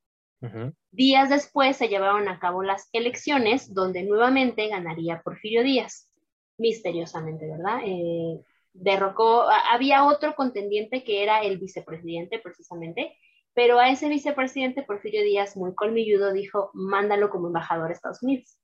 Días 0.90 1.28
después 1.28 1.76
se 1.76 1.88
llevaron 1.88 2.26
a 2.28 2.38
cabo 2.38 2.62
las 2.62 2.88
elecciones, 2.92 3.74
donde 3.74 4.02
nuevamente 4.04 4.68
ganaría 4.68 5.20
Porfirio 5.22 5.62
Díaz. 5.62 6.10
Misteriosamente, 6.56 7.46
¿verdad? 7.46 7.80
Eh, 7.84 8.40
derrocó, 8.72 9.46
había 9.70 10.04
otro 10.04 10.34
contendiente 10.34 11.04
que 11.04 11.22
era 11.22 11.40
el 11.42 11.58
vicepresidente, 11.58 12.38
precisamente, 12.38 13.16
pero 13.54 13.78
a 13.78 13.90
ese 13.90 14.08
vicepresidente 14.08 14.82
Porfirio 14.82 15.22
Díaz, 15.22 15.56
muy 15.56 15.74
colmilludo, 15.74 16.32
dijo: 16.32 16.70
mándalo 16.74 17.30
como 17.30 17.48
embajador 17.48 17.90
a 17.90 17.92
Estados 17.92 18.22
Unidos. 18.22 18.58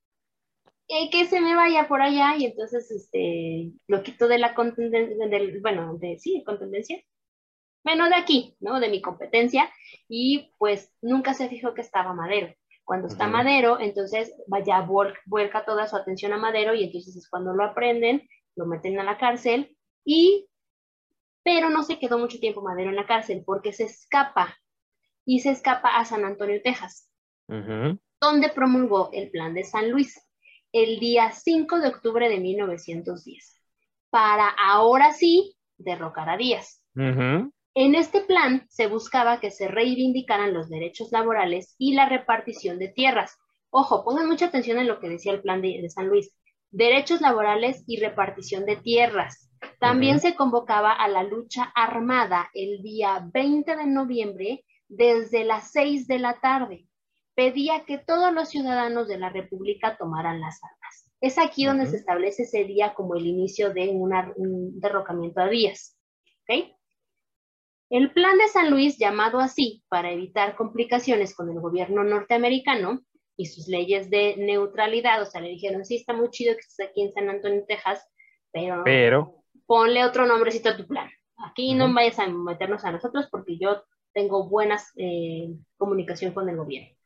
Eh, 0.89 1.09
que 1.09 1.25
se 1.25 1.41
me 1.41 1.53
vaya 1.53 1.87
por 1.89 2.01
allá 2.01 2.37
y 2.37 2.45
entonces 2.45 2.89
este, 2.91 3.73
lo 3.87 4.03
quito 4.03 4.29
de 4.29 4.37
la 4.39 4.55
contendencia, 4.55 5.27
del, 5.27 5.59
bueno, 5.61 5.97
de, 5.97 6.17
sí, 6.17 6.43
contendencia, 6.45 7.03
bueno, 7.83 8.07
de 8.07 8.15
aquí, 8.15 8.55
¿no? 8.61 8.79
De 8.79 8.89
mi 8.89 9.01
competencia 9.01 9.69
y 10.07 10.53
pues 10.57 10.93
nunca 11.01 11.33
se 11.33 11.49
fijó 11.49 11.73
que 11.73 11.81
estaba 11.81 12.13
Madero. 12.13 12.53
Cuando 12.85 13.07
está 13.07 13.27
Madero, 13.27 13.81
entonces 13.81 14.33
vaya, 14.47 14.87
vuelca 15.25 15.65
toda 15.65 15.87
su 15.87 15.97
atención 15.97 16.31
a 16.31 16.37
Madero 16.37 16.73
y 16.73 16.85
entonces 16.85 17.17
es 17.17 17.29
cuando 17.29 17.53
lo 17.53 17.65
aprenden, 17.65 18.25
lo 18.55 18.65
meten 18.65 18.97
a 18.99 19.03
la 19.03 19.17
cárcel 19.17 19.76
y, 20.09 20.47
pero 21.43 21.69
no 21.69 21.83
se 21.83 21.99
quedó 21.99 22.17
mucho 22.17 22.39
tiempo 22.39 22.61
Madero 22.61 22.89
en 22.89 22.95
la 22.95 23.05
cárcel 23.05 23.43
porque 23.45 23.73
se 23.73 23.83
escapa 23.83 24.57
y 25.25 25.41
se 25.41 25.49
escapa 25.49 25.97
a 25.97 26.05
San 26.05 26.23
Antonio, 26.23 26.61
Texas, 26.63 27.11
donde 28.21 28.49
promulgó 28.55 29.09
el 29.11 29.29
plan 29.29 29.53
de 29.53 29.65
San 29.65 29.91
Luis 29.91 30.17
el 30.71 30.99
día 30.99 31.31
5 31.31 31.79
de 31.81 31.89
octubre 31.89 32.29
de 32.29 32.39
1910, 32.39 33.61
para 34.09 34.47
ahora 34.47 35.11
sí 35.11 35.57
derrocar 35.77 36.29
a 36.29 36.37
Díaz. 36.37 36.81
En 36.95 37.95
este 37.95 38.21
plan 38.21 38.65
se 38.69 38.87
buscaba 38.87 39.41
que 39.41 39.51
se 39.51 39.67
reivindicaran 39.67 40.53
los 40.53 40.69
derechos 40.69 41.11
laborales 41.11 41.75
y 41.77 41.95
la 41.95 42.07
repartición 42.07 42.79
de 42.79 42.87
tierras. 42.87 43.37
Ojo, 43.69 44.05
pongan 44.05 44.27
mucha 44.27 44.45
atención 44.45 44.79
en 44.79 44.87
lo 44.87 45.01
que 45.01 45.09
decía 45.09 45.33
el 45.33 45.41
plan 45.41 45.61
de, 45.61 45.89
San 45.89 46.07
Luis. 46.07 46.33
Derechos 46.71 47.19
laborales 47.19 47.83
y 47.85 47.99
repartición 47.99 48.65
de 48.65 48.77
tierras. 48.77 49.46
También 49.79 50.19
se 50.19 50.35
convocaba 50.35 50.91
a 50.93 51.07
la 51.07 51.23
lucha 51.23 51.71
armada 51.75 52.49
el 52.53 52.81
día 52.81 53.27
20 53.33 53.75
de 53.75 53.85
noviembre 53.85 54.65
desde 54.87 55.43
las 55.43 55.71
6 55.71 56.07
de 56.07 56.19
la 56.19 56.39
tarde 56.39 56.87
pedía 57.37 57.85
que 57.85 57.99
todos 57.99 58.33
los 58.33 58.49
ciudadanos 58.49 59.07
de 59.07 59.19
la 59.19 59.29
República 59.29 59.95
tomaran 59.95 60.41
las 60.41 60.59
armas. 60.63 61.11
Es 61.21 61.37
aquí 61.37 61.65
donde 61.65 61.85
se 61.85 61.97
establece 61.97 62.43
ese 62.43 62.63
día 62.63 62.95
como 62.95 63.15
el 63.15 63.27
inicio 63.27 63.71
de 63.73 63.89
un 63.89 64.79
derrocamiento 64.79 65.41
a 65.41 65.47
Díaz. 65.47 65.95
El 67.89 68.11
plan 68.11 68.39
de 68.39 68.47
San 68.47 68.71
Luis, 68.71 68.97
llamado 68.97 69.39
así 69.39 69.83
para 69.87 70.11
evitar 70.11 70.55
complicaciones 70.55 71.35
con 71.35 71.49
el 71.51 71.59
gobierno 71.59 72.03
norteamericano 72.03 73.01
y 73.37 73.45
sus 73.45 73.67
leyes 73.67 74.09
de 74.09 74.35
neutralidad, 74.37 75.21
o 75.21 75.25
sea, 75.25 75.39
le 75.39 75.49
dijeron, 75.49 75.85
sí, 75.85 75.97
está 75.97 76.13
muy 76.13 76.31
chido 76.31 76.55
que 76.55 76.61
estés 76.61 76.87
aquí 76.87 77.03
en 77.03 77.13
San 77.13 77.29
Antonio, 77.29 77.63
Texas, 77.67 78.03
pero, 78.51 78.81
pero... 78.83 79.36
ponle 79.67 80.03
otro 80.03 80.25
nombrecito 80.25 80.69
a 80.69 80.77
tu 80.77 80.87
plan. 80.87 81.09
Aquí 81.37 81.75
no 81.75 81.93
vayas 81.93 82.17
a 82.17 82.27
meternos 82.27 82.83
a 82.83 82.91
nosotros 82.91 83.27
porque 83.29 83.59
yo 83.59 83.83
tengo 84.13 84.49
buena 84.49 84.81
eh, 84.95 85.49
comunicación 85.77 86.33
con 86.33 86.49
el 86.49 86.57
gobierno. 86.57 86.97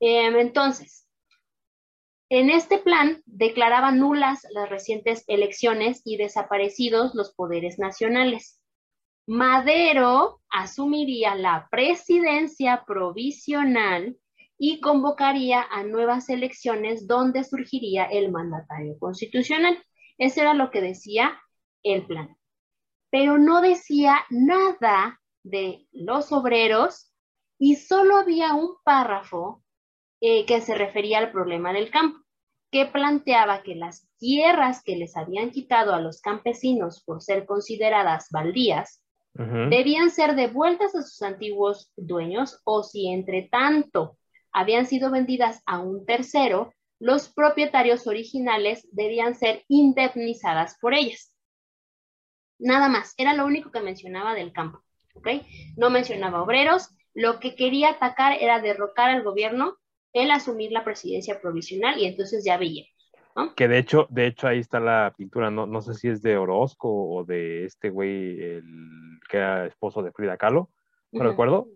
Em, 0.00 0.36
entonces, 0.36 1.08
en 2.28 2.50
este 2.50 2.78
plan 2.78 3.22
declaraba 3.24 3.92
nulas 3.92 4.46
las 4.50 4.68
recientes 4.68 5.24
elecciones 5.28 6.02
y 6.04 6.18
desaparecidos 6.18 7.14
los 7.14 7.32
poderes 7.32 7.78
nacionales. 7.78 8.60
Madero 9.26 10.40
asumiría 10.50 11.34
la 11.34 11.68
presidencia 11.70 12.84
provisional 12.86 14.16
y 14.58 14.80
convocaría 14.80 15.62
a 15.62 15.82
nuevas 15.84 16.28
elecciones 16.28 17.06
donde 17.06 17.44
surgiría 17.44 18.04
el 18.04 18.30
mandatario 18.30 18.98
constitucional. 18.98 19.82
Eso 20.18 20.40
era 20.40 20.54
lo 20.54 20.70
que 20.70 20.80
decía 20.80 21.40
el 21.82 22.06
plan. 22.06 22.36
Pero 23.10 23.38
no 23.38 23.60
decía 23.60 24.24
nada 24.30 25.20
de 25.42 25.86
los 25.92 26.32
obreros 26.32 27.12
y 27.58 27.76
solo 27.76 28.16
había 28.16 28.54
un 28.54 28.74
párrafo 28.84 29.62
eh, 30.20 30.44
que 30.46 30.60
se 30.60 30.74
refería 30.74 31.18
al 31.18 31.30
problema 31.30 31.72
del 31.72 31.90
campo, 31.90 32.18
que 32.70 32.86
planteaba 32.86 33.62
que 33.62 33.74
las 33.74 34.08
tierras 34.18 34.82
que 34.82 34.96
les 34.96 35.16
habían 35.16 35.50
quitado 35.50 35.94
a 35.94 36.00
los 36.00 36.20
campesinos 36.20 37.02
por 37.04 37.22
ser 37.22 37.46
consideradas 37.46 38.28
baldías 38.30 39.02
debían 39.68 40.10
ser 40.10 40.34
devueltas 40.34 40.94
a 40.94 41.02
sus 41.02 41.20
antiguos 41.20 41.92
dueños 41.94 42.62
o 42.64 42.82
si 42.82 43.08
entre 43.08 43.42
tanto 43.42 44.16
habían 44.50 44.86
sido 44.86 45.10
vendidas 45.10 45.62
a 45.66 45.80
un 45.80 46.06
tercero, 46.06 46.72
los 46.98 47.28
propietarios 47.28 48.06
originales 48.06 48.88
debían 48.92 49.34
ser 49.34 49.64
indemnizadas 49.68 50.78
por 50.80 50.94
ellas. 50.94 51.32
Nada 52.58 52.88
más, 52.88 53.14
era 53.18 53.34
lo 53.34 53.44
único 53.44 53.70
que 53.70 53.80
mencionaba 53.80 54.34
del 54.34 54.52
campo, 54.52 54.82
¿ok? 55.14 55.28
No 55.76 55.90
mencionaba 55.90 56.42
obreros, 56.42 56.88
lo 57.14 57.38
que 57.38 57.54
quería 57.54 57.90
atacar 57.90 58.34
era 58.40 58.60
derrocar 58.60 59.10
al 59.10 59.22
gobierno 59.22 59.76
el 60.12 60.30
asumir 60.30 60.72
la 60.72 60.84
presidencia 60.84 61.40
provisional 61.40 61.98
y 61.98 62.06
entonces 62.06 62.44
ya 62.44 62.56
veía. 62.56 62.84
Que 63.54 63.68
de 63.68 63.78
hecho, 63.78 64.06
de 64.08 64.26
hecho 64.26 64.48
ahí 64.48 64.60
está 64.60 64.80
la 64.80 65.12
pintura, 65.14 65.50
no, 65.50 65.66
no 65.66 65.82
sé 65.82 65.92
si 65.92 66.08
es 66.08 66.22
de 66.22 66.38
Orozco 66.38 66.88
o 66.88 67.24
de 67.24 67.66
este 67.66 67.90
güey, 67.90 68.40
el 68.40 69.20
que 69.28 69.36
era 69.36 69.66
esposo 69.66 70.02
de 70.02 70.12
Frida 70.12 70.38
Kahlo, 70.38 70.70
no 71.12 71.24
recuerdo. 71.24 71.68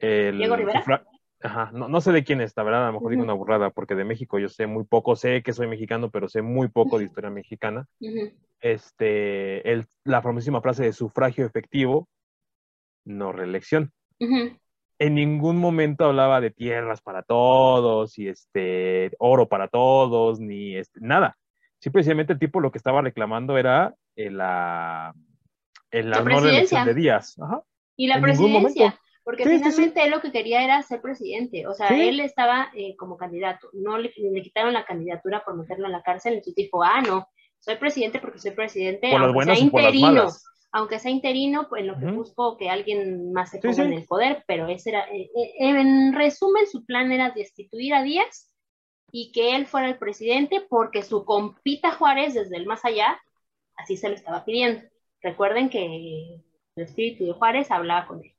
Diego 0.00 0.56
Rivera. 0.56 1.04
Ajá, 1.44 1.70
no, 1.74 2.00
sé 2.00 2.10
de 2.10 2.24
quién 2.24 2.40
es, 2.40 2.54
la 2.56 2.62
verdad, 2.62 2.84
a 2.84 2.86
lo 2.86 2.94
mejor 2.94 3.10
digo 3.10 3.22
una 3.22 3.34
burrada, 3.34 3.68
porque 3.68 3.94
de 3.94 4.06
México 4.06 4.38
yo 4.38 4.48
sé 4.48 4.66
muy 4.66 4.84
poco, 4.84 5.14
sé 5.14 5.42
que 5.42 5.52
soy 5.52 5.66
mexicano, 5.66 6.10
pero 6.10 6.26
sé 6.26 6.40
muy 6.40 6.68
poco 6.68 6.98
de 6.98 7.04
historia 7.04 7.28
mexicana. 7.28 7.86
Este, 8.60 9.70
el, 9.70 9.84
la 10.04 10.22
famosísima 10.22 10.62
frase 10.62 10.84
de 10.84 10.94
sufragio 10.94 11.44
efectivo, 11.44 12.08
no 13.04 13.30
reelección. 13.30 13.92
En 14.18 15.14
ningún 15.14 15.58
momento 15.58 16.06
hablaba 16.06 16.40
de 16.40 16.50
tierras 16.50 17.02
para 17.02 17.22
todos 17.22 18.18
y 18.18 18.28
este 18.28 19.10
oro 19.18 19.46
para 19.46 19.68
todos, 19.68 20.40
ni 20.40 20.76
este, 20.76 20.98
nada. 21.02 21.36
Simplemente 21.78 22.32
el 22.32 22.38
tipo 22.38 22.58
lo 22.60 22.72
que 22.72 22.78
estaba 22.78 23.02
reclamando 23.02 23.58
era 23.58 23.94
la, 24.16 25.14
el 25.90 26.08
la, 26.08 26.22
no 26.22 26.40
reelección 26.40 26.86
de 26.86 26.94
Díaz. 26.94 27.36
Y 27.96 28.06
la 28.06 28.18
presidencia, 28.22 28.98
porque 29.24 29.44
finalmente 29.44 30.04
él 30.04 30.10
lo 30.10 30.20
que 30.20 30.30
quería 30.30 30.62
era 30.62 30.82
ser 30.82 31.00
presidente. 31.00 31.66
O 31.66 31.72
sea, 31.72 31.88
él 31.88 32.20
estaba 32.20 32.70
eh, 32.74 32.94
como 32.96 33.16
candidato. 33.16 33.70
No 33.72 33.96
le, 33.96 34.12
quitaron 34.42 34.74
la 34.74 34.84
candidatura 34.84 35.42
por 35.44 35.56
meterlo 35.56 35.86
en 35.86 35.92
la 35.92 36.02
cárcel. 36.02 36.34
Entonces 36.34 36.54
dijo, 36.54 36.82
ah, 36.82 37.00
no, 37.00 37.26
soy 37.58 37.76
presidente 37.76 38.18
porque 38.18 38.38
soy 38.38 38.50
presidente, 38.50 39.10
por 39.10 39.22
las 39.22 39.32
buenas 39.32 39.58
interino. 39.58 40.28
aunque 40.72 40.98
sea 40.98 41.10
interino, 41.10 41.68
pues 41.70 41.80
en 41.80 41.86
lo 41.86 41.98
que 41.98 42.06
busco 42.12 42.58
que 42.58 42.68
alguien 42.68 43.32
más 43.32 43.50
se 43.50 43.60
ponga 43.60 43.84
en 43.84 43.94
el 43.94 44.04
poder, 44.04 44.44
pero 44.46 44.68
ese 44.68 44.90
era, 44.90 45.08
eh, 45.10 45.30
eh, 45.34 45.52
en 45.58 46.12
resumen, 46.12 46.66
su 46.66 46.84
plan 46.84 47.10
era 47.10 47.30
destituir 47.30 47.94
a 47.94 48.02
Díaz 48.02 48.52
y 49.10 49.32
que 49.32 49.56
él 49.56 49.66
fuera 49.66 49.88
el 49.88 49.96
presidente 49.96 50.60
porque 50.68 51.02
su 51.02 51.24
compita 51.24 51.92
Juárez 51.92 52.34
desde 52.34 52.58
el 52.58 52.66
más 52.66 52.84
allá, 52.84 53.18
así 53.76 53.96
se 53.96 54.10
lo 54.10 54.14
estaba 54.16 54.44
pidiendo. 54.44 54.82
Recuerden 55.22 55.70
que 55.70 56.42
el 56.76 56.82
espíritu 56.82 57.24
de 57.24 57.32
Juárez 57.32 57.70
hablaba 57.70 58.06
con 58.06 58.22
él. 58.22 58.33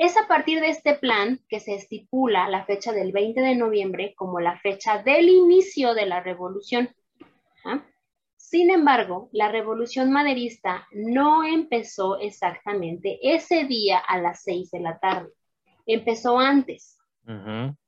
Es 0.00 0.16
a 0.16 0.26
partir 0.26 0.60
de 0.60 0.70
este 0.70 0.94
plan 0.94 1.40
que 1.46 1.60
se 1.60 1.74
estipula 1.74 2.48
la 2.48 2.64
fecha 2.64 2.90
del 2.90 3.12
20 3.12 3.38
de 3.42 3.54
noviembre 3.54 4.14
como 4.16 4.40
la 4.40 4.58
fecha 4.58 5.02
del 5.02 5.28
inicio 5.28 5.92
de 5.92 6.06
la 6.06 6.22
revolución. 6.22 6.88
¿Ah? 7.66 7.84
Sin 8.34 8.70
embargo, 8.70 9.28
la 9.32 9.52
revolución 9.52 10.10
maderista 10.10 10.88
no 10.92 11.44
empezó 11.44 12.18
exactamente 12.18 13.18
ese 13.22 13.64
día 13.64 13.98
a 13.98 14.16
las 14.16 14.42
seis 14.42 14.70
de 14.70 14.80
la 14.80 14.98
tarde. 14.98 15.34
Empezó 15.84 16.38
antes. 16.38 16.96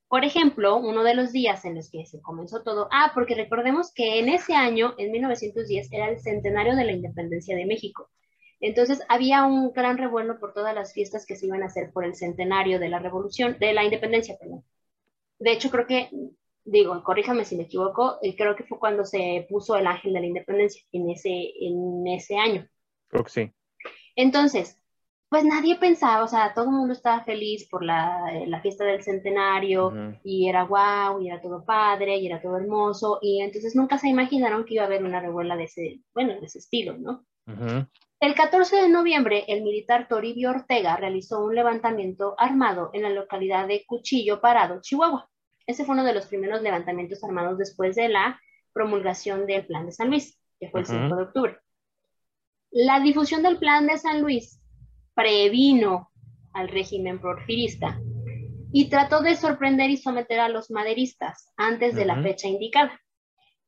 Por 0.07 0.27
ejemplo, 0.27 0.77
uno 0.77 1.05
de 1.05 1.15
los 1.15 1.33
días 1.33 1.65
en 1.65 1.77
los 1.77 1.91
que 1.91 2.05
se 2.05 2.21
comenzó 2.21 2.63
todo, 2.63 2.89
ah, 2.93 3.13
porque 3.15 3.35
recordemos 3.35 3.91
que 3.91 4.19
en 4.19 4.29
ese 4.29 4.53
año, 4.53 4.93
en 4.99 5.13
1910, 5.13 5.91
era 5.91 6.11
el 6.11 6.21
centenario 6.21 6.77
de 6.77 6.85
la 6.85 6.93
independencia 6.93 7.57
de 7.57 7.65
México. 7.65 8.11
Entonces 8.63 9.03
había 9.09 9.45
un 9.45 9.73
gran 9.73 9.99
revuelo 9.99 10.39
por 10.39 10.55
todas 10.55 10.73
las 10.73 10.95
fiestas 10.95 11.27
que 11.27 11.35
se 11.35 11.47
iban 11.47 11.65
a 11.65 11.67
hacer 11.67 11.93
por 11.93 12.05
el 12.05 12.15
centenario 12.15 12.79
de 12.79 12.89
la 12.89 13.01
revolución, 13.01 13.57
de 13.59 13.73
la 13.73 13.83
independencia, 13.83 14.39
perdón. 14.39 14.65
De 15.41 15.51
hecho, 15.51 15.69
creo 15.69 15.85
que, 15.85 16.09
digo, 16.65 17.03
corríjame 17.03 17.45
si 17.45 17.57
me 17.57 17.65
equivoco, 17.65 18.19
eh, 18.23 18.37
creo 18.37 18.55
que 18.55 18.63
fue 18.63 18.79
cuando 18.79 19.05
se 19.05 19.47
puso 19.51 19.77
el 19.77 19.89
ángel 19.89 20.13
de 20.13 20.21
la 20.21 20.27
independencia 20.27 20.81
en 20.93 21.11
ese, 21.11 21.53
en 21.61 22.07
ese 22.07 22.37
año. 22.37 22.69
Creo 23.09 23.25
que 23.25 23.31
sí. 23.31 23.53
Entonces, 24.15 24.81
pues 25.29 25.45
nadie 25.45 25.77
pensaba, 25.77 26.23
o 26.23 26.29
sea, 26.29 26.55
todo 26.55 26.67
el 26.67 26.71
mundo 26.71 26.93
estaba 26.93 27.25
feliz 27.25 27.67
por 27.69 27.83
la, 27.83 28.33
eh, 28.33 28.61
fiesta 28.61 28.85
del 28.85 29.03
centenario 29.03 29.93
y 30.23 30.49
era 30.49 30.63
guau, 30.63 31.21
y 31.21 31.31
era 31.31 31.41
todo 31.41 31.65
padre, 31.65 32.19
y 32.19 32.29
era 32.29 32.41
todo 32.41 32.59
hermoso, 32.59 33.19
y 33.21 33.41
entonces 33.41 33.75
nunca 33.75 33.99
se 33.99 34.09
imaginaron 34.09 34.65
que 34.65 34.75
iba 34.75 34.85
a 34.85 34.87
haber 34.87 35.03
una 35.03 35.19
revuela 35.19 35.57
de 35.57 35.65
ese, 35.65 36.01
bueno, 36.15 36.39
de 36.39 36.47
ese 36.47 36.59
estilo, 36.59 36.97
¿no? 36.97 37.25
El 38.23 38.37
14 38.37 38.77
de 38.77 38.89
noviembre, 38.89 39.45
el 39.49 39.65
militar 39.65 40.07
Toribio 40.07 40.51
Ortega 40.51 40.97
realizó 40.97 41.45
un 41.45 41.57
levantamiento 41.57 42.37
armado 42.39 42.91
en 42.93 43.03
la 43.03 43.11
localidad 43.11 43.67
de 43.67 43.85
Cuchillo 43.85 44.41
Parado, 44.41 44.81
Chihuahua. 44.81 45.29
Ese 45.67 45.85
fue 45.85 45.95
uno 45.97 46.05
de 46.05 46.15
los 46.15 46.27
primeros 46.27 46.63
levantamientos 46.63 47.25
armados 47.25 47.59
después 47.59 47.97
de 47.97 48.09
la 48.09 48.41
promulgación 48.73 49.45
del 49.45 49.67
Plan 49.67 49.87
de 49.87 49.93
San 49.93 50.09
Luis, 50.09 50.39
que 50.61 50.71
fue 50.71 50.83
el 50.83 50.87
5 50.87 51.17
de 51.17 51.23
octubre. 51.25 51.59
La 52.71 53.01
difusión 53.01 53.43
del 53.43 53.59
Plan 53.59 53.89
de 53.89 53.99
San 53.99 54.21
Luis 54.21 54.63
previno 55.15 56.13
al 56.53 56.69
régimen 56.69 57.21
porfirista 57.21 58.01
y 58.73 58.89
trató 58.89 59.23
de 59.23 59.35
sorprender 59.35 59.91
y 59.91 59.97
someter 59.97 60.39
a 60.39 60.49
los 60.49 60.71
maderistas 60.71 61.53
antes 61.57 61.97
de 61.97 62.05
la 62.05 62.23
fecha 62.23 62.47
indicada. 62.47 63.02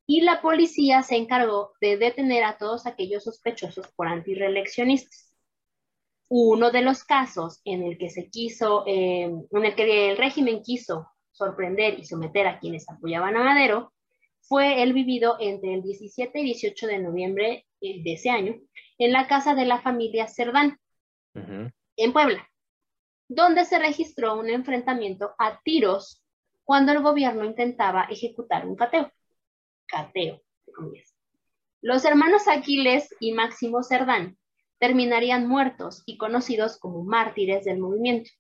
Y 0.07 0.21
la 0.21 0.43
policía 0.43 1.03
se 1.03 1.17
encargó 1.17 1.73
de 1.81 1.97
detener 1.97 2.45
a 2.45 2.59
todos 2.59 2.87
aquellos 2.87 3.25
sospechosos 3.25 3.89
por 3.97 4.07
antireeleccionistas. 4.07 5.35
Uno 6.29 6.71
de 6.71 6.83
los 6.83 7.05
casos 7.05 7.61
en 7.65 7.83
el 7.83 7.97
que 7.99 8.11
se 8.11 8.29
quiso, 8.29 8.85
eh, 8.87 9.25
en 9.25 9.65
el 9.65 9.75
que 9.75 10.11
el 10.11 10.17
régimen 10.17 10.63
quiso 10.63 11.09
sorprender 11.33 11.99
y 11.99 12.05
someter 12.05 12.47
a 12.47 12.59
quienes 12.59 12.89
apoyaban 12.89 13.37
a 13.37 13.45
Madero, 13.45 13.93
fue 14.41 14.83
el 14.83 14.93
vivido 14.93 15.37
entre 15.41 15.75
el 15.75 15.83
17 15.83 16.39
y 16.41 16.45
18 16.45 16.87
de 16.87 16.99
noviembre 16.99 17.67
eh, 17.81 18.03
de 18.03 18.13
ese 18.13 18.31
año 18.31 18.57
en 18.99 19.13
la 19.13 19.27
casa 19.27 19.55
de 19.55 19.65
la 19.65 19.81
familia 19.81 20.29
Cerdán, 20.29 20.79
en 21.35 22.13
Puebla, 22.13 22.49
donde 23.29 23.65
se 23.65 23.79
registró 23.79 24.39
un 24.39 24.49
enfrentamiento 24.49 25.35
a 25.39 25.61
tiros 25.65 26.23
cuando 26.63 26.93
el 26.93 27.03
gobierno 27.03 27.45
intentaba 27.45 28.05
ejecutar 28.05 28.67
un 28.67 28.77
cateo. 28.77 29.11
Cateo, 29.87 30.41
Los 31.81 32.05
hermanos 32.05 32.49
Aquiles 32.49 33.15
y 33.21 33.33
Máximo 33.33 33.83
Cerdán 33.83 34.37
terminarían 34.79 35.47
muertos 35.47 36.03
y 36.07 36.17
conocidos 36.19 36.79
como 36.79 37.05
mártires 37.05 37.65
del 37.65 37.79
movimiento. 37.79 38.31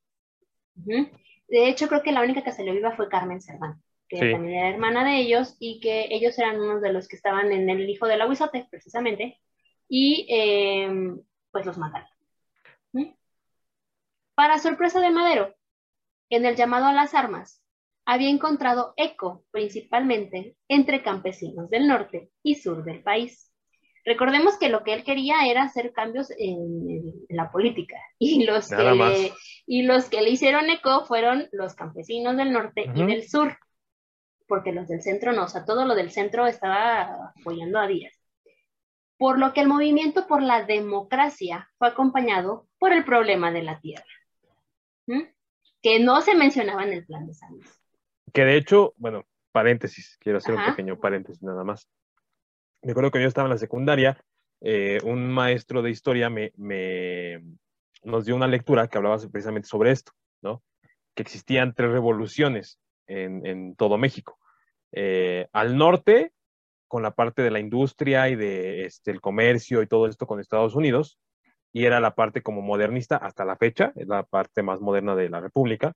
De 0.74 1.68
hecho, 1.68 1.88
creo 1.88 2.02
que 2.02 2.12
la 2.12 2.22
única 2.22 2.42
que 2.42 2.52
se 2.52 2.64
le 2.64 2.72
viva 2.72 2.96
fue 2.96 3.08
Carmen 3.08 3.40
Cerdán, 3.40 3.82
que 4.08 4.18
también 4.18 4.54
era 4.54 4.68
hermana 4.68 5.04
de 5.04 5.18
ellos 5.18 5.56
y 5.58 5.80
que 5.80 6.08
ellos 6.10 6.38
eran 6.38 6.60
unos 6.60 6.82
de 6.82 6.92
los 6.92 7.08
que 7.08 7.16
estaban 7.16 7.52
en 7.52 7.70
el 7.70 7.88
hijo 7.88 8.06
de 8.06 8.16
la 8.16 8.26
Huizote, 8.26 8.66
precisamente, 8.70 9.40
y 9.88 10.26
eh, 10.30 11.14
pues 11.50 11.64
los 11.66 11.78
mataron. 11.78 12.08
Para 14.34 14.58
sorpresa 14.58 15.00
de 15.00 15.10
Madero, 15.10 15.54
en 16.28 16.44
el 16.44 16.56
llamado 16.56 16.86
a 16.86 16.92
las 16.92 17.14
armas, 17.14 17.63
había 18.06 18.28
encontrado 18.28 18.94
eco 18.96 19.44
principalmente 19.50 20.56
entre 20.68 21.02
campesinos 21.02 21.70
del 21.70 21.86
norte 21.86 22.30
y 22.42 22.56
sur 22.56 22.84
del 22.84 23.02
país. 23.02 23.50
Recordemos 24.04 24.58
que 24.58 24.68
lo 24.68 24.84
que 24.84 24.92
él 24.92 25.02
quería 25.02 25.46
era 25.46 25.62
hacer 25.62 25.92
cambios 25.92 26.30
en, 26.36 27.12
la 27.30 27.50
política 27.50 27.96
y 28.18 28.44
los, 28.44 28.68
que 28.68 28.76
le, 28.76 29.32
y 29.66 29.82
los 29.82 30.08
que 30.10 30.20
le 30.20 30.30
hicieron 30.30 30.68
eco 30.68 31.04
fueron 31.06 31.48
los 31.52 31.74
campesinos 31.74 32.36
del 32.36 32.52
norte 32.52 32.90
y 32.94 33.04
del 33.04 33.26
sur, 33.26 33.56
porque 34.46 34.72
los 34.72 34.88
del 34.88 35.00
centro 35.00 35.32
no, 35.32 35.44
o 35.44 35.48
sea, 35.48 35.64
todo 35.64 35.86
lo 35.86 35.94
del 35.94 36.10
centro 36.10 36.46
estaba 36.46 37.32
apoyando 37.40 37.78
a 37.78 37.86
Díaz. 37.86 38.12
Por 39.16 39.38
lo 39.38 39.54
que 39.54 39.60
el 39.60 39.68
movimiento 39.68 40.26
por 40.26 40.42
la 40.42 40.64
democracia 40.64 41.70
fue 41.78 41.88
acompañado 41.88 42.66
por 42.78 42.92
el 42.92 43.04
problema 43.04 43.52
de 43.52 43.62
la 43.62 43.80
tierra, 43.80 44.04
que 45.80 46.00
no 46.00 46.20
se 46.20 46.34
mencionaba 46.34 46.84
en 46.84 46.92
el 46.92 47.06
plan 47.06 47.26
de 47.26 47.32
San 47.32 47.56
Que 48.34 48.44
de 48.44 48.56
hecho, 48.56 48.94
bueno, 48.96 49.24
paréntesis, 49.52 50.18
quiero 50.18 50.38
hacer 50.38 50.56
un 50.56 50.64
pequeño 50.66 50.98
paréntesis 50.98 51.40
nada 51.40 51.62
más. 51.62 51.88
Me 52.82 52.90
acuerdo 52.90 53.12
que 53.12 53.22
yo 53.22 53.28
estaba 53.28 53.46
en 53.46 53.52
la 53.52 53.58
secundaria, 53.58 54.20
eh, 54.60 54.98
un 55.04 55.30
maestro 55.30 55.82
de 55.82 55.90
historia 55.90 56.28
me, 56.28 56.52
nos 58.02 58.24
dio 58.24 58.34
una 58.34 58.48
lectura 58.48 58.88
que 58.88 58.98
hablaba 58.98 59.18
precisamente 59.18 59.68
sobre 59.68 59.92
esto, 59.92 60.12
¿no? 60.42 60.64
Que 61.14 61.22
existían 61.22 61.74
tres 61.74 61.92
revoluciones 61.92 62.80
en, 63.06 63.76
todo 63.76 63.98
México. 63.98 64.38
Eh, 64.90 65.46
al 65.52 65.76
norte 65.76 66.32
con 66.88 67.02
la 67.02 67.12
parte 67.12 67.42
de 67.42 67.52
la 67.52 67.60
industria 67.60 68.28
y 68.28 68.34
de 68.34 68.84
este, 68.84 69.12
el 69.12 69.20
comercio 69.20 69.80
y 69.80 69.86
todo 69.86 70.08
esto 70.08 70.26
con 70.26 70.40
Estados 70.40 70.74
Unidos, 70.74 71.20
y 71.72 71.84
era 71.84 72.00
la 72.00 72.16
parte 72.16 72.42
como 72.42 72.62
modernista 72.62 73.16
hasta 73.16 73.44
la 73.44 73.56
fecha, 73.56 73.92
es 73.94 74.08
la 74.08 74.24
parte 74.24 74.64
más 74.64 74.80
moderna 74.80 75.14
de 75.14 75.28
la 75.28 75.40
República. 75.40 75.92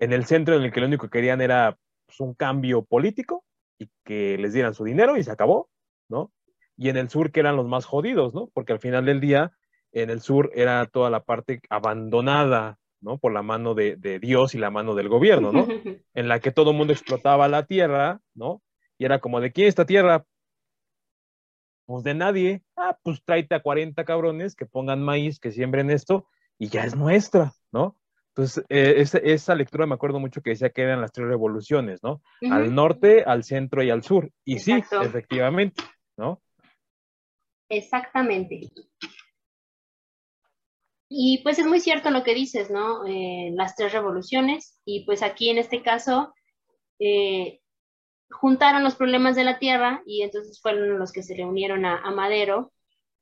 En 0.00 0.12
el 0.12 0.24
centro 0.24 0.56
en 0.56 0.62
el 0.62 0.72
que 0.72 0.80
lo 0.80 0.86
único 0.86 1.06
que 1.06 1.18
querían 1.18 1.40
era 1.40 1.78
pues, 2.06 2.18
un 2.20 2.34
cambio 2.34 2.82
político 2.82 3.44
y 3.78 3.90
que 4.02 4.36
les 4.38 4.54
dieran 4.54 4.74
su 4.74 4.82
dinero 4.82 5.16
y 5.16 5.22
se 5.22 5.30
acabó, 5.30 5.68
¿no? 6.08 6.32
Y 6.76 6.88
en 6.88 6.96
el 6.96 7.10
sur 7.10 7.30
que 7.30 7.40
eran 7.40 7.56
los 7.56 7.68
más 7.68 7.84
jodidos, 7.84 8.34
¿no? 8.34 8.48
Porque 8.54 8.72
al 8.72 8.80
final 8.80 9.04
del 9.04 9.20
día, 9.20 9.52
en 9.92 10.08
el 10.08 10.22
sur 10.22 10.50
era 10.54 10.86
toda 10.86 11.10
la 11.10 11.22
parte 11.22 11.60
abandonada, 11.68 12.78
¿no? 13.02 13.18
Por 13.18 13.32
la 13.32 13.42
mano 13.42 13.74
de, 13.74 13.96
de 13.96 14.18
Dios 14.18 14.54
y 14.54 14.58
la 14.58 14.70
mano 14.70 14.94
del 14.94 15.10
gobierno, 15.10 15.52
¿no? 15.52 15.66
En 16.14 16.28
la 16.28 16.40
que 16.40 16.50
todo 16.50 16.70
el 16.70 16.78
mundo 16.78 16.94
explotaba 16.94 17.48
la 17.48 17.66
tierra, 17.66 18.20
¿no? 18.34 18.62
Y 18.96 19.04
era 19.04 19.20
como, 19.20 19.40
¿de 19.40 19.52
quién 19.52 19.68
esta 19.68 19.84
tierra? 19.84 20.24
Pues 21.84 22.04
de 22.04 22.14
nadie. 22.14 22.62
Ah, 22.74 22.98
pues 23.02 23.22
tráete 23.22 23.54
a 23.54 23.60
40 23.60 24.02
cabrones 24.04 24.54
que 24.54 24.64
pongan 24.64 25.02
maíz, 25.02 25.38
que 25.38 25.52
siembren 25.52 25.90
esto, 25.90 26.26
y 26.58 26.68
ya 26.68 26.84
es 26.84 26.96
nuestra, 26.96 27.52
¿no? 27.70 27.99
Entonces, 28.30 28.64
eh, 28.68 29.04
esa, 29.24 29.54
lectura 29.54 29.86
me 29.86 29.94
acuerdo 29.94 30.20
mucho 30.20 30.40
que 30.40 30.50
decía 30.50 30.70
que 30.70 30.82
eran 30.82 31.00
las 31.00 31.12
tres 31.12 31.28
revoluciones, 31.28 32.02
¿no? 32.02 32.22
Al 32.50 32.74
norte, 32.74 33.24
al 33.24 33.44
centro 33.44 33.82
y 33.82 33.90
al 33.90 34.02
sur. 34.02 34.30
Y 34.44 34.60
sí, 34.60 34.72
efectivamente, 35.02 35.82
¿no? 36.16 36.40
Exactamente. 37.68 38.70
Y 41.08 41.38
pues 41.42 41.58
es 41.58 41.66
muy 41.66 41.80
cierto 41.80 42.10
lo 42.10 42.22
que 42.22 42.34
dices, 42.34 42.70
¿no? 42.70 43.04
Eh, 43.04 43.50
las 43.54 43.74
tres 43.74 43.92
revoluciones. 43.92 44.78
Y 44.84 45.04
pues 45.04 45.22
aquí 45.22 45.50
en 45.50 45.58
este 45.58 45.82
caso, 45.82 46.32
eh, 47.00 47.60
juntaron 48.30 48.84
los 48.84 48.94
problemas 48.94 49.36
de 49.36 49.44
la 49.44 49.58
tierra 49.58 50.02
y 50.06 50.22
entonces 50.22 50.60
fueron 50.60 50.98
los 50.98 51.12
que 51.12 51.22
se 51.22 51.34
reunieron 51.34 51.84
a, 51.84 52.10
Madero 52.12 52.72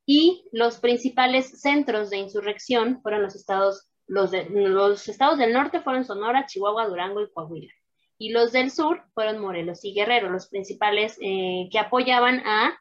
y 0.05 0.45
los 0.51 0.79
principales 0.79 1.61
centros 1.61 2.09
de 2.09 2.17
insurrección 2.17 3.01
fueron 3.01 3.23
los 3.23 3.35
estados, 3.35 3.88
los, 4.09 4.31
los 4.51 5.07
estados 5.07 5.37
del 5.37 5.53
norte 5.53 5.79
fueron 5.79 6.03
Sonora, 6.03 6.45
Chihuahua, 6.45 6.87
Durango 6.87 7.21
y 7.21 7.31
Coahuila. 7.31 7.71
Y 8.17 8.31
los 8.31 8.51
del 8.51 8.71
sur 8.71 9.03
fueron 9.13 9.39
Morelos 9.39 9.85
y 9.85 9.93
Guerrero, 9.93 10.29
los 10.29 10.47
principales 10.47 11.17
eh, 11.21 11.69
que 11.71 11.79
apoyaban 11.79 12.39
a 12.45 12.77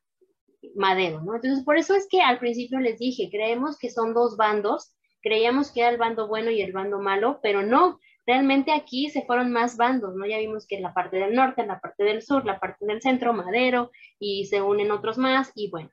Madero, 0.74 1.22
¿no? 1.22 1.36
Entonces, 1.36 1.64
por 1.64 1.76
eso 1.76 1.94
es 1.94 2.08
que 2.10 2.20
al 2.20 2.40
principio 2.40 2.80
les 2.80 2.98
dije, 2.98 3.28
creemos 3.30 3.78
que 3.78 3.90
son 3.90 4.12
dos 4.14 4.36
bandos, 4.36 4.96
creíamos 5.22 5.70
que 5.70 5.80
era 5.80 5.90
el 5.90 5.96
bando 5.96 6.26
bueno 6.26 6.50
y 6.50 6.60
el 6.60 6.72
bando 6.72 6.98
malo, 6.98 7.38
pero 7.40 7.62
no, 7.62 8.00
Realmente 8.28 8.72
aquí 8.72 9.08
se 9.08 9.22
fueron 9.22 9.50
más 9.52 9.78
bandos, 9.78 10.14
¿no? 10.14 10.26
Ya 10.26 10.36
vimos 10.36 10.66
que 10.66 10.76
en 10.76 10.82
la 10.82 10.92
parte 10.92 11.16
del 11.16 11.34
norte, 11.34 11.62
en 11.62 11.68
la 11.68 11.80
parte 11.80 12.04
del 12.04 12.20
sur, 12.20 12.44
la 12.44 12.60
parte 12.60 12.84
del 12.84 13.00
centro, 13.00 13.32
Madero, 13.32 13.90
y 14.18 14.44
se 14.44 14.60
unen 14.60 14.90
otros 14.90 15.16
más, 15.16 15.50
y 15.54 15.70
bueno. 15.70 15.88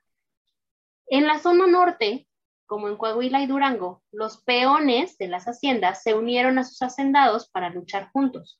En 1.06 1.26
la 1.26 1.38
zona 1.38 1.66
norte, 1.66 2.25
como 2.66 2.88
en 2.88 2.96
Coahuila 2.96 3.42
y 3.42 3.46
Durango, 3.46 4.02
los 4.12 4.42
peones 4.42 5.16
de 5.18 5.28
las 5.28 5.46
haciendas 5.46 6.02
se 6.02 6.14
unieron 6.14 6.58
a 6.58 6.64
sus 6.64 6.82
hacendados 6.82 7.48
para 7.48 7.70
luchar 7.70 8.10
juntos. 8.12 8.58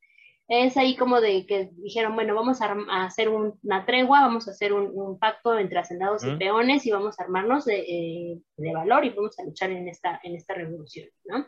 Es 0.49 0.77
ahí 0.77 0.97
como 0.97 1.21
de 1.21 1.45
que 1.45 1.71
dijeron, 1.73 2.15
bueno, 2.15 2.35
vamos 2.35 2.63
a, 2.63 2.77
hacer 3.05 3.29
una 3.29 3.85
tregua, 3.85 4.21
vamos 4.21 4.47
a 4.47 4.53
hacer 4.53 4.73
un, 4.73 5.19
pacto 5.19 5.59
entre 5.59 5.81
hacendados 5.81 6.25
y 6.25 6.37
peones 6.37 6.87
y 6.87 6.93
vamos 6.93 7.19
a 7.19 7.25
armarnos 7.25 7.67
eh, 7.67 8.41
de, 8.57 8.73
valor 8.73 9.05
y 9.05 9.11
vamos 9.11 9.37
a 9.41 9.45
luchar 9.45 9.71
en 9.73 9.89
esta, 9.89 10.21
en 10.23 10.37
esta 10.37 10.55
revolución, 10.55 11.09
¿no? 11.25 11.47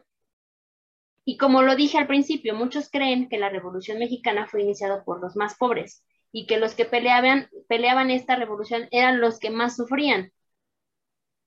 Y 1.24 1.36
como 1.36 1.62
lo 1.62 1.76
dije 1.76 1.98
al 1.98 2.06
principio, 2.06 2.54
muchos 2.54 2.90
creen 2.90 3.28
que 3.28 3.38
la 3.38 3.50
revolución 3.50 3.98
mexicana 3.98 4.48
fue 4.48 4.62
iniciada 4.62 5.04
por 5.04 5.20
los 5.20 5.36
más 5.36 5.56
pobres 5.56 6.02
y 6.32 6.46
que 6.46 6.58
los 6.58 6.74
que 6.74 6.84
peleaban, 6.84 7.48
peleaban 7.68 8.10
esta 8.10 8.34
revolución 8.34 8.88
eran 8.90 9.20
los 9.20 9.38
que 9.38 9.50
más 9.50 9.76
sufrían. 9.76 10.32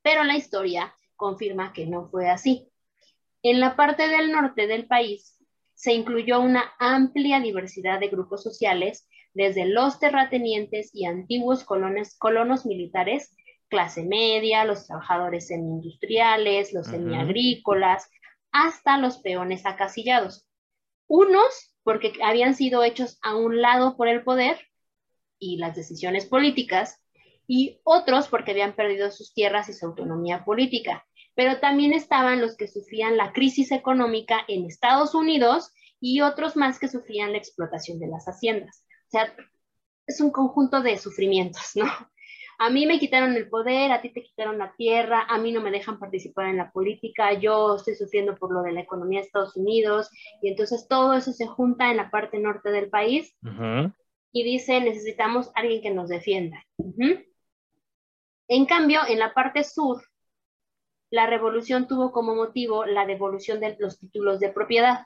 Pero 0.04 0.24
la 0.24 0.38
historia 0.38 0.94
confirma 1.22 1.72
que 1.72 1.86
no 1.86 2.10
fue 2.10 2.28
así. 2.30 2.68
En 3.44 3.60
la 3.60 3.76
parte 3.76 4.08
del 4.08 4.32
norte 4.32 4.66
del 4.66 4.88
país 4.88 5.38
se 5.76 5.94
incluyó 5.94 6.42
una 6.42 6.74
amplia 6.80 7.40
diversidad 7.40 8.00
de 8.00 8.08
grupos 8.08 8.42
sociales, 8.42 9.08
desde 9.36 9.66
los 9.66 10.00
terratenientes 10.00 10.90
y 10.94 11.06
antiguos 11.06 11.64
colones, 11.64 12.18
colonos 12.18 12.66
militares, 12.66 13.36
clase 13.70 14.04
media, 14.04 14.66
los 14.66 14.88
trabajadores 14.88 15.48
semi-industriales, 15.48 16.74
los 16.74 16.88
semiagrícolas, 16.88 18.10
hasta 18.52 18.98
los 18.98 19.20
peones 19.20 19.66
acasillados. 19.68 20.48
Unos 21.08 21.76
porque 21.84 22.14
habían 22.24 22.56
sido 22.56 22.84
hechos 22.84 23.20
a 23.22 23.36
un 23.36 23.62
lado 23.62 23.96
por 23.96 24.08
el 24.08 24.24
poder 24.24 24.58
y 25.38 25.58
las 25.58 25.76
decisiones 25.76 26.26
políticas, 26.26 26.98
y 27.48 27.80
otros 27.84 28.28
porque 28.28 28.52
habían 28.52 28.74
perdido 28.74 29.12
sus 29.12 29.34
tierras 29.34 29.70
y 29.70 29.74
su 29.74 29.86
autonomía 29.86 30.46
política 30.46 31.06
pero 31.36 31.60
también 31.60 31.94
estaban 31.94 32.42
los 32.42 32.56
que 32.58 32.68
sufrían 32.68 33.18
la 33.18 33.34
crisis 33.34 33.72
económica 33.72 34.44
en 34.48 34.66
Estados 34.66 35.16
Unidos 35.16 35.72
y 36.00 36.22
otros 36.22 36.56
más 36.56 36.80
que 36.80 36.88
sufrían 36.88 37.32
la 37.32 37.38
explotación 37.38 38.00
de 38.00 38.08
las 38.08 38.26
haciendas. 38.26 38.86
O 39.08 39.12
sea, 39.12 39.36
es 40.08 40.20
un 40.20 40.32
conjunto 40.32 40.82
de 40.82 40.98
sufrimientos, 40.98 41.72
¿no? 41.76 41.86
A 42.58 42.70
mí 42.70 42.86
me 42.86 43.00
quitaron 43.00 43.36
el 43.36 43.50
poder, 43.50 43.92
a 43.92 44.02
ti 44.02 44.14
te 44.14 44.22
quitaron 44.22 44.60
la 44.60 44.72
tierra, 44.78 45.26
a 45.28 45.40
mí 45.40 45.52
no 45.52 45.62
me 45.62 45.72
dejan 45.72 45.98
participar 45.98 46.46
en 46.46 46.58
la 46.58 46.72
política, 46.72 47.34
yo 47.34 47.76
estoy 47.76 47.96
sufriendo 47.96 48.38
por 48.38 48.54
lo 48.54 48.62
de 48.62 48.72
la 48.72 48.82
economía 48.82 49.20
de 49.20 49.26
Estados 49.26 49.56
Unidos, 49.56 50.12
y 50.44 50.50
entonces 50.50 50.88
todo 50.88 51.16
eso 51.16 51.32
se 51.32 51.48
junta 51.48 51.90
en 51.90 51.98
la 51.98 52.12
parte 52.12 52.38
norte 52.38 52.70
del 52.70 52.90
país 52.90 53.36
y 54.32 54.44
dice, 54.44 54.80
necesitamos 54.80 55.50
alguien 55.56 55.82
que 55.82 55.90
nos 55.90 56.08
defienda. 56.08 56.64
En 58.48 58.66
cambio, 58.68 59.02
en 59.08 59.18
la 59.18 59.34
parte 59.34 59.64
sur, 59.64 60.04
la 61.12 61.28
revolución 61.28 61.88
tuvo 61.88 62.12
como 62.12 62.34
motivo 62.34 62.86
la 62.86 63.06
devolución 63.06 63.60
de 63.60 63.76
los 63.80 64.00
títulos 64.00 64.40
de 64.40 64.50
propiedad. 64.50 65.06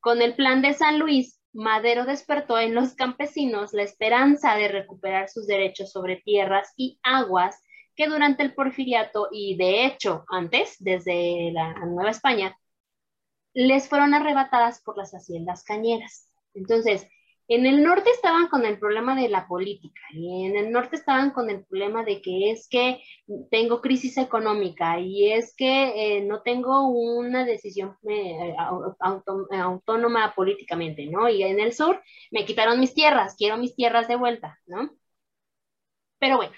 Con 0.00 0.22
el 0.22 0.34
plan 0.34 0.62
de 0.62 0.72
San 0.72 0.98
Luis, 0.98 1.40
Madero 1.52 2.06
despertó 2.06 2.58
en 2.58 2.74
los 2.74 2.94
campesinos 2.94 3.74
la 3.74 3.82
esperanza 3.82 4.54
de 4.54 4.68
recuperar 4.68 5.28
sus 5.28 5.46
derechos 5.46 5.90
sobre 5.90 6.16
tierras 6.16 6.72
y 6.76 6.98
aguas 7.02 7.62
que 7.94 8.06
durante 8.06 8.42
el 8.42 8.54
porfiriato 8.54 9.28
y 9.30 9.56
de 9.56 9.84
hecho 9.84 10.24
antes, 10.28 10.76
desde 10.78 11.50
la 11.52 11.74
Nueva 11.84 12.10
España, 12.10 12.56
les 13.54 13.88
fueron 13.88 14.14
arrebatadas 14.14 14.80
por 14.82 14.96
las 14.96 15.12
haciendas 15.12 15.62
cañeras. 15.64 16.28
Entonces, 16.54 17.06
en 17.54 17.66
el 17.66 17.82
norte 17.82 18.10
estaban 18.10 18.48
con 18.48 18.64
el 18.64 18.78
problema 18.78 19.14
de 19.14 19.28
la 19.28 19.46
política 19.46 20.00
y 20.12 20.46
en 20.46 20.56
el 20.56 20.72
norte 20.72 20.96
estaban 20.96 21.30
con 21.32 21.50
el 21.50 21.64
problema 21.64 22.04
de 22.04 22.22
que 22.22 22.50
es 22.50 22.68
que 22.68 23.02
tengo 23.50 23.80
crisis 23.80 24.16
económica 24.18 24.98
y 25.00 25.32
es 25.32 25.54
que 25.56 26.16
eh, 26.18 26.20
no 26.22 26.42
tengo 26.42 26.88
una 26.88 27.44
decisión 27.44 27.96
eh, 28.08 28.54
autónoma 29.00 30.34
políticamente, 30.34 31.06
¿no? 31.06 31.28
Y 31.28 31.42
en 31.42 31.60
el 31.60 31.72
sur 31.72 32.02
me 32.30 32.44
quitaron 32.44 32.80
mis 32.80 32.94
tierras, 32.94 33.34
quiero 33.36 33.56
mis 33.56 33.74
tierras 33.74 34.08
de 34.08 34.16
vuelta, 34.16 34.58
¿no? 34.66 34.90
Pero 36.18 36.36
bueno, 36.36 36.54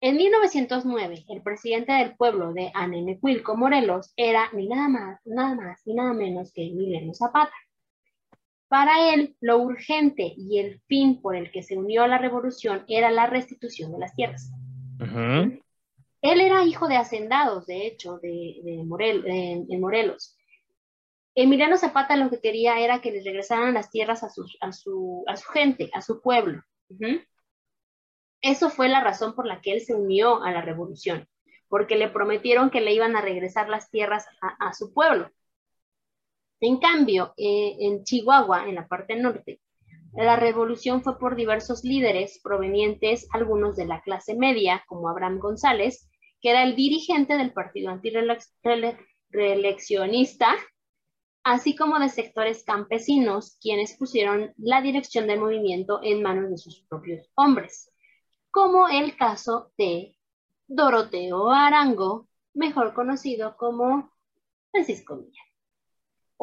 en 0.00 0.16
1909, 0.16 1.24
el 1.28 1.42
presidente 1.42 1.92
del 1.92 2.16
pueblo 2.16 2.52
de 2.52 2.70
Anenecuilco, 2.74 3.56
Morelos, 3.56 4.12
era 4.16 4.50
ni 4.52 4.66
nada 4.68 4.88
más, 4.88 5.20
nada 5.24 5.54
más, 5.54 5.80
ni 5.86 5.94
nada 5.94 6.12
menos 6.12 6.52
que 6.52 6.66
Emiliano 6.66 7.14
Zapata. 7.14 7.52
Para 8.72 9.12
él, 9.12 9.36
lo 9.42 9.58
urgente 9.58 10.32
y 10.34 10.58
el 10.58 10.80
fin 10.88 11.20
por 11.20 11.36
el 11.36 11.50
que 11.50 11.62
se 11.62 11.76
unió 11.76 12.04
a 12.04 12.08
la 12.08 12.16
revolución 12.16 12.86
era 12.88 13.10
la 13.10 13.26
restitución 13.26 13.92
de 13.92 13.98
las 13.98 14.14
tierras. 14.14 14.50
Él 16.22 16.40
era 16.40 16.64
hijo 16.64 16.88
de 16.88 16.96
hacendados, 16.96 17.66
de 17.66 17.86
hecho, 17.86 18.18
de, 18.22 18.82
Morelos. 18.86 20.38
Emiliano 21.34 21.76
Zapata 21.76 22.16
lo 22.16 22.30
que 22.30 22.40
quería 22.40 22.80
era 22.80 23.02
que 23.02 23.10
les 23.10 23.26
regresaran 23.26 23.74
las 23.74 23.90
tierras 23.90 24.22
a 24.22 24.30
su, 24.30 24.46
a 24.62 24.72
su, 24.72 25.22
gente, 25.52 25.90
a 25.92 26.00
su 26.00 26.22
pueblo. 26.22 26.62
Eso 28.40 28.70
fue 28.70 28.88
la 28.88 29.04
razón 29.04 29.34
por 29.34 29.44
la 29.44 29.60
que 29.60 29.74
él 29.74 29.82
se 29.82 29.94
unió 29.94 30.42
a 30.42 30.50
la 30.50 30.62
revolución, 30.62 31.28
porque 31.68 31.96
le 31.96 32.08
prometieron 32.08 32.70
que 32.70 32.80
le 32.80 32.94
iban 32.94 33.16
a 33.16 33.20
regresar 33.20 33.68
las 33.68 33.90
tierras 33.90 34.26
a 34.40 34.72
su 34.72 34.94
pueblo. 34.94 35.30
En 36.62 36.78
cambio, 36.78 37.34
eh, 37.36 37.76
en 37.80 38.04
Chihuahua, 38.04 38.66
en 38.68 38.76
la 38.76 38.86
parte 38.86 39.16
norte, 39.16 39.60
la 40.12 40.36
revolución 40.36 41.02
fue 41.02 41.18
por 41.18 41.34
diversos 41.34 41.82
líderes 41.82 42.38
provenientes, 42.40 43.26
algunos 43.32 43.74
de 43.74 43.86
la 43.86 44.00
clase 44.00 44.36
media, 44.36 44.84
como 44.86 45.08
Abraham 45.08 45.40
González, 45.40 46.08
que 46.40 46.50
era 46.50 46.62
el 46.62 46.76
dirigente 46.76 47.36
del 47.36 47.52
partido 47.52 47.90
antireeleccionista, 47.90 50.54
así 51.42 51.74
como 51.74 51.98
de 51.98 52.08
sectores 52.08 52.62
campesinos, 52.62 53.58
quienes 53.60 53.96
pusieron 53.96 54.54
la 54.56 54.80
dirección 54.82 55.26
del 55.26 55.40
movimiento 55.40 55.98
en 56.00 56.22
manos 56.22 56.48
de 56.48 56.58
sus 56.58 56.82
propios 56.82 57.28
hombres, 57.34 57.90
como 58.52 58.88
el 58.88 59.16
caso 59.16 59.72
de 59.76 60.16
Doroteo 60.68 61.50
Arango, 61.50 62.28
mejor 62.54 62.94
conocido 62.94 63.56
como 63.56 64.12
Francisco 64.70 65.16
Villa 65.16 65.42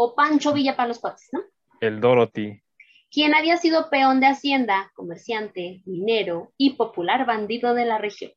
o 0.01 0.15
Pancho 0.15 0.53
Villa 0.53 0.77
para 0.77 0.87
los 0.87 0.99
cuates, 0.99 1.27
¿no? 1.33 1.41
El 1.81 1.99
Dorothy. 1.99 2.63
Quien 3.11 3.33
había 3.33 3.57
sido 3.57 3.89
peón 3.89 4.21
de 4.21 4.27
hacienda, 4.27 4.93
comerciante, 4.95 5.81
minero 5.85 6.53
y 6.55 6.75
popular 6.75 7.25
bandido 7.25 7.73
de 7.73 7.83
la 7.83 7.97
región. 7.97 8.31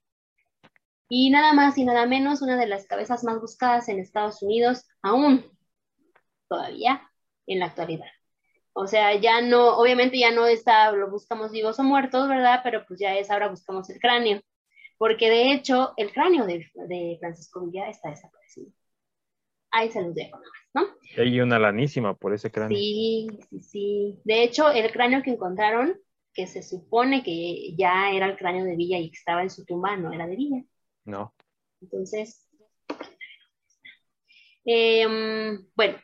Y 1.08 1.30
nada 1.30 1.52
más 1.52 1.78
y 1.78 1.84
nada 1.84 2.04
menos, 2.04 2.42
una 2.42 2.56
de 2.56 2.66
las 2.66 2.88
cabezas 2.88 3.22
más 3.22 3.40
buscadas 3.40 3.88
en 3.88 4.00
Estados 4.00 4.42
Unidos, 4.42 4.88
aún 5.02 5.44
todavía 6.48 7.08
en 7.46 7.60
la 7.60 7.66
actualidad. 7.66 8.10
O 8.72 8.88
sea, 8.88 9.14
ya 9.14 9.40
no, 9.40 9.76
obviamente 9.76 10.18
ya 10.18 10.32
no 10.32 10.46
está, 10.46 10.90
lo 10.90 11.12
buscamos 11.12 11.52
vivos 11.52 11.78
o 11.78 11.84
muertos, 11.84 12.28
¿verdad? 12.28 12.62
Pero 12.64 12.84
pues 12.88 12.98
ya 12.98 13.14
es, 13.14 13.30
ahora 13.30 13.46
buscamos 13.46 13.88
el 13.88 14.00
cráneo. 14.00 14.40
Porque 14.98 15.30
de 15.30 15.52
hecho, 15.52 15.92
el 15.96 16.12
cráneo 16.12 16.44
de, 16.44 16.68
de 16.88 17.18
Francisco 17.20 17.64
Villa 17.64 17.88
está 17.88 18.10
desaparecido. 18.10 18.72
Ahí 19.72 19.90
se 19.90 20.02
los 20.02 20.14
dejo 20.14 20.38
¿no? 20.74 20.86
Hay 21.18 21.40
una 21.40 21.58
lanísima 21.58 22.14
por 22.14 22.32
ese 22.32 22.50
cráneo. 22.50 22.76
Sí, 22.76 23.28
sí, 23.50 23.60
sí. 23.60 24.20
De 24.24 24.42
hecho, 24.42 24.70
el 24.70 24.90
cráneo 24.90 25.22
que 25.22 25.30
encontraron, 25.30 25.98
que 26.32 26.46
se 26.46 26.62
supone 26.62 27.22
que 27.22 27.74
ya 27.76 28.10
era 28.10 28.26
el 28.26 28.36
cráneo 28.36 28.64
de 28.64 28.76
Villa 28.76 28.98
y 28.98 29.10
que 29.10 29.18
estaba 29.18 29.42
en 29.42 29.50
su 29.50 29.64
tumba, 29.64 29.96
no 29.96 30.12
era 30.12 30.26
de 30.26 30.36
Villa. 30.36 30.64
No. 31.04 31.34
Entonces, 31.80 32.48
em, 34.64 35.66
bueno, 35.74 35.98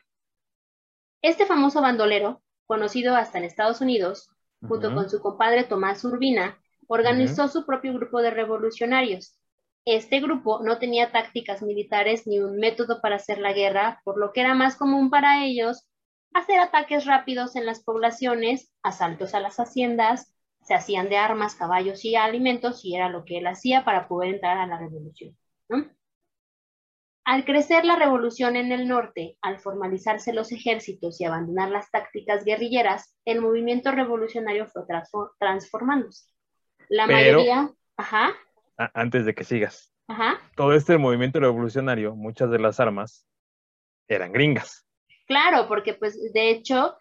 este 1.21 1.45
famoso 1.45 1.81
bandolero, 1.81 2.41
conocido 2.65 3.15
hasta 3.15 3.39
en 3.39 3.45
Estados 3.45 3.81
Unidos, 3.81 4.29
junto 4.61 4.93
con 4.93 5.09
su 5.09 5.21
compadre 5.21 5.63
Tomás 5.63 6.03
Urbina, 6.03 6.61
organizó 6.87 7.47
su 7.47 7.65
propio 7.65 7.93
grupo 7.93 8.21
de 8.21 8.29
revolucionarios, 8.29 9.39
este 9.85 10.19
grupo 10.19 10.61
no 10.63 10.77
tenía 10.77 11.11
tácticas 11.11 11.61
militares 11.61 12.27
ni 12.27 12.39
un 12.39 12.57
método 12.57 13.01
para 13.01 13.15
hacer 13.15 13.39
la 13.39 13.53
guerra, 13.53 14.01
por 14.03 14.19
lo 14.19 14.33
que 14.33 14.41
era 14.41 14.53
más 14.53 14.75
común 14.75 15.09
para 15.09 15.43
ellos 15.43 15.87
hacer 16.33 16.59
ataques 16.59 17.05
rápidos 17.05 17.55
en 17.55 17.65
las 17.65 17.83
poblaciones, 17.83 18.71
asaltos 18.83 19.33
a 19.33 19.39
las 19.39 19.57
haciendas, 19.57 20.35
se 20.61 20.75
hacían 20.75 21.09
de 21.09 21.17
armas, 21.17 21.55
caballos 21.55 22.05
y 22.05 22.15
alimentos, 22.15 22.85
y 22.85 22.95
era 22.95 23.09
lo 23.09 23.25
que 23.25 23.39
él 23.39 23.47
hacía 23.47 23.83
para 23.83 24.07
poder 24.07 24.35
entrar 24.35 24.57
a 24.57 24.67
la 24.67 24.77
revolución. 24.77 25.35
Al 27.25 27.45
crecer 27.45 27.85
la 27.85 27.95
revolución 27.95 28.55
en 28.55 28.71
el 28.71 28.87
norte, 28.87 29.37
al 29.41 29.59
formalizarse 29.59 30.33
los 30.33 30.51
ejércitos 30.51 31.19
y 31.19 31.25
abandonar 31.25 31.69
las 31.69 31.89
tácticas 31.91 32.43
guerrilleras, 32.43 33.15
el 33.25 33.41
movimiento 33.41 33.91
revolucionario 33.91 34.67
fue 34.67 34.83
transformándose. 35.39 36.25
La 36.89 37.05
mayoría, 37.05 37.71
ajá 37.97 38.35
antes 38.93 39.25
de 39.25 39.35
que 39.35 39.43
sigas. 39.43 39.93
Todo 40.55 40.73
este 40.73 40.97
movimiento 40.97 41.39
revolucionario, 41.39 42.15
muchas 42.15 42.49
de 42.49 42.59
las 42.59 42.79
armas 42.79 43.27
eran 44.07 44.31
gringas. 44.31 44.87
Claro, 45.27 45.67
porque 45.67 45.93
pues 45.93 46.17
de 46.33 46.49
hecho 46.49 46.97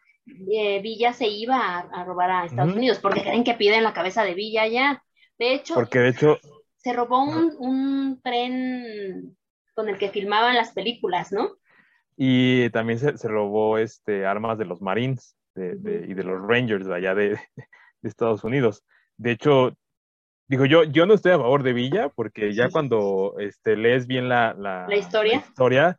eh, 0.51 0.81
Villa 0.83 1.12
se 1.14 1.26
iba 1.26 1.79
a, 1.79 2.05
robar 2.05 2.31
a 2.31 2.45
Estados 2.45 2.74
Unidos, 2.74 2.99
porque 2.99 3.22
creen 3.22 3.45
que 3.45 3.55
piden 3.55 3.85
la 3.85 3.95
cabeza 3.95 4.24
de 4.24 4.35
Villa 4.35 4.66
ya. 4.66 5.03
De 5.39 5.55
hecho, 5.55 5.74
porque 5.74 6.01
de 6.01 6.09
hecho 6.11 6.39
se 6.76 6.93
robó 6.93 7.22
un, 7.24 8.20
tren, 8.22 9.37
con 9.74 9.89
el 9.89 9.99
que 9.99 10.11
filmaban 10.11 10.55
las 10.55 10.72
películas, 10.72 11.33
¿no? 11.33 11.57
Y 12.16 12.68
también 12.70 12.99
se, 12.99 13.29
robó 13.29 13.79
este, 13.79 14.26
armas 14.26 14.59
de 14.59 14.64
los 14.64 14.83
Marines 14.83 15.37
y 15.55 16.14
de 16.14 16.24
los 16.24 16.41
Rangers 16.47 16.87
de 16.87 16.95
allá 16.95 17.14
de, 17.14 17.39
Estados 18.03 18.45
Unidos. 18.45 18.85
De 19.16 19.33
hecho, 19.33 19.76
digo, 20.49 20.64
yo, 20.64 20.84
yo 20.84 21.07
no 21.07 21.14
estoy 21.14 21.32
a 21.32 21.38
favor 21.38 21.62
de 21.62 21.72
Villa, 21.72 22.09
porque 22.09 22.53
ya 22.55 22.70
cuando 22.70 23.34
este, 23.38 23.76
lees 23.76 24.07
bien 24.07 24.28
la, 24.28 24.55
la, 24.55 24.86
historia? 24.96 25.34
la 25.34 25.46
historia, 25.46 25.99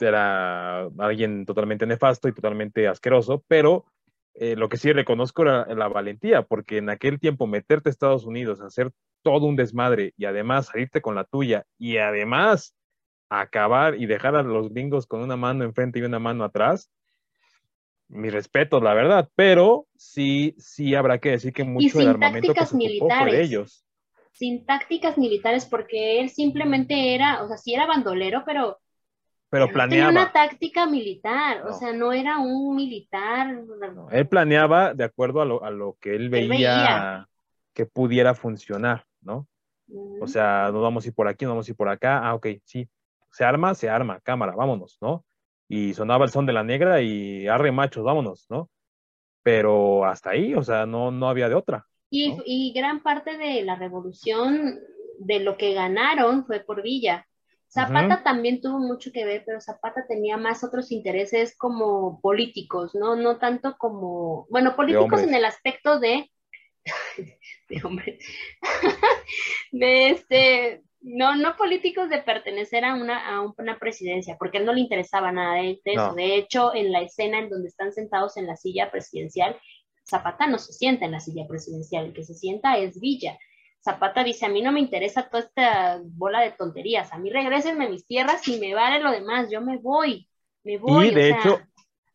era 0.00 0.86
alguien 0.98 1.46
totalmente 1.46 1.86
nefasto 1.86 2.28
y 2.28 2.32
totalmente 2.32 2.88
asqueroso, 2.88 3.44
pero 3.48 3.86
eh, 4.34 4.56
lo 4.56 4.68
que 4.68 4.76
sí 4.76 4.92
reconozco 4.92 5.42
era 5.42 5.66
la 5.74 5.88
valentía, 5.88 6.42
porque 6.42 6.78
en 6.78 6.90
aquel 6.90 7.20
tiempo 7.20 7.46
meterte 7.46 7.88
a 7.88 7.92
Estados 7.92 8.24
Unidos, 8.24 8.60
hacer 8.60 8.90
todo 9.22 9.46
un 9.46 9.56
desmadre 9.56 10.12
y 10.16 10.26
además 10.26 10.66
salirte 10.66 11.00
con 11.00 11.14
la 11.14 11.24
tuya 11.24 11.64
y 11.78 11.96
además 11.96 12.76
acabar 13.30 13.94
y 13.94 14.06
dejar 14.06 14.36
a 14.36 14.42
los 14.42 14.70
gringos 14.70 15.06
con 15.06 15.22
una 15.22 15.36
mano 15.36 15.64
enfrente 15.64 15.98
y 15.98 16.02
una 16.02 16.18
mano 16.18 16.44
atrás, 16.44 16.90
mi 18.08 18.30
respeto, 18.30 18.80
la 18.80 18.94
verdad, 18.94 19.28
pero 19.34 19.86
sí, 19.96 20.54
sí 20.58 20.94
habrá 20.94 21.18
que 21.18 21.30
decir 21.30 21.52
que 21.52 21.64
mucho 21.64 21.98
del 21.98 22.08
armamento 22.08 22.52
que 22.54 22.76
militares. 22.76 23.32
de 23.34 23.42
ellos. 23.42 23.86
Sin 24.32 24.66
tácticas 24.66 25.16
militares, 25.16 25.64
porque 25.64 26.20
él 26.20 26.28
simplemente 26.28 27.14
era, 27.14 27.42
o 27.42 27.48
sea, 27.48 27.56
sí 27.56 27.74
era 27.74 27.86
bandolero, 27.86 28.42
pero 28.44 28.78
pero 29.54 29.68
planeaba. 29.68 30.08
Tenía 30.08 30.22
una 30.22 30.32
táctica 30.32 30.84
militar, 30.86 31.64
o 31.68 31.72
sea, 31.72 31.92
no 31.92 32.12
era 32.12 32.38
un 32.38 32.74
militar. 32.74 33.62
él 34.10 34.26
planeaba 34.26 34.94
de 34.94 35.04
acuerdo 35.04 35.40
a 35.42 35.44
lo, 35.44 35.62
a 35.62 35.70
lo 35.70 35.96
que 36.00 36.16
él 36.16 36.28
veía, 36.28 37.28
que 37.72 37.86
pudiera 37.86 38.34
funcionar, 38.34 39.04
¿no? 39.20 39.46
O 40.20 40.26
sea, 40.26 40.70
nos 40.72 40.82
vamos 40.82 41.04
a 41.04 41.08
ir 41.08 41.14
por 41.14 41.28
aquí, 41.28 41.44
nos 41.44 41.52
vamos 41.52 41.68
a 41.68 41.70
ir 41.70 41.76
por 41.76 41.88
acá, 41.88 42.18
ah, 42.26 42.34
ok, 42.34 42.48
sí, 42.64 42.88
se 43.30 43.44
arma, 43.44 43.76
se 43.76 43.88
arma, 43.88 44.18
cámara, 44.20 44.56
vámonos, 44.56 44.98
¿no? 45.00 45.24
Y 45.68 45.94
sonaba 45.94 46.24
el 46.24 46.30
son 46.30 46.46
de 46.46 46.52
la 46.52 46.62
negra 46.62 47.00
y 47.00 47.46
arre 47.48 47.72
machos, 47.72 48.04
vámonos, 48.04 48.46
¿no? 48.48 48.70
Pero 49.42 50.04
hasta 50.04 50.30
ahí, 50.30 50.54
o 50.54 50.62
sea, 50.62 50.86
no, 50.86 51.10
no 51.10 51.28
había 51.28 51.48
de 51.48 51.54
otra. 51.54 51.86
Y, 52.10 52.36
y 52.44 52.72
gran 52.72 53.02
parte 53.02 53.36
de 53.36 53.62
la 53.62 53.76
revolución, 53.76 54.78
de 55.18 55.40
lo 55.40 55.56
que 55.56 55.74
ganaron, 55.74 56.46
fue 56.46 56.60
por 56.60 56.82
Villa 56.82 57.26
Zapata 57.74 58.22
también 58.22 58.60
tuvo 58.60 58.78
mucho 58.78 59.10
que 59.10 59.24
ver, 59.24 59.42
pero 59.44 59.60
Zapata 59.60 60.06
tenía 60.06 60.36
más 60.36 60.62
otros 60.62 60.92
intereses 60.92 61.56
como 61.56 62.20
políticos, 62.20 62.94
¿no? 62.94 63.16
No 63.16 63.38
tanto 63.38 63.76
como, 63.76 64.46
bueno, 64.48 64.76
políticos 64.76 65.22
en 65.22 65.34
el 65.34 65.44
aspecto 65.44 65.98
de, 65.98 66.30
de 67.68 67.80
hombre, 67.82 68.20
de 69.72 70.10
este, 70.10 70.84
no, 71.04 71.36
no 71.36 71.54
políticos 71.56 72.08
de 72.08 72.22
pertenecer 72.22 72.84
a 72.84 72.94
una, 72.94 73.28
a 73.28 73.42
una 73.42 73.78
presidencia, 73.78 74.36
porque 74.38 74.56
a 74.56 74.60
él 74.60 74.66
no 74.66 74.72
le 74.72 74.80
interesaba 74.80 75.30
nada 75.32 75.56
de, 75.56 75.78
eso. 75.84 76.14
De 76.14 76.36
hecho, 76.36 76.74
en 76.74 76.92
la 76.92 77.02
escena 77.02 77.38
en 77.38 77.50
donde 77.50 77.68
están 77.68 77.92
sentados 77.92 78.38
en 78.38 78.46
la 78.46 78.56
silla 78.56 78.90
presidencial, 78.90 79.56
Zapata 80.08 80.46
no 80.46 80.58
se 80.58 80.72
sienta 80.72 81.04
en 81.04 81.12
la 81.12 81.20
silla 81.20 81.46
presidencial, 81.46 82.06
el 82.06 82.14
que 82.14 82.24
se 82.24 82.34
sienta 82.34 82.78
es 82.78 82.98
Villa. 82.98 83.38
Zapata 83.82 84.24
dice, 84.24 84.46
a 84.46 84.48
mí 84.48 84.62
no 84.62 84.72
me 84.72 84.80
interesa 84.80 85.28
toda 85.28 85.42
esta 85.42 86.00
bola 86.02 86.40
de 86.40 86.52
tonterías, 86.52 87.12
a 87.12 87.18
mí 87.18 87.28
regresenme 87.28 87.90
mis 87.90 88.06
tierras 88.06 88.46
y 88.48 88.58
me 88.58 88.74
vale 88.74 89.00
lo 89.00 89.10
demás, 89.10 89.50
yo 89.50 89.60
me 89.60 89.76
voy, 89.76 90.26
me 90.62 90.78
voy. 90.78 91.08
Y 91.08 91.14
de 91.14 91.30
hecho, 91.30 91.60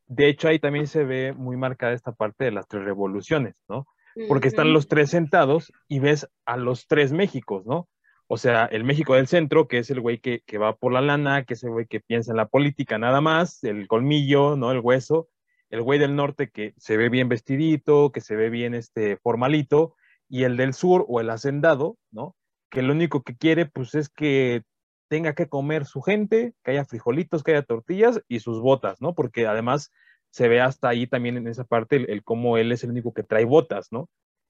de 0.07 0.29
hecho 0.29 0.47
ahí 0.47 0.57
también 0.57 0.87
se 0.87 1.03
ve 1.03 1.31
muy 1.33 1.57
marcada 1.57 1.93
esta 1.93 2.11
parte 2.11 2.45
de 2.45 2.51
las 2.51 2.67
tres 2.67 2.83
revoluciones, 2.83 3.55
¿no? 3.67 3.85
Porque 4.27 4.47
están 4.47 4.73
los 4.73 4.87
tres 4.87 5.11
sentados 5.11 5.71
y 5.87 5.99
ves 5.99 6.27
a 6.45 6.57
los 6.57 6.87
tres 6.87 7.11
Méxicos, 7.11 7.65
¿no? 7.67 7.87
O 8.31 8.37
sea, 8.37 8.65
el 8.65 8.83
México 8.83 9.15
del 9.15 9.27
centro, 9.27 9.67
que 9.67 9.79
es 9.79 9.89
el 9.89 10.01
güey 10.01 10.19
que, 10.19 10.41
que 10.45 10.59
va 10.59 10.75
por 10.75 10.93
la 10.93 11.01
lana, 11.01 11.45
que 11.45 11.55
es 11.55 11.63
el 11.63 11.71
güey 11.71 11.87
que 11.87 11.99
piensa 11.99 12.31
en 12.31 12.37
la 12.37 12.47
política 12.47 12.99
nada 12.99 13.21
más, 13.21 13.63
el 13.63 13.87
colmillo, 13.87 14.55
¿no? 14.55 14.71
El 14.71 14.81
hueso. 14.81 15.29
El 15.71 15.81
güey 15.81 15.97
del 15.97 16.15
norte 16.15 16.49
que 16.51 16.75
se 16.77 16.95
ve 16.95 17.09
bien 17.09 17.27
vestidito, 17.27 18.11
que 18.11 18.21
se 18.21 18.35
ve 18.35 18.51
bien 18.51 18.75
este 18.75 19.17
formalito, 19.17 19.95
y 20.27 20.43
el 20.43 20.57
del 20.57 20.75
sur 20.75 21.05
o 21.07 21.21
el 21.21 21.29
hacendado, 21.31 21.97
¿no? 22.11 22.35
Que 22.69 22.83
lo 22.83 22.93
único 22.93 23.23
que 23.23 23.35
quiere, 23.35 23.65
pues, 23.65 23.95
es 23.95 24.09
que 24.09 24.61
tenga 25.07 25.33
que 25.33 25.49
comer 25.49 25.85
su 25.85 26.01
gente, 26.01 26.53
que 26.63 26.71
haya 26.71 26.85
frijolitos, 26.85 27.43
que 27.43 27.53
haya 27.53 27.63
tortillas 27.63 28.21
y 28.27 28.41
sus 28.41 28.61
botas, 28.61 29.01
¿no? 29.01 29.15
Porque 29.15 29.47
además 29.47 29.91
se 30.29 30.47
ve 30.47 30.61
hasta 30.61 30.89
ahí 30.89 31.07
también 31.07 31.35
en 31.37 31.47
esa 31.47 31.63
parte 31.63 31.95
el, 31.95 32.23
cómo 32.23 32.57
él 32.59 32.71
es 32.71 32.83
el 32.83 32.91
único 32.91 33.11
que 33.11 33.23
trae 33.23 33.45
botas, 33.45 33.87
¿no? 33.91 34.07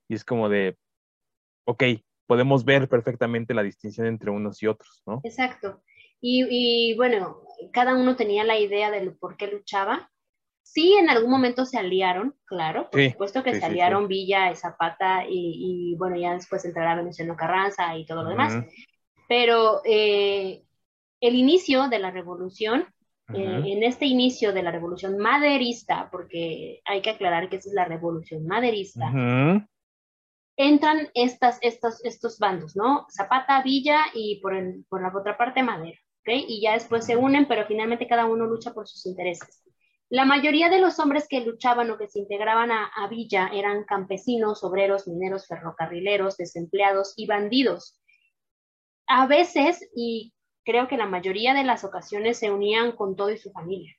Y 0.10 0.16
es 0.16 0.26
como 0.26 0.50
de, 0.50 0.78
ok, 1.66 1.84
podemos 2.30 2.64
ver 2.64 2.88
perfectamente 2.88 3.56
la 3.56 3.64
distinción 3.64 4.06
entre 4.06 4.30
unos 4.30 4.62
y 4.62 4.68
otros, 4.68 5.02
¿no? 5.08 5.20
Exacto. 5.24 5.82
Y, 6.22 6.46
y 6.48 6.96
bueno, 6.96 7.42
cada 7.74 7.96
uno 7.96 8.16
tenía 8.16 8.44
la 8.44 8.60
idea 8.60 8.92
de 8.92 9.10
por 9.10 9.36
qué 9.36 9.48
luchaba, 9.48 10.12
Sí, 10.62 10.94
en 11.00 11.10
algún 11.10 11.32
momento 11.32 11.66
se 11.66 11.80
aliaron, 11.80 12.36
claro, 12.46 12.92
por 12.92 13.02
supuesto 13.10 13.42
que 13.42 13.56
se 13.56 13.66
aliaron 13.66 14.08
Villa, 14.08 14.54
Zapata 14.54 15.24
y, 15.28 15.96
bueno, 15.98 16.16
ya 16.16 16.36
después 16.36 16.64
entrará 16.64 16.94
Venustiano 16.94 17.36
Carranza 17.36 17.98
y 17.98 18.06
todo 18.06 18.22
lo 18.22 18.30
demás. 18.30 18.54
Pero 19.28 19.82
eh, 19.84 20.62
el 21.22 21.36
inicio 21.36 21.88
de 21.88 21.98
la 21.98 22.12
revolución, 22.12 22.86
eh, 23.34 23.64
en 23.66 23.82
este 23.82 24.06
inicio 24.06 24.54
de 24.54 24.62
la 24.62 24.70
revolución 24.70 25.18
maderista, 25.18 26.08
porque 26.12 26.82
hay 26.86 27.02
que 27.02 27.10
aclarar 27.10 27.50
que 27.50 27.56
esa 27.56 27.70
es 27.70 27.74
la 27.74 27.86
revolución 27.86 28.46
maderista, 28.46 29.12
entran 30.60 31.08
estas, 31.14 31.58
estos, 31.62 32.04
estos 32.04 32.38
bandos, 32.38 32.76
¿no? 32.76 33.08
Zapata, 33.10 33.64
Villa 33.64 34.02
y 34.14 34.42
por, 34.42 34.54
por 34.90 35.02
la 35.02 35.18
otra 35.18 35.38
parte 35.38 35.64
Madero, 35.64 35.98
¿ok? 36.20 36.34
Y 36.48 36.62
ya 36.62 36.74
después 36.74 37.06
se 37.06 37.16
unen, 37.16 37.48
pero 37.48 37.66
finalmente 37.66 38.10
cada 38.10 38.26
uno 38.26 38.46
lucha 38.46 38.74
por 38.74 38.86
sus 38.86 39.06
intereses. 39.06 39.64
La 40.10 40.26
mayoría 40.26 40.70
de 40.70 40.80
los 40.80 41.00
hombres 41.00 41.28
que 41.30 41.40
luchaban 41.46 41.90
o 41.92 41.98
que 41.98 42.10
se 42.10 42.20
integraban 42.20 42.72
a, 42.72 43.08
Villa 43.10 43.50
eran 43.54 43.86
campesinos, 43.86 44.62
obreros, 44.66 45.08
mineros, 45.08 45.48
ferrocarrileros, 45.48 46.36
desempleados 46.36 47.14
y 47.16 47.26
bandidos. 47.26 47.98
A 49.08 49.28
veces, 49.28 49.88
y 49.96 50.34
creo 50.66 50.90
que 50.90 50.98
la 50.98 51.06
mayoría 51.06 51.54
de 51.54 51.64
las 51.64 51.86
ocasiones, 51.86 52.38
se 52.38 52.52
unían 52.52 52.92
con 52.94 53.16
todo 53.16 53.30
y 53.30 53.38
su 53.38 53.52
familia. 53.52 53.96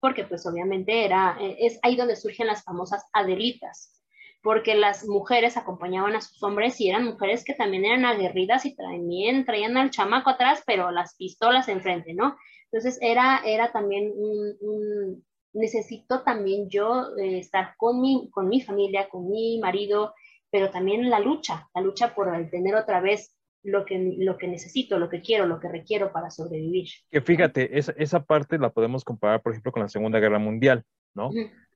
Porque 0.00 0.24
pues 0.24 0.46
obviamente 0.46 1.04
era, 1.04 1.36
eh, 1.38 1.56
es 1.60 1.78
ahí 1.82 1.96
donde 1.96 2.16
surgen 2.16 2.46
las 2.46 2.64
famosas 2.64 3.04
adelitas, 3.12 3.99
porque 4.42 4.74
las 4.74 5.06
mujeres 5.06 5.56
acompañaban 5.56 6.16
a 6.16 6.20
sus 6.20 6.42
hombres 6.42 6.80
y 6.80 6.88
eran 6.88 7.04
mujeres 7.04 7.44
que 7.44 7.54
también 7.54 7.84
eran 7.84 8.04
aguerridas 8.04 8.64
y 8.64 8.74
también 8.74 9.44
traían 9.44 9.76
al 9.76 9.90
chamaco 9.90 10.30
atrás, 10.30 10.62
pero 10.66 10.90
las 10.90 11.14
pistolas 11.16 11.68
enfrente, 11.68 12.14
¿no? 12.14 12.36
Entonces 12.72 12.98
era, 13.02 13.42
era 13.44 13.72
también 13.72 14.12
un, 14.16 15.24
necesito 15.52 16.22
también 16.22 16.68
yo 16.70 17.16
eh, 17.18 17.38
estar 17.38 17.74
con 17.76 18.00
mi, 18.00 18.30
con 18.30 18.48
mi 18.48 18.60
familia, 18.60 19.08
con 19.08 19.28
mi 19.28 19.58
marido, 19.58 20.14
pero 20.50 20.70
también 20.70 21.10
la 21.10 21.20
lucha, 21.20 21.68
la 21.74 21.82
lucha 21.82 22.14
por 22.14 22.30
tener 22.50 22.74
otra 22.74 23.00
vez 23.00 23.36
lo 23.62 23.84
que, 23.84 24.14
lo 24.18 24.38
que 24.38 24.48
necesito, 24.48 24.98
lo 24.98 25.10
que 25.10 25.20
quiero, 25.20 25.46
lo 25.46 25.60
que 25.60 25.68
requiero 25.68 26.12
para 26.12 26.30
sobrevivir. 26.30 26.88
Que 27.10 27.20
fíjate, 27.20 27.78
esa, 27.78 27.92
esa 27.96 28.24
parte 28.24 28.58
la 28.58 28.70
podemos 28.70 29.04
comparar, 29.04 29.42
por 29.42 29.52
ejemplo, 29.52 29.72
con 29.72 29.82
la 29.82 29.88
Segunda 29.88 30.18
Guerra 30.18 30.38
Mundial, 30.38 30.84
¿no? 31.14 31.30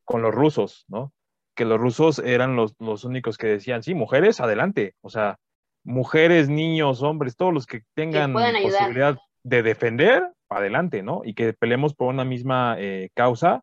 Con 0.04 0.22
los 0.22 0.34
rusos, 0.34 0.86
¿no? 0.88 1.12
Que 1.55 1.64
los 1.64 1.78
rusos 1.78 2.18
eran 2.18 2.57
los, 2.57 2.74
los 2.78 3.05
únicos 3.05 3.38
que 3.38 3.46
decían, 3.46 3.82
sí, 3.82 3.94
mujeres, 3.94 4.40
adelante. 4.40 4.94
O 5.00 5.11
sea, 5.11 5.38
mujeres, 5.84 6.48
niños, 6.48 7.02
hombres, 7.02 7.36
todos 7.36 7.52
los 7.52 7.66
que 7.66 7.82
tengan 7.94 8.32
posibilidad 8.32 9.18
de 9.42 9.62
defender, 9.62 10.24
adelante, 10.48 11.02
¿no? 11.02 11.22
Y 11.24 11.34
que 11.34 11.52
peleemos 11.52 11.94
por 11.94 12.09
una 12.09 12.24
misma 12.24 12.76
eh, 12.78 13.11
causa, 13.14 13.62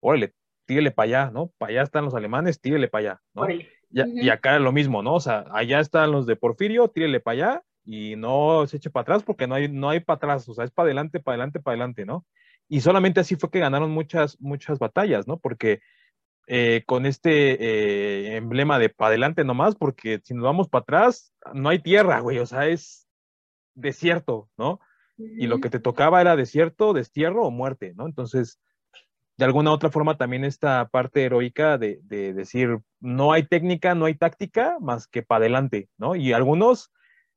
órale, 0.00 0.34
tírele 0.66 0.90
para 0.90 1.04
allá, 1.04 1.30
¿no? 1.30 1.50
Para 1.58 1.70
allá 1.70 1.82
están 1.82 2.04
los 2.04 2.14
alemanes, 2.14 2.60
tírele 2.60 2.88
para 2.88 3.00
allá, 3.00 3.20
¿no? 3.34 3.46
Y, 3.50 4.30
acá 4.30 4.56
es 4.56 4.62
lo 4.62 4.72
mismo, 4.72 5.02
¿no? 5.02 5.14
O 5.14 5.20
sea, 5.20 5.44
allá 5.52 5.80
están 5.80 6.12
los 6.12 6.26
de 6.26 6.36
Porfirio, 6.36 6.88
tírele 6.88 7.20
para 7.20 7.32
allá 7.34 7.62
y 7.84 8.16
no 8.16 8.66
se 8.66 8.78
eche 8.78 8.90
para 8.90 9.02
atrás 9.02 9.22
porque 9.22 9.46
no 9.46 9.54
hay, 9.54 9.68
no 9.68 9.90
hay 9.90 10.00
para 10.00 10.16
atrás, 10.16 10.48
o 10.48 10.54
sea, 10.54 10.64
es 10.64 10.70
para 10.70 10.86
adelante, 10.86 11.20
para 11.20 11.34
adelante, 11.34 11.60
para 11.60 11.74
adelante, 11.74 12.06
¿no? 12.06 12.24
Y 12.68 12.80
solamente 12.80 13.20
así 13.20 13.36
fue 13.36 13.50
que 13.50 13.58
ganaron 13.58 13.90
muchas, 13.90 14.40
muchas 14.40 14.78
batallas, 14.78 15.26
¿no? 15.26 15.38
Porque 15.38 15.80
eh, 16.46 16.82
con 16.86 17.06
este 17.06 18.32
eh, 18.32 18.36
emblema 18.36 18.78
de 18.78 18.88
para 18.88 19.08
adelante 19.08 19.44
nomás, 19.44 19.76
porque 19.76 20.20
si 20.24 20.34
nos 20.34 20.44
vamos 20.44 20.68
para 20.68 20.82
atrás, 20.82 21.32
no 21.54 21.68
hay 21.68 21.78
tierra, 21.80 22.20
güey, 22.20 22.38
o 22.38 22.46
sea, 22.46 22.66
es 22.66 23.06
desierto, 23.74 24.50
¿no? 24.56 24.80
y 25.16 25.46
lo 25.46 25.60
que 25.60 25.70
te 25.70 25.78
tocaba 25.78 26.20
era 26.20 26.36
desierto, 26.36 26.92
destierro 26.92 27.46
o 27.46 27.50
muerte, 27.50 27.92
¿no? 27.96 28.06
Entonces, 28.06 28.58
de 29.36 29.44
alguna 29.44 29.72
otra 29.72 29.90
forma 29.90 30.16
también 30.16 30.44
esta 30.44 30.88
parte 30.88 31.24
heroica 31.24 31.78
de, 31.78 32.00
decir, 32.08 32.78
no 33.00 33.32
hay 33.32 33.44
técnica, 33.44 33.94
no 33.94 34.06
hay 34.06 34.14
táctica, 34.14 34.76
más 34.80 35.06
que 35.06 35.22
para 35.22 35.40
adelante, 35.40 35.88
¿no? 35.96 36.16
Y 36.16 36.32
algunos 36.32 36.92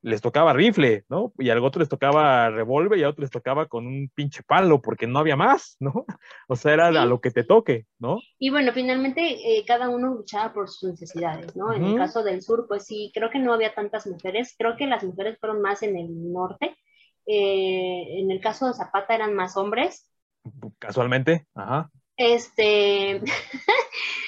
les 0.06 0.22
tocaba 0.22 0.54
rifle, 0.54 1.04
¿no? 1.10 1.34
Y 1.40 1.50
a 1.50 1.60
otros 1.60 1.82
les 1.82 1.90
tocaba 1.90 2.52
revólver 2.52 3.00
y 3.00 3.04
a 3.04 3.10
otros 3.10 3.24
les 3.24 3.32
tocaba 3.32 3.66
con 3.66 3.88
un 3.88 4.12
pinche 4.14 4.44
palo, 4.44 4.80
porque 4.80 5.08
no 5.08 5.18
había 5.18 5.36
más, 5.36 5.78
¿no? 5.80 6.06
O 6.48 6.56
sea, 6.56 6.74
era 6.74 6.88
a 6.90 7.06
lo 7.06 7.20
que 7.20 7.32
te 7.32 7.44
toque, 7.44 7.88
¿no? 7.98 8.20
Y 8.38 8.52
bueno, 8.52 8.72
finalmente 8.72 9.22
eh, 9.22 9.64
cada 9.66 9.90
uno 9.90 10.14
luchaba 10.14 10.54
por 10.54 10.70
sus 10.70 10.92
necesidades, 10.92 11.56
¿no? 11.56 11.74
En 11.74 11.84
el 11.84 11.98
caso 11.98 12.24
del 12.24 12.44
sur, 12.44 12.66
pues 12.68 12.86
sí, 12.86 13.12
creo 13.16 13.32
que 13.32 13.40
no 13.40 13.52
había 13.52 13.74
tantas 13.74 14.06
mujeres, 14.06 14.54
creo 14.58 14.78
que 14.78 14.86
las 14.86 15.04
mujeres 15.04 15.40
fueron 15.40 15.62
más 15.62 15.82
en 15.82 15.98
el 15.98 16.32
norte, 16.32 16.76
Eh, 17.28 18.20
en 18.20 18.30
el 18.30 18.40
caso 18.40 18.68
de 18.68 18.76
Zapata 18.76 19.16
eran 19.16 19.34
más 19.34 19.58
hombres. 19.58 20.08
Casualmente, 20.78 21.48
ajá. 21.56 21.90
Este, 22.16 23.20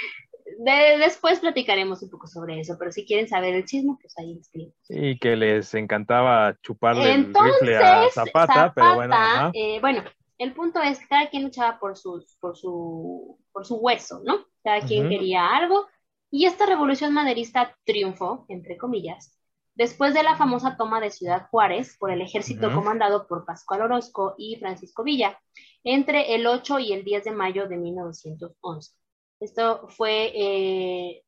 después 0.58 1.40
platicaremos 1.40 2.02
un 2.02 2.10
poco 2.10 2.28
sobre 2.28 2.60
eso, 2.60 2.76
pero 2.80 2.92
si 2.92 3.06
quieren 3.06 3.28
saber 3.28 3.54
el 3.54 3.66
chisme, 3.66 3.96
pues 4.02 4.18
ahí 4.18 4.38
escribimos. 4.40 4.76
Y 4.90 5.18
que 5.20 5.36
les 5.36 5.74
encantaba 5.74 6.58
chuparle 6.62 7.14
el 7.14 7.34
rifle 7.34 7.78
a 7.78 8.10
Zapata, 8.10 8.74
pero 8.74 8.96
bueno. 8.96 9.16
Eh, 9.54 9.80
bueno, 9.82 10.04
el 10.38 10.54
punto 10.54 10.82
es 10.82 11.00
que 11.00 11.08
cada 11.08 11.30
quien 11.30 11.44
luchaba 11.44 11.80
por, 11.80 11.94
por, 12.40 12.58
su, 12.58 13.40
por 13.52 13.66
su 13.66 13.76
hueso, 13.76 14.22
¿no? 14.24 14.46
Cada 14.64 14.82
quien 14.82 15.10
quería 15.10 15.56
algo. 15.56 15.88
Y 16.30 16.46
esta 16.46 16.66
revolución 16.66 17.14
maderista 17.14 17.76
triunfó, 17.86 18.46
entre 18.50 18.78
comillas, 18.78 19.38
después 19.76 20.14
de 20.14 20.24
la 20.24 20.36
famosa 20.36 20.76
toma 20.76 21.00
de 21.00 21.12
Ciudad 21.12 21.48
Juárez 21.50 21.96
por 21.98 22.12
el 22.12 22.22
ejército 22.22 22.74
comandado 22.74 23.28
por 23.28 23.46
Pascual 23.46 23.82
Orozco 23.82 24.36
y 24.38 24.58
Francisco 24.58 25.04
Villa 25.04 25.40
entre 25.84 26.36
el 26.36 26.46
8 26.46 26.80
y 26.80 26.92
el 26.92 27.06
10 27.06 27.24
de 27.24 27.32
mayo 27.32 27.68
de 27.68 27.78
1911. 27.78 28.92
Esto 29.40 29.88
fue 29.90 30.32
eh, 30.34 31.24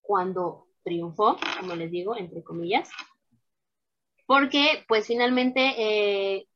cuando 0.00 0.68
triunfó, 0.82 1.36
como 1.60 1.74
les 1.74 1.90
digo, 1.90 2.16
entre 2.16 2.42
comillas, 2.42 2.90
porque 4.26 4.84
pues 4.86 5.06
finalmente 5.06 5.74
eh, 5.78 6.48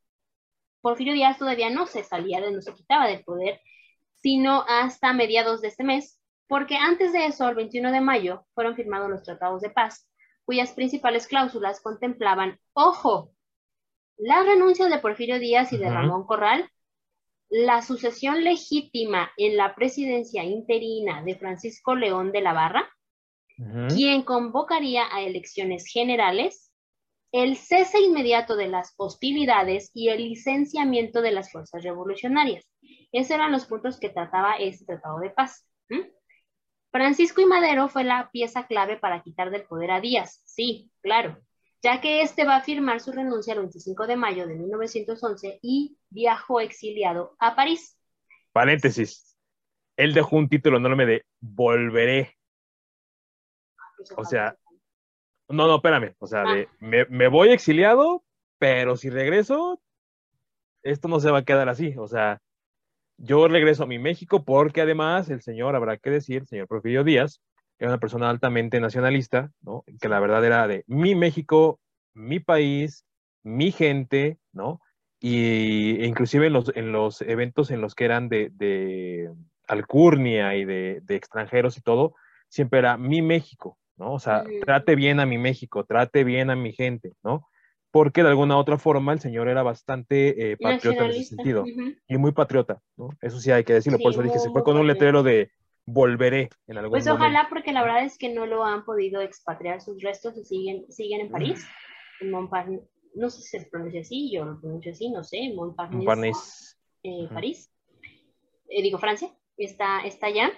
Porfirio 0.81 1.15
Díaz 1.15 1.39
todavía 1.39 1.71
no 1.71 1.87
se 1.87 2.05
salía, 2.05 2.41
de, 2.41 2.51
no 2.51 2.61
se 2.61 2.75
quitaba 2.75 3.07
del 3.07 3.25
poder, 3.25 3.61
sino 4.17 4.65
hasta 4.69 5.13
mediados 5.13 5.61
de 5.61 5.69
este 5.69 5.85
mes, 5.85 6.21
porque 6.47 6.77
antes 6.77 7.13
de 7.13 7.27
eso, 7.27 7.49
el 7.49 7.55
21 7.55 7.93
de 7.93 8.01
mayo, 8.01 8.47
fueron 8.55 8.75
firmados 8.75 9.11
los 9.11 9.23
tratados 9.23 9.63
de 9.63 9.71
paz, 9.71 10.09
cuyas 10.45 10.73
principales 10.73 11.27
cláusulas 11.27 11.81
contemplaban, 11.81 12.59
ojo, 12.73 13.33
la 14.17 14.43
renuncia 14.43 14.89
de 14.89 14.99
Porfirio 14.99 15.39
Díaz 15.39 15.73
y 15.73 15.79
de 15.79 15.91
Ramón 15.91 16.27
Corral, 16.27 16.69
la 17.51 17.83
sucesión 17.83 18.45
legítima 18.45 19.31
en 19.37 19.57
la 19.57 19.75
presidencia 19.75 20.45
interina 20.45 21.23
de 21.23 21.37
Francisco 21.37 21.95
León 21.95 22.33
de 22.33 22.41
la 22.43 22.53
Barra, 22.53 22.89
quien 23.89 24.23
convocaría 24.23 25.03
a 25.13 25.23
elecciones 25.23 25.87
generales, 25.87 26.71
el 27.33 27.57
cese 27.57 28.01
inmediato 28.01 28.57
de 28.57 28.69
las 28.69 28.95
hostilidades 28.97 29.91
y 29.95 30.11
el 30.11 30.19
licenciamiento 30.29 31.23
de 31.23 31.33
las 31.33 31.51
fuerzas 31.51 31.83
revolucionarias. 31.83 32.71
Esos 33.11 33.33
eran 33.33 33.51
los 33.53 33.67
puntos 33.67 33.99
que 33.99 34.11
trataba 34.11 34.57
este 34.57 34.85
tratado 34.85 35.19
de 35.19 35.31
paz. 35.31 35.69
Francisco 36.91 37.41
y 37.41 37.47
Madero 37.47 37.89
fue 37.89 38.05
la 38.05 38.31
pieza 38.31 38.67
clave 38.67 38.97
para 38.97 39.23
quitar 39.23 39.51
del 39.51 39.65
poder 39.65 39.91
a 39.91 40.01
Díaz, 40.01 40.43
sí, 40.47 40.91
claro, 41.03 41.39
ya 41.83 42.01
que 42.01 42.23
éste 42.23 42.45
va 42.45 42.57
a 42.57 42.63
firmar 42.63 43.01
su 43.01 43.13
renuncia 43.13 43.55
el 43.55 43.61
25 43.61 44.07
de 44.07 44.17
mayo 44.17 44.47
de 44.47 44.55
1911 44.55 45.61
y 45.63 45.99
viajó 46.11 46.61
exiliado 46.61 47.37
a 47.39 47.55
París. 47.55 47.97
Paréntesis, 48.53 49.37
él 49.97 50.15
dejó 50.15 50.37
un 50.37 50.49
título 50.49 50.79
enorme 50.79 51.07
de 51.07 51.25
Volveré. 51.41 52.37
O 54.17 54.25
sea, 54.25 54.57
no, 55.49 55.67
no, 55.67 55.77
espérame, 55.77 56.15
o 56.19 56.27
sea, 56.27 56.45
de, 56.45 56.69
me, 56.79 57.05
me 57.07 57.29
voy 57.29 57.51
exiliado, 57.51 58.25
pero 58.59 58.97
si 58.97 59.11
regreso, 59.11 59.81
esto 60.83 61.09
no 61.09 61.21
se 61.21 61.31
va 61.31 61.39
a 61.39 61.45
quedar 61.45 61.69
así, 61.69 61.95
o 61.97 62.07
sea, 62.07 62.41
yo 63.17 63.49
regreso 63.49 63.83
a 63.83 63.87
mi 63.87 63.99
México 63.99 64.45
porque 64.45 64.81
además 64.81 65.29
el 65.31 65.43
señor, 65.43 65.75
habrá 65.75 65.97
que 65.97 66.11
decir, 66.11 66.43
el 66.43 66.47
señor 66.47 66.69
Porfirio 66.69 67.03
Díaz, 67.03 67.41
era 67.79 67.91
una 67.91 68.01
persona 68.01 68.29
altamente 68.29 68.81
nacionalista, 68.81 69.53
¿no? 69.63 69.85
Que 70.01 70.09
la 70.09 70.21
verdad 70.21 70.45
era 70.45 70.67
de 70.67 70.85
mi 70.87 71.15
México, 71.15 71.81
mi 72.15 72.41
país, 72.41 73.05
mi 73.43 73.71
gente, 73.71 74.39
¿no? 74.53 74.81
Y 75.21 76.01
e 76.03 76.07
inclusive 76.07 76.47
en 76.47 76.53
los, 76.53 76.73
en 76.75 76.93
los 76.93 77.23
eventos 77.23 77.71
en 77.71 77.81
los 77.81 77.95
que 77.95 78.05
eran 78.05 78.29
de, 78.29 78.51
de 78.53 79.31
alcurnia 79.67 80.57
y 80.57 80.65
de, 80.65 81.01
de, 81.03 81.17
extranjeros 81.17 81.77
y 81.77 81.83
todo, 81.83 82.15
siempre 82.49 82.81
era 82.81 82.97
mi 82.97 83.23
México, 83.23 83.79
¿no? 83.97 84.13
O 84.13 84.19
sea, 84.19 84.45
trate 84.65 84.95
bien 84.95 85.21
a 85.21 85.27
mi 85.27 85.39
México, 85.39 85.85
trate 85.85 86.25
bien 86.25 86.51
a 86.51 86.57
mi 86.57 86.73
gente, 86.73 87.15
¿no? 87.23 87.49
Porque 87.91 88.23
de 88.23 88.29
alguna 88.29 88.59
otra 88.59 88.79
forma 88.79 89.13
el 89.13 89.21
señor 89.21 89.49
era 89.49 89.63
bastante 89.63 90.53
eh, 90.53 90.57
patriota 90.57 91.05
en 91.05 91.11
ese 91.11 91.25
sentido, 91.25 91.65
y 92.07 92.19
muy 92.19 92.33
patriota, 92.33 92.81
¿no? 92.97 93.11
Eso 93.21 93.41
sí 93.41 93.51
hay 93.51 93.65
que 93.65 93.75
decirlo, 93.75 93.99
por 93.99 94.13
eso 94.13 94.23
dije, 94.23 94.39
se 94.39 94.51
fue 94.51 94.63
con 94.63 94.77
un 94.77 94.87
letrero 94.87 95.23
de 95.23 95.51
volveré 95.91 96.51
en 96.67 96.79
algún 96.79 96.91
Pues 96.91 97.09
ojalá, 97.09 97.47
porque 97.49 97.73
la 97.73 97.83
verdad 97.83 98.05
es 98.05 98.19
que 98.19 98.29
no 98.29 98.47
lo 98.47 98.65
han 98.65 98.85
podido 98.85 99.21
expatriar 99.23 99.81
sus 99.81 100.03
restos 100.03 100.37
y 100.37 100.45
siguen, 100.45 100.91
siguen 100.93 101.23
en 101.23 101.31
París, 101.31 101.67
en 102.21 102.31
Montparnasse, 102.31 102.87
no 103.15 103.31
sé 103.31 103.41
si 103.43 103.59
se 103.59 103.67
pronuncia 103.67 104.03
así, 104.03 104.31
yo 104.31 104.45
lo 104.45 104.61
pronuncio 104.61 104.93
así, 104.93 105.11
no 105.11 105.25
sé, 105.25 105.53
Montparnasse, 105.55 106.77
eh, 107.03 107.29
París, 107.33 107.73
eh, 108.69 108.83
digo 108.83 108.99
Francia, 108.99 109.31
está, 109.57 110.01
está 110.03 110.27
allá, 110.27 110.51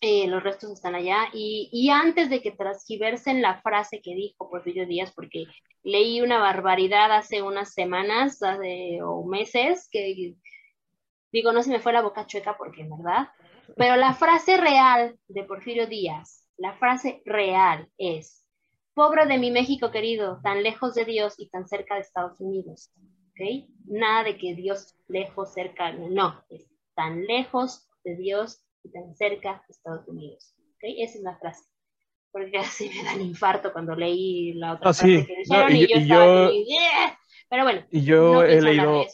eh, 0.00 0.28
los 0.28 0.42
restos 0.42 0.72
están 0.72 0.94
allá, 0.94 1.28
y, 1.32 1.70
y 1.72 1.88
antes 1.88 2.28
de 2.28 2.42
que 2.42 2.50
transgiversen 2.50 3.40
la 3.40 3.62
frase 3.62 4.02
que 4.02 4.14
dijo 4.14 4.50
Porfirio 4.50 4.86
Díaz, 4.86 5.12
porque 5.14 5.46
leí 5.82 6.20
una 6.20 6.38
barbaridad 6.38 7.12
hace 7.12 7.40
unas 7.40 7.72
semanas 7.72 8.40
o 9.02 9.26
meses, 9.26 9.88
que 9.90 10.34
digo, 11.32 11.52
no 11.52 11.62
se 11.62 11.70
me 11.70 11.80
fue 11.80 11.92
la 11.92 12.02
boca 12.02 12.26
chueca 12.26 12.56
porque 12.56 12.82
en 12.82 12.90
verdad 12.90 13.28
pero 13.76 13.96
la 13.96 14.14
frase 14.14 14.56
real 14.56 15.18
de 15.28 15.44
Porfirio 15.44 15.86
Díaz, 15.86 16.48
la 16.56 16.74
frase 16.74 17.22
real 17.24 17.88
es, 17.98 18.44
pobre 18.94 19.26
de 19.26 19.38
mi 19.38 19.50
México 19.50 19.90
querido, 19.90 20.40
tan 20.42 20.62
lejos 20.62 20.94
de 20.94 21.04
Dios 21.04 21.34
y 21.38 21.48
tan 21.50 21.68
cerca 21.68 21.94
de 21.94 22.00
Estados 22.00 22.40
Unidos. 22.40 22.90
¿Ok? 23.30 23.68
Nada 23.86 24.24
de 24.24 24.36
que 24.36 24.54
Dios 24.54 24.96
lejos, 25.06 25.54
cerca, 25.54 25.92
no, 25.92 26.44
es 26.50 26.66
tan 26.94 27.24
lejos 27.24 27.88
de 28.02 28.16
Dios 28.16 28.64
y 28.82 28.90
tan 28.90 29.14
cerca 29.14 29.62
de 29.66 29.72
Estados 29.72 30.08
Unidos. 30.08 30.54
¿Ok? 30.74 30.94
Esa 30.98 31.18
es 31.18 31.22
la 31.22 31.38
frase. 31.38 31.64
Porque 32.32 32.50
casi 32.50 32.88
me 32.88 33.04
dan 33.04 33.20
infarto 33.20 33.72
cuando 33.72 33.94
leí 33.94 34.54
la 34.54 34.72
otra 34.72 34.92
frase 34.92 35.26
que 35.26 35.36
dijeron 35.36 35.76
y, 35.76 36.06
yo, 36.06 36.50
Pero 37.48 37.62
bueno, 37.62 37.86
y 37.90 38.02
yo 38.02 38.42
he 38.42 38.60
leído, 38.60 39.04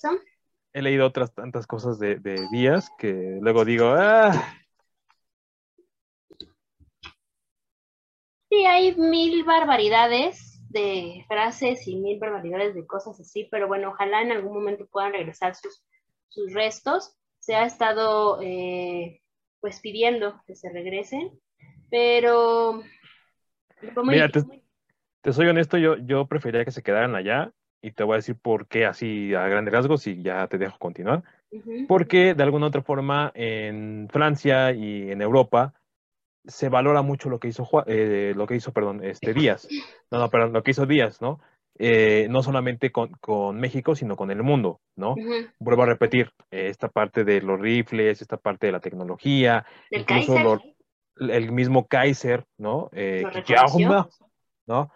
he 0.75 0.83
leído 0.83 1.07
otras 1.07 1.33
tantas 1.33 1.67
cosas 1.67 1.99
de, 2.01 2.19
Díaz 2.51 2.91
que 2.99 3.39
luego 3.41 3.65
digo, 3.65 3.95
ah. 3.97 4.33
Sí, 8.51 8.67
hay 8.67 8.95
mil 8.97 9.45
barbaridades 9.45 10.61
de 10.69 11.25
frases 11.29 11.87
y 11.87 11.97
mil 11.97 12.19
barbaridades 12.19 12.75
de 12.75 12.87
cosas 12.87 13.19
así, 13.21 13.47
pero 13.51 13.69
bueno, 13.69 13.91
ojalá 13.91 14.21
en 14.23 14.33
algún 14.33 14.53
momento 14.53 14.87
puedan 14.91 15.13
regresar 15.13 15.55
sus, 15.55 15.85
sus 16.29 16.53
restos. 16.53 17.17
Se 17.39 17.55
ha 17.55 17.65
estado 17.67 18.41
eh, 18.43 19.23
pues 19.61 19.81
pidiendo 19.81 20.43
que 20.45 20.57
se 20.57 20.71
regresen, 20.71 21.39
pero... 21.89 22.83
Mira, 24.03 24.29
te, 24.29 25.33
soy 25.33 25.47
honesto, 25.47 25.79
yo, 25.79 25.97
yo 25.99 26.27
preferiría 26.27 26.65
que 26.65 26.71
se 26.73 26.83
quedaran 26.83 27.15
allá 27.15 27.53
y 27.85 27.93
te 27.93 28.03
voy 28.03 28.15
a 28.15 28.17
decir 28.17 28.37
por 28.41 28.67
qué 28.67 28.87
así 28.87 29.35
a 29.35 29.47
grandes 29.47 29.75
rasgos 29.75 30.07
y 30.07 30.23
ya 30.23 30.47
te 30.47 30.57
dejo 30.57 30.79
continuar. 30.79 31.23
Porque 31.87 32.35
de 32.35 32.43
alguna 32.43 32.67
otra 32.67 32.83
forma 32.83 33.31
en 33.35 34.09
Francia 34.11 34.73
y 34.73 35.11
en 35.11 35.21
Europa 35.21 35.75
se 36.47 36.71
valora 36.71 37.03
mucho 37.03 37.29
lo 37.29 37.39
que 37.39 37.49
hizo 37.49 37.69
eh, 37.87 38.33
lo 38.35 38.47
que 38.47 38.57
hizo, 38.57 38.73
perdón, 38.73 39.05
este 39.05 39.35
Díaz. 39.35 39.69
No, 40.11 40.19
no, 40.19 40.31
perdón, 40.31 40.55
lo 40.55 40.63
que 40.63 40.71
hizo 40.71 40.87
Díaz, 40.87 41.21
¿no? 41.21 41.41
Eh, 41.79 42.27
no 42.31 42.43
solamente 42.43 42.91
con, 42.91 43.11
con, 43.21 43.61
México, 43.61 43.95
sino 43.95 44.17
con 44.17 44.31
el 44.31 44.43
mundo, 44.43 44.81
¿no? 44.97 45.15
Vuelvo 45.59 45.83
a 45.83 45.87
repetir, 45.87 46.31
esta 46.51 46.89
parte 46.89 47.25
de 47.25 47.43
los 47.43 47.61
rifles, 47.61 48.23
esta 48.23 48.39
parte 48.39 48.67
de 48.67 48.73
la 48.73 48.81
tecnología, 48.81 49.67
incluso 49.91 50.61
el 51.19 51.53
mismo 51.53 51.87
Kaiser, 51.87 52.45
¿no? 52.59 52.89
Eh, 52.93 53.25
¿no? 54.67 54.91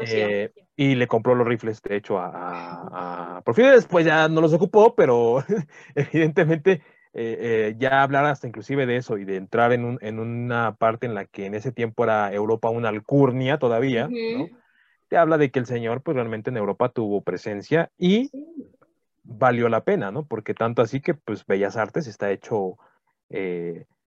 Eh, 0.00 0.52
y 0.76 0.94
le 0.94 1.06
compró 1.06 1.34
los 1.34 1.46
rifles, 1.46 1.80
de 1.82 1.96
hecho, 1.96 2.18
a, 2.18 3.36
a, 3.36 3.40
Porfirio. 3.42 3.72
Después 3.72 4.04
ya 4.04 4.28
no 4.28 4.40
los 4.40 4.52
ocupó, 4.52 4.94
pero 4.94 5.42
evidentemente 5.94 6.82
eh, 7.14 7.38
eh, 7.40 7.74
ya 7.78 8.02
hablar 8.02 8.26
hasta 8.26 8.46
inclusive 8.46 8.86
de 8.86 8.96
eso 8.96 9.16
y 9.16 9.24
de 9.24 9.36
entrar 9.36 9.72
en, 9.72 9.84
un, 9.84 9.98
en 10.02 10.18
una 10.18 10.74
parte 10.76 11.06
en 11.06 11.14
la 11.14 11.24
que 11.24 11.46
en 11.46 11.54
ese 11.54 11.72
tiempo 11.72 12.04
era 12.04 12.32
Europa 12.32 12.68
una 12.68 12.90
alcurnia 12.90 13.58
todavía, 13.58 14.08
¿no? 14.08 14.48
Te 15.08 15.16
habla 15.16 15.38
de 15.38 15.50
que 15.52 15.60
el 15.60 15.66
señor, 15.66 16.02
pues 16.02 16.16
realmente 16.16 16.50
en 16.50 16.56
Europa 16.56 16.88
tuvo 16.88 17.22
presencia 17.22 17.90
y 17.96 18.30
valió 19.22 19.68
la 19.68 19.84
pena, 19.84 20.10
¿no? 20.10 20.26
Porque 20.26 20.52
tanto 20.52 20.82
así 20.82 21.00
que, 21.00 21.14
pues, 21.14 21.46
Bellas 21.46 21.76
Artes 21.76 22.08
está 22.08 22.32
hecho 22.32 22.76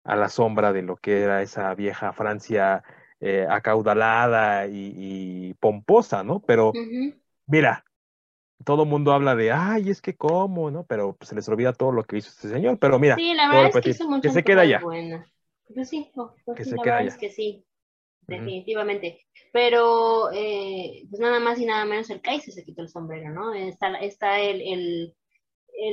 a 0.03 0.15
la 0.15 0.29
sombra 0.29 0.71
de 0.71 0.83
lo 0.83 0.95
que 0.97 1.21
era 1.21 1.41
esa 1.41 1.73
vieja 1.73 2.13
Francia 2.13 2.83
eh, 3.25 3.47
acaudalada 3.49 4.67
y, 4.67 5.53
pomposa, 5.61 6.23
¿no? 6.23 6.41
Pero 6.41 6.73
mira, 7.47 7.85
todo 8.65 8.83
el 8.83 8.89
mundo 8.89 9.13
habla 9.13 9.33
de, 9.33 9.51
ay, 9.53 9.89
es 9.89 10.01
que 10.01 10.17
cómo, 10.17 10.69
¿no? 10.71 10.85
Pero 10.85 11.15
pues, 11.15 11.29
se 11.29 11.35
les 11.35 11.47
olvida 11.47 11.71
todo 11.71 11.93
lo 11.93 12.03
que 12.03 12.17
hizo 12.17 12.29
este 12.29 12.49
señor. 12.49 12.77
Pero 12.79 12.99
mira, 12.99 13.15
sí, 13.15 13.33
la 13.33 13.47
verdad 13.47 13.71
es 13.73 13.81
que, 13.81 13.89
hizo 13.91 14.21
que 14.21 14.29
se 14.29 14.43
queda 14.43 14.63
allá. 14.63 14.81
Pues 14.81 15.89
sí, 15.89 16.11
pues, 16.13 16.57
que 16.57 16.65
se 16.65 16.75
queda 16.75 16.97
allá. 16.97 17.07
Es 17.07 17.17
que 17.17 17.29
sí. 17.29 17.65
definitivamente. 18.27 19.25
Pero 19.53 20.29
eh, 20.33 21.05
pues 21.09 21.21
nada 21.21 21.39
más 21.39 21.57
y 21.59 21.65
nada 21.65 21.85
menos 21.85 22.09
el 22.09 22.21
Kaiser 22.21 22.53
se 22.53 22.65
quitó 22.65 22.81
el 22.81 22.89
sombrero, 22.89 23.29
¿no? 23.29 23.53
Está, 23.53 23.95
está 23.99 24.41
el, 24.41 24.61
el, 24.61 25.15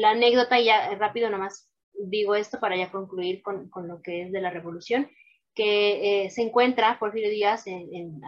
la 0.01 0.11
anécdota, 0.11 0.59
y 0.59 0.65
ya 0.65 0.97
rápido 0.97 1.31
nomás 1.31 1.71
digo 1.93 2.35
esto 2.35 2.59
para 2.59 2.77
ya 2.77 2.91
concluir 2.91 3.41
con, 3.43 3.69
con 3.69 3.87
lo 3.87 4.03
que 4.03 4.23
es 4.23 4.33
de 4.33 4.41
la 4.41 4.51
revolución, 4.51 5.09
que 5.55 6.25
eh, 6.25 6.31
se 6.31 6.43
encuentra 6.43 6.99
Porfirio 6.99 7.31
Díaz 7.31 7.67
en, 7.67 8.21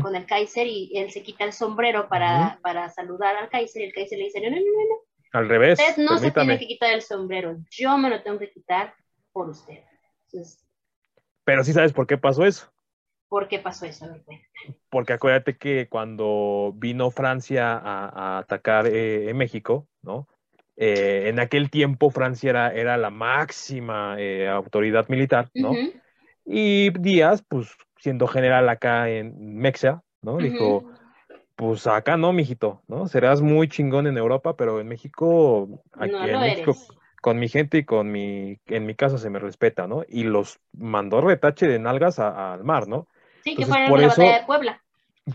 con 0.00 0.14
el 0.14 0.26
Kaiser 0.26 0.66
y 0.66 0.92
él 0.94 1.10
se 1.10 1.22
quita 1.22 1.44
el 1.44 1.52
sombrero 1.52 2.08
para, 2.08 2.58
para 2.62 2.88
saludar 2.90 3.36
al 3.36 3.48
Kaiser 3.48 3.82
y 3.82 3.84
el 3.86 3.92
Kaiser 3.92 4.18
le 4.18 4.24
dice, 4.24 4.40
no, 4.40 4.50
no, 4.50 4.56
no, 4.56 4.62
no. 4.62 4.96
Al 5.32 5.48
revés. 5.48 5.78
Usted 5.78 6.02
no 6.02 6.18
se 6.18 6.30
tiene 6.30 6.58
que 6.58 6.66
quitar 6.66 6.94
el 6.94 7.02
sombrero, 7.02 7.56
yo 7.70 7.98
me 7.98 8.10
lo 8.10 8.22
tengo 8.22 8.38
que 8.38 8.50
quitar 8.50 8.94
por 9.32 9.50
usted. 9.50 9.82
Pero 11.44 11.64
sí 11.64 11.72
sabes 11.72 11.92
por 11.92 12.06
qué 12.06 12.16
pasó 12.18 12.44
eso. 12.44 12.72
¿Por 13.28 13.48
qué 13.48 13.58
pasó 13.58 13.86
eso? 13.86 14.06
Porque 14.88 15.12
acuérdate 15.12 15.56
que 15.56 15.88
cuando 15.88 16.72
vino 16.76 17.10
Francia 17.10 17.76
a, 17.76 18.38
atacar 18.38 18.86
eh, 18.86 19.28
en 19.28 19.36
México, 19.36 19.88
¿no? 20.02 20.28
Eh, 20.76 21.28
en 21.28 21.40
aquel 21.40 21.70
tiempo 21.70 22.10
Francia 22.10 22.50
era, 22.50 22.72
era 22.72 22.96
la 22.96 23.10
máxima 23.10 24.16
eh, 24.18 24.46
autoridad 24.46 25.08
militar, 25.08 25.48
¿no? 25.54 25.72
Y 26.46 26.90
Díaz, 26.90 27.44
pues 27.46 27.76
siendo 27.98 28.28
general 28.28 28.68
acá 28.68 29.08
en 29.10 29.56
Mexia, 29.56 30.02
¿no? 30.22 30.38
Dijo, 30.38 30.84
pues 31.56 31.86
acá 31.86 32.16
no, 32.16 32.32
mijito, 32.32 32.82
¿no? 32.86 33.08
Serás 33.08 33.42
muy 33.42 33.68
chingón 33.68 34.06
en 34.06 34.16
Europa, 34.16 34.56
pero 34.56 34.80
en 34.80 34.86
México, 34.86 35.82
aquí 35.92 36.14
en 36.14 36.40
México, 36.40 36.76
con 37.20 37.38
mi 37.40 37.48
gente 37.48 37.78
y 37.78 37.84
con 37.84 38.12
mi, 38.12 38.60
en 38.66 38.86
mi 38.86 38.94
casa 38.94 39.18
se 39.18 39.30
me 39.30 39.40
respeta, 39.40 39.88
¿no? 39.88 40.04
Y 40.08 40.22
los 40.22 40.60
mandó 40.72 41.20
retache 41.20 41.66
de 41.66 41.80
nalgas 41.80 42.20
al 42.20 42.62
mar, 42.62 42.86
¿no? 42.86 43.08
Sí, 43.42 43.56
que 43.56 43.66
fue 43.66 43.86
por 43.88 44.00
la 44.00 44.08
batalla 44.08 44.38
de 44.40 44.46
Puebla. 44.46 44.82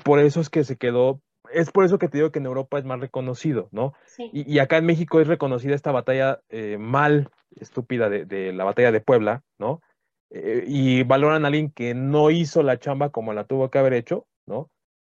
Por 0.04 0.20
eso 0.20 0.40
es 0.40 0.50
que 0.50 0.64
se 0.64 0.78
quedó, 0.78 1.20
es 1.52 1.72
por 1.72 1.84
eso 1.84 1.98
que 1.98 2.08
te 2.08 2.20
digo 2.20 2.32
que 2.32 2.40
en 2.40 2.46
Europa 2.46 2.80
es 2.80 2.86
más 2.86 3.02
reconocido, 3.02 3.68
¿no? 3.72 3.94
Sí. 4.06 4.30
Y, 4.32 4.60
acá 4.60 4.78
en 4.78 4.86
México 4.86 5.20
es 5.20 5.28
reconocida 5.28 5.76
esta 5.76 5.92
batalla 5.92 6.40
eh, 6.50 6.78
mal, 6.80 7.30
estúpida 7.60 8.08
de, 8.10 8.24
de, 8.24 8.54
la 8.54 8.64
batalla 8.64 8.94
de 8.94 9.02
Puebla, 9.02 9.44
¿no? 9.60 9.82
Eh, 10.34 10.64
y 10.66 11.04
valoran 11.04 11.44
a 11.44 11.48
alguien 11.48 11.72
que 11.72 11.94
no 11.94 12.32
hizo 12.32 12.64
la 12.64 12.80
chamba 12.80 13.10
como 13.10 13.34
la 13.34 13.44
tuvo 13.44 13.70
que 13.70 13.80
haber 13.80 13.94
hecho, 13.94 14.28
¿no? 14.46 14.70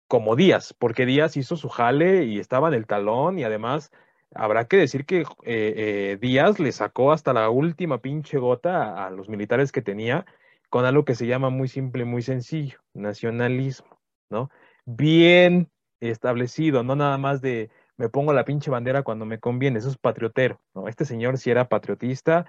Como 0.08 0.34
Díaz, 0.34 0.74
porque 0.78 1.04
Díaz 1.04 1.36
hizo 1.36 1.56
su 1.56 1.68
jale 1.68 2.24
y 2.24 2.38
estaba 2.38 2.68
en 2.68 2.74
el 2.74 2.86
talón 2.86 3.38
y 3.38 3.44
además 3.44 3.90
habrá 4.34 4.66
que 4.66 4.78
decir 4.78 5.04
que 5.04 5.20
eh, 5.20 5.24
eh, 5.44 6.18
Díaz 6.20 6.58
le 6.58 6.72
sacó 6.72 7.12
hasta 7.12 7.34
la 7.34 7.50
última 7.50 8.00
pinche 8.00 8.38
gota 8.38 9.06
a, 9.06 9.10
los 9.10 9.28
militares 9.28 9.72
que 9.72 9.82
tenía 9.82 10.24
con 10.70 10.86
algo 10.86 11.04
que 11.04 11.14
se 11.14 11.26
llama 11.26 11.50
muy 11.50 11.68
simple, 11.68 12.04
muy 12.06 12.22
sencillo, 12.22 12.78
nacionalismo, 12.94 14.00
¿no? 14.30 14.50
Bien 14.86 15.70
establecido, 16.00 16.82
no 16.82 16.96
nada 16.96 17.18
más 17.18 17.42
de 17.42 17.70
me 17.98 18.08
pongo 18.08 18.32
la 18.32 18.46
pinche 18.46 18.70
bandera 18.70 19.02
cuando 19.02 19.26
me 19.26 19.38
conviene, 19.38 19.80
eso 19.80 19.90
es 19.90 19.98
patriotero, 19.98 20.62
¿no? 20.74 20.88
Este 20.88 21.04
señor 21.04 21.36
sí 21.36 21.50
era 21.50 21.68
patriotista 21.68 22.46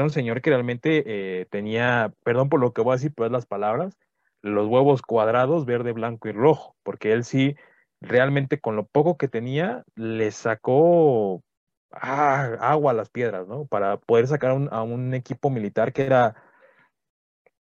un 0.00 0.10
señor 0.10 0.42
que 0.42 0.50
realmente 0.50 1.04
eh, 1.06 1.46
tenía, 1.50 2.12
perdón 2.24 2.48
por 2.48 2.60
lo 2.60 2.72
que 2.72 2.82
voy 2.82 2.92
a 2.92 2.96
decir, 2.96 3.12
pues 3.14 3.30
las 3.30 3.46
palabras, 3.46 3.96
los 4.42 4.66
huevos 4.66 5.02
cuadrados, 5.02 5.66
verde, 5.66 5.92
blanco 5.92 6.28
y 6.28 6.32
rojo, 6.32 6.76
porque 6.82 7.12
él 7.12 7.24
sí 7.24 7.56
realmente 8.00 8.60
con 8.60 8.76
lo 8.76 8.86
poco 8.86 9.16
que 9.16 9.28
tenía, 9.28 9.84
le 9.94 10.30
sacó 10.30 11.42
ah, 11.92 12.56
agua 12.60 12.92
a 12.92 12.94
las 12.94 13.10
piedras, 13.10 13.46
¿no? 13.46 13.66
Para 13.66 13.98
poder 13.98 14.26
sacar 14.26 14.52
a 14.70 14.82
un 14.82 15.14
equipo 15.14 15.50
militar 15.50 15.92
que 15.92 16.06
era 16.06 16.34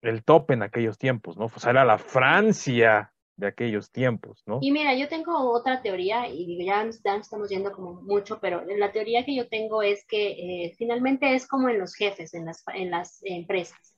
el 0.02 0.22
top 0.24 0.50
en 0.50 0.62
aquellos 0.62 0.98
tiempos, 0.98 1.36
¿no? 1.36 1.46
O 1.46 1.58
sea, 1.58 1.70
era 1.70 1.84
la 1.84 1.98
Francia 1.98 3.13
de 3.36 3.48
aquellos 3.48 3.90
tiempos, 3.90 4.42
¿no? 4.46 4.58
Y 4.62 4.70
mira, 4.70 4.94
yo 4.94 5.08
tengo 5.08 5.50
otra 5.52 5.82
teoría, 5.82 6.28
y 6.28 6.46
digo, 6.46 6.64
ya, 6.64 6.82
estamos 6.82 7.48
yendo 7.48 7.72
como 7.72 8.00
mucho, 8.02 8.38
pero 8.40 8.64
la 8.64 8.92
teoría 8.92 9.24
que 9.24 9.34
yo 9.34 9.48
tengo 9.48 9.82
es 9.82 10.06
que 10.06 10.66
eh, 10.66 10.74
finalmente 10.78 11.34
es 11.34 11.46
como 11.48 11.68
en 11.68 11.78
los 11.78 11.94
jefes, 11.94 12.34
en 12.34 12.46
las, 12.46 12.62
en 12.72 12.90
las 12.90 13.20
empresas. 13.24 13.96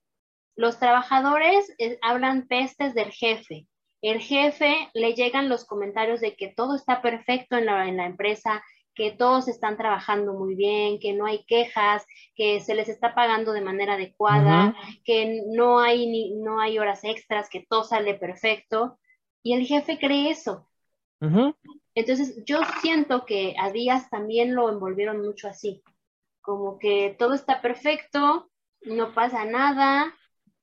Los 0.54 0.78
trabajadores 0.78 1.74
eh, 1.78 1.98
hablan 2.00 2.46
pestes 2.48 2.94
del 2.94 3.10
jefe, 3.10 3.66
el 4.02 4.20
jefe 4.20 4.88
le 4.94 5.14
llegan 5.14 5.48
los 5.48 5.64
comentarios 5.64 6.20
de 6.20 6.36
que 6.36 6.48
todo 6.48 6.76
está 6.76 7.02
perfecto 7.02 7.56
en 7.56 7.66
la, 7.66 7.88
en 7.88 7.96
la 7.96 8.06
empresa, 8.06 8.62
que 8.94 9.10
todos 9.10 9.48
están 9.48 9.76
trabajando 9.76 10.32
muy 10.32 10.54
bien, 10.54 10.98
que 10.98 11.12
no 11.12 11.26
hay 11.26 11.44
quejas, 11.44 12.06
que 12.34 12.60
se 12.60 12.74
les 12.74 12.88
está 12.88 13.14
pagando 13.14 13.52
de 13.52 13.60
manera 13.60 13.94
adecuada, 13.94 14.74
que 15.04 15.42
no 15.48 15.80
hay, 15.80 16.06
ni, 16.06 16.34
no 16.34 16.60
hay 16.60 16.78
horas 16.78 17.04
extras, 17.04 17.50
que 17.50 17.66
todo 17.68 17.84
sale 17.84 18.14
perfecto. 18.14 18.98
Y 19.46 19.52
el 19.52 19.64
jefe 19.64 19.96
cree 20.00 20.30
eso. 20.30 20.68
Entonces, 21.94 22.44
yo 22.46 22.58
siento 22.82 23.24
que 23.24 23.54
a 23.60 23.70
Díaz 23.70 24.10
también 24.10 24.56
lo 24.56 24.68
envolvieron 24.68 25.22
mucho 25.22 25.46
así, 25.46 25.84
como 26.40 26.80
que 26.80 27.14
todo 27.16 27.32
está 27.34 27.62
perfecto, 27.62 28.50
no 28.80 29.14
pasa 29.14 29.44
nada, 29.44 30.12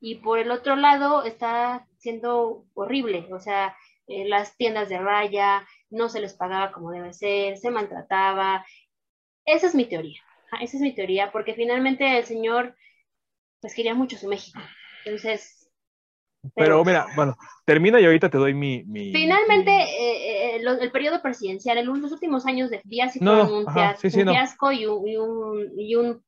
y 0.01 0.15
por 0.15 0.37
el 0.37 0.51
otro 0.51 0.75
lado 0.75 1.23
está 1.23 1.87
siendo 1.97 2.65
horrible, 2.73 3.29
o 3.31 3.39
sea, 3.39 3.73
eh, 4.07 4.27
las 4.27 4.57
tiendas 4.57 4.89
de 4.89 4.97
raya, 4.97 5.65
no 5.89 6.09
se 6.09 6.19
les 6.19 6.33
pagaba 6.33 6.73
como 6.73 6.91
debe 6.91 7.13
ser, 7.13 7.57
se 7.57 7.71
maltrataba. 7.71 8.65
Esa 9.45 9.67
es 9.67 9.75
mi 9.75 9.85
teoría, 9.85 10.19
esa 10.59 10.75
es 10.75 10.81
mi 10.81 10.93
teoría, 10.93 11.31
porque 11.31 11.53
finalmente 11.53 12.17
el 12.17 12.25
señor 12.25 12.75
pues 13.61 13.75
quería 13.75 13.93
mucho 13.93 14.17
su 14.17 14.27
México. 14.27 14.59
Entonces... 15.05 15.62
Pero, 16.55 16.83
mira, 16.83 17.07
bueno, 17.15 17.37
termina 17.65 17.99
y 17.99 18.05
ahorita 18.05 18.29
te 18.29 18.37
doy 18.37 18.53
mi... 18.53 18.83
finalmente, 19.13 19.71
eh, 19.71 20.55
eh, 20.57 20.61
el 20.81 20.91
periodo 20.91 21.21
presidencial, 21.21 21.77
en 21.77 21.85
los 21.85 22.11
últimos 22.11 22.45
años 22.45 22.69
de 22.69 22.81
Díaz 22.83 23.15
y 23.15 23.25
un, 23.25 23.65
fiasco 23.97 24.71
y 24.71 24.85
un, 24.85 25.71
y 25.77 25.95
un 25.95 26.23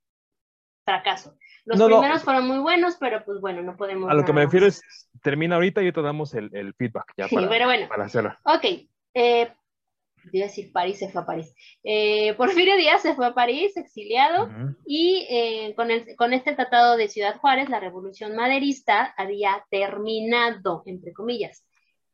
fracaso. 0.86 1.36
Los 1.66 1.82
primeros 1.82 2.24
fueron 2.24 2.48
muy 2.48 2.60
buenos, 2.60 2.96
pero 3.00 3.26
pues 3.26 3.42
bueno, 3.42 3.62
no 3.64 3.76
podemos. 3.76 4.10
A 4.10 4.14
lo 4.14 4.24
que 4.24 4.34
me 4.34 4.46
refiero 4.46 4.68
es, 4.68 4.82
termina 5.24 5.56
ahorita 5.56 5.82
y 5.82 5.92
te 5.92 6.02
damos 6.02 6.34
el, 6.36 6.50
el 6.54 6.76
feedback 6.76 7.12
ya 7.18 7.28
para, 7.28 7.50
pero 7.50 7.66
bueno. 7.66 7.88
para 7.90 8.06
hacerlo. 8.06 8.36
Ok. 8.44 8.88
Eh, 9.16 9.52
a 10.34 10.46
decir 10.46 10.72
París 10.72 11.00
se 11.00 11.10
fue 11.10 11.22
a 11.22 11.26
París. 11.26 11.54
Eh, 11.84 12.34
Porfirio 12.36 12.76
Díaz 12.78 13.02
se 13.02 13.16
fue 13.16 13.26
a 13.26 13.34
París, 13.34 13.76
exiliado, 13.78 14.50
y 14.86 15.26
eh, 15.30 15.74
con, 15.76 15.92
el, 15.92 16.16
con 16.16 16.34
este 16.34 16.54
tratado 16.54 16.98
de 16.98 17.08
Ciudad 17.08 17.38
Juárez, 17.38 17.70
la 17.70 17.80
revolución 17.80 18.36
maderista 18.36 19.14
había 19.18 19.66
terminado, 19.70 20.84
entre 20.86 21.14
comillas. 21.14 21.66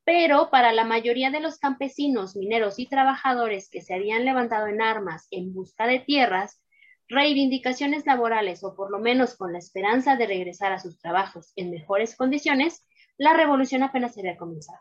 Pero 0.04 0.50
para 0.50 0.74
la 0.74 0.84
mayoría 0.84 1.30
de 1.30 1.40
los 1.40 1.60
campesinos, 1.60 2.36
mineros 2.36 2.80
y 2.80 2.88
trabajadores 2.88 3.70
que 3.70 3.82
se 3.82 3.94
habían 3.94 4.26
levantado 4.26 4.68
en 4.68 4.82
armas 4.82 5.28
en 5.32 5.54
busca 5.54 5.86
de 5.88 6.00
tierras, 6.00 6.62
reivindicaciones 7.08 8.06
laborales 8.06 8.64
o 8.64 8.76
por 8.76 8.90
lo 8.90 9.00
menos 9.00 9.36
con 9.36 9.52
la 9.52 9.60
esperanza 9.60 10.16
de 10.16 10.28
regresar 10.28 10.72
a 10.72 10.80
sus 10.80 11.00
trabajos 11.00 11.52
en 11.56 11.70
mejores 11.70 12.16
condiciones, 12.16 12.86
la 13.18 13.34
revolución 13.34 13.84
apenas 13.84 14.18
había 14.18 14.38
comenzado. 14.38 14.80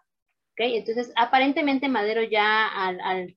Entonces, 0.63 1.13
aparentemente 1.17 1.89
Madero 1.89 2.23
ya 2.23 2.67
al, 2.67 3.35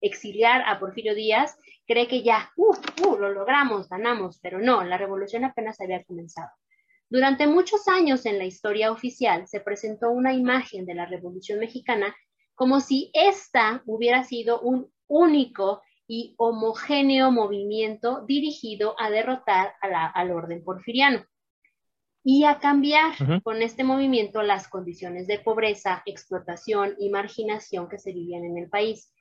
exiliar 0.00 0.62
a 0.66 0.78
Porfirio 0.78 1.14
Díaz 1.14 1.56
cree 1.86 2.08
que 2.08 2.22
ya, 2.22 2.50
uh, 2.56 2.74
uh, 3.06 3.16
lo 3.16 3.32
logramos, 3.32 3.88
ganamos, 3.88 4.38
pero 4.40 4.58
no, 4.58 4.82
la 4.84 4.98
revolución 4.98 5.44
apenas 5.44 5.80
había 5.80 6.04
comenzado. 6.04 6.50
Durante 7.08 7.46
muchos 7.46 7.88
años 7.88 8.24
en 8.26 8.38
la 8.38 8.44
historia 8.44 8.90
oficial 8.90 9.46
se 9.46 9.60
presentó 9.60 10.10
una 10.10 10.32
imagen 10.32 10.86
de 10.86 10.94
la 10.94 11.06
Revolución 11.06 11.58
Mexicana 11.58 12.14
como 12.54 12.80
si 12.80 13.10
esta 13.12 13.82
hubiera 13.86 14.24
sido 14.24 14.60
un 14.60 14.90
único 15.08 15.82
y 16.06 16.34
homogéneo 16.38 17.30
movimiento 17.30 18.24
dirigido 18.26 18.94
a 18.98 19.10
derrotar 19.10 19.74
al 19.80 20.30
orden 20.30 20.64
porfiriano 20.64 21.24
y 22.24 22.44
a 22.44 22.58
cambiar 22.58 23.12
con 23.42 23.62
este 23.62 23.84
movimiento 23.84 24.42
las 24.42 24.68
condiciones 24.68 25.26
de 25.26 25.40
pobreza, 25.40 26.02
explotación 26.06 26.94
y 26.98 27.10
marginación 27.10 27.88
que 27.88 27.98
se 27.98 28.12
vivían 28.12 28.44
en 28.44 28.58
el 28.58 28.68
país. 28.68 29.12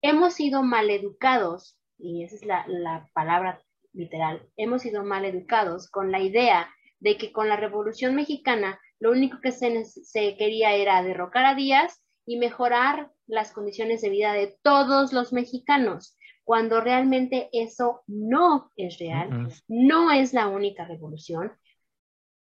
Hemos 0.00 0.34
sido 0.34 0.62
maleducados, 0.62 1.78
y 1.98 2.24
esa 2.24 2.36
es 2.36 2.44
la, 2.44 3.08
palabra 3.12 3.60
literal, 3.92 4.46
hemos 4.56 4.82
sido 4.82 5.04
maleducados 5.04 5.90
con 5.90 6.10
la 6.12 6.20
idea 6.20 6.70
de 7.00 7.18
que 7.18 7.32
con 7.32 7.48
la 7.48 7.56
Revolución 7.56 8.14
Mexicana 8.14 8.80
lo 8.98 9.10
único 9.10 9.40
que 9.40 9.52
se, 9.52 9.84
se 9.84 10.36
quería 10.36 10.74
era 10.74 11.02
derrocar 11.02 11.44
a 11.44 11.54
Díaz 11.54 12.02
y 12.24 12.38
mejorar 12.38 13.12
las 13.26 13.52
condiciones 13.52 14.00
de 14.00 14.10
vida 14.10 14.32
de 14.32 14.56
todos 14.62 15.12
los 15.12 15.32
mexicanos 15.32 16.16
cuando 16.46 16.80
realmente 16.80 17.48
eso 17.52 18.04
no 18.06 18.70
es 18.76 18.98
real, 18.98 19.52
no 19.66 20.12
es 20.12 20.32
la 20.32 20.46
única 20.46 20.84
revolución. 20.84 21.52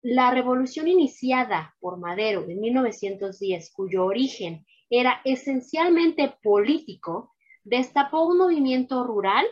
La 0.06 0.30
revolución 0.30 0.86
iniciada 0.86 1.74
por 1.80 1.98
Madero 1.98 2.44
en 2.46 2.60
1910, 2.60 3.72
cuyo 3.72 4.04
origen 4.04 4.66
era 4.90 5.22
esencialmente 5.24 6.36
político, 6.42 7.34
destapó 7.62 8.26
un 8.26 8.36
movimiento 8.36 9.02
rural 9.04 9.46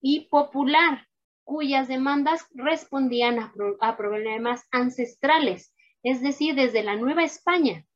y 0.00 0.30
popular 0.30 1.06
cuyas 1.44 1.88
demandas 1.88 2.46
respondían 2.54 3.52
a, 3.82 3.96
problemas 3.98 4.66
ancestrales 4.70 5.74
es 6.02 6.22
decir, 6.22 6.54
desde 6.54 6.82
la 6.82 6.96
Nueva 6.96 7.24
España. 7.24 7.86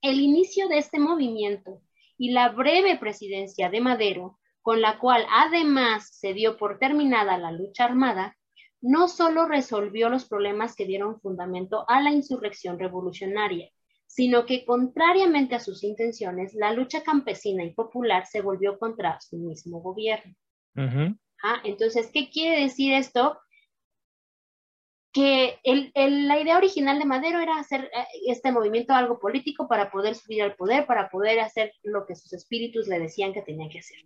El 0.00 0.18
inicio 0.18 0.66
de 0.68 0.78
este 0.78 0.98
movimiento 0.98 1.82
y 2.16 2.30
la 2.30 2.48
breve 2.48 2.96
presidencia 2.96 3.68
de 3.68 3.82
Madero, 3.82 4.38
con 4.62 4.80
la 4.80 4.98
cual 4.98 5.26
además 5.30 6.08
se 6.18 6.32
dio 6.32 6.56
por 6.56 6.78
terminada 6.78 7.36
la 7.36 7.52
lucha 7.52 7.84
armada, 7.84 8.38
no 8.82 9.08
solo 9.08 9.46
resolvió 9.46 10.08
los 10.08 10.26
problemas 10.26 10.74
que 10.74 10.86
dieron 10.86 11.20
fundamento 11.20 11.84
a 11.88 12.02
la 12.02 12.10
insurrección 12.10 12.78
revolucionaria, 12.78 13.70
sino 14.06 14.44
que 14.44 14.66
contrariamente 14.66 15.54
a 15.54 15.60
sus 15.60 15.84
intenciones, 15.84 16.52
la 16.54 16.72
lucha 16.72 17.02
campesina 17.02 17.64
y 17.64 17.70
popular 17.70 18.26
se 18.26 18.42
volvió 18.42 18.78
contra 18.78 19.20
su 19.20 19.36
mismo 19.38 19.80
gobierno. 19.80 20.34
ah, 21.42 21.60
entonces, 21.64 22.10
¿qué 22.12 22.28
quiere 22.28 22.60
decir 22.60 22.92
esto? 22.92 23.38
Que 25.12 25.60
la 25.64 26.40
idea 26.40 26.56
original 26.56 26.98
de 26.98 27.04
Madero 27.04 27.38
era 27.38 27.58
hacer 27.58 27.84
eh, 27.84 28.06
este 28.26 28.50
movimiento 28.50 28.94
algo 28.94 29.20
político 29.20 29.68
para 29.68 29.90
poder 29.90 30.16
subir 30.16 30.42
al 30.42 30.56
poder, 30.56 30.86
para 30.86 31.08
poder 31.08 31.38
hacer 31.38 31.72
lo 31.82 32.04
que 32.04 32.16
sus 32.16 32.32
espíritus 32.32 32.88
le 32.88 32.98
decían 32.98 33.32
que 33.32 33.42
tenía 33.42 33.68
que 33.68 33.78
hacer. 33.78 33.98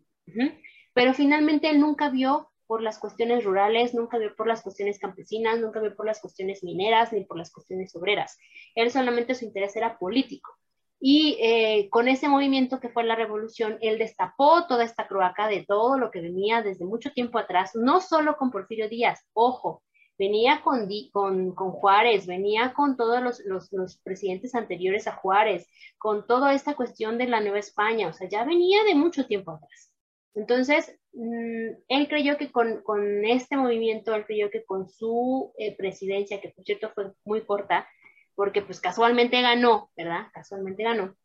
Pero 0.93 1.15
finalmente 1.15 1.71
él 1.71 1.81
nunca 1.81 2.11
vio 2.11 2.51
por 2.67 2.83
las 2.83 2.99
cuestiones 2.99 3.45
rurales, 3.45 3.95
nunca 3.95 4.19
vio 4.19 4.35
por 4.35 4.47
las 4.47 4.63
cuestiones 4.63 4.99
campesinas, 4.99 5.61
nunca 5.61 5.81
vio 5.81 5.95
por 5.95 6.07
las 6.07 6.21
cuestiones 6.21 6.63
mineras 6.63 7.13
ni 7.13 7.25
por 7.25 7.39
las 7.39 7.51
cuestiones 7.51 7.95
obreras. 7.97 8.39
Él 8.75 8.91
solamente 8.91 9.35
su 9.35 9.45
interés 9.45 9.77
era 9.77 9.99
político. 9.99 10.53
Y 10.99 11.37
eh, 11.41 11.89
con 11.91 12.09
ese 12.09 12.29
movimiento 12.29 12.81
que 12.81 12.89
fue 12.89 13.05
la 13.05 13.17
revolución, 13.17 13.79
él 13.83 13.99
destapó 13.99 14.67
toda 14.67 14.85
esta 14.85 15.07
croaca 15.07 15.47
de 15.47 15.65
todo 15.65 15.99
lo 15.99 16.11
que 16.11 16.23
venía 16.23 16.63
desde 16.63 16.87
mucho 16.87 17.13
tiempo 17.13 17.39
atrás, 17.39 17.73
no 17.75 18.01
solo 18.01 18.37
con 18.37 18.51
Porfirio 18.51 18.89
Díaz, 18.89 19.27
ojo, 19.35 19.83
venía 20.19 20.63
con, 20.63 20.89
con, 21.13 21.55
con 21.55 21.73
Juárez, 21.73 22.27
venía 22.27 22.73
con 22.73 22.97
todos 22.97 23.23
los, 23.23 23.41
los, 23.45 23.71
los, 23.73 23.99
presidentes 23.99 24.55
anteriores 24.55 25.07
a 25.07 25.13
Juárez, 25.13 25.69
con 25.99 26.27
toda 26.27 26.55
esta 26.55 26.75
cuestión 26.75 27.19
de 27.19 27.27
la 27.27 27.41
Nueva 27.41 27.59
España, 27.59 28.09
o 28.09 28.13
sea, 28.15 28.29
ya 28.29 28.45
venía 28.45 28.83
de 28.85 28.95
mucho 28.95 29.27
tiempo 29.27 29.51
atrás. 29.53 29.93
Entonces, 30.35 30.99
él 31.17 32.09
creyó 32.09 32.37
que 32.37 32.51
con, 32.51 33.25
este 33.25 33.57
movimiento, 33.57 34.15
él 34.15 34.27
creyó 34.27 34.51
que 34.51 34.65
con 34.65 34.89
su 34.89 35.53
eh, 35.59 35.75
presidencia, 35.77 36.41
que 36.41 36.51
por 36.51 36.65
cierto 36.65 36.91
fue 36.95 37.13
muy 37.25 37.43
corta, 37.43 37.89
porque 38.35 38.63
pues 38.63 38.81
casualmente 38.81 39.41
ganó, 39.41 39.91
¿verdad? 39.97 40.27
Casualmente 40.33 40.83
ganó, 40.83 41.17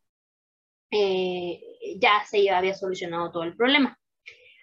eh, 0.91 1.61
ya 1.99 2.23
se 2.25 2.49
había 2.49 2.73
solucionado 2.73 3.31
todo 3.31 3.43
el 3.43 3.55
problema. 3.55 3.97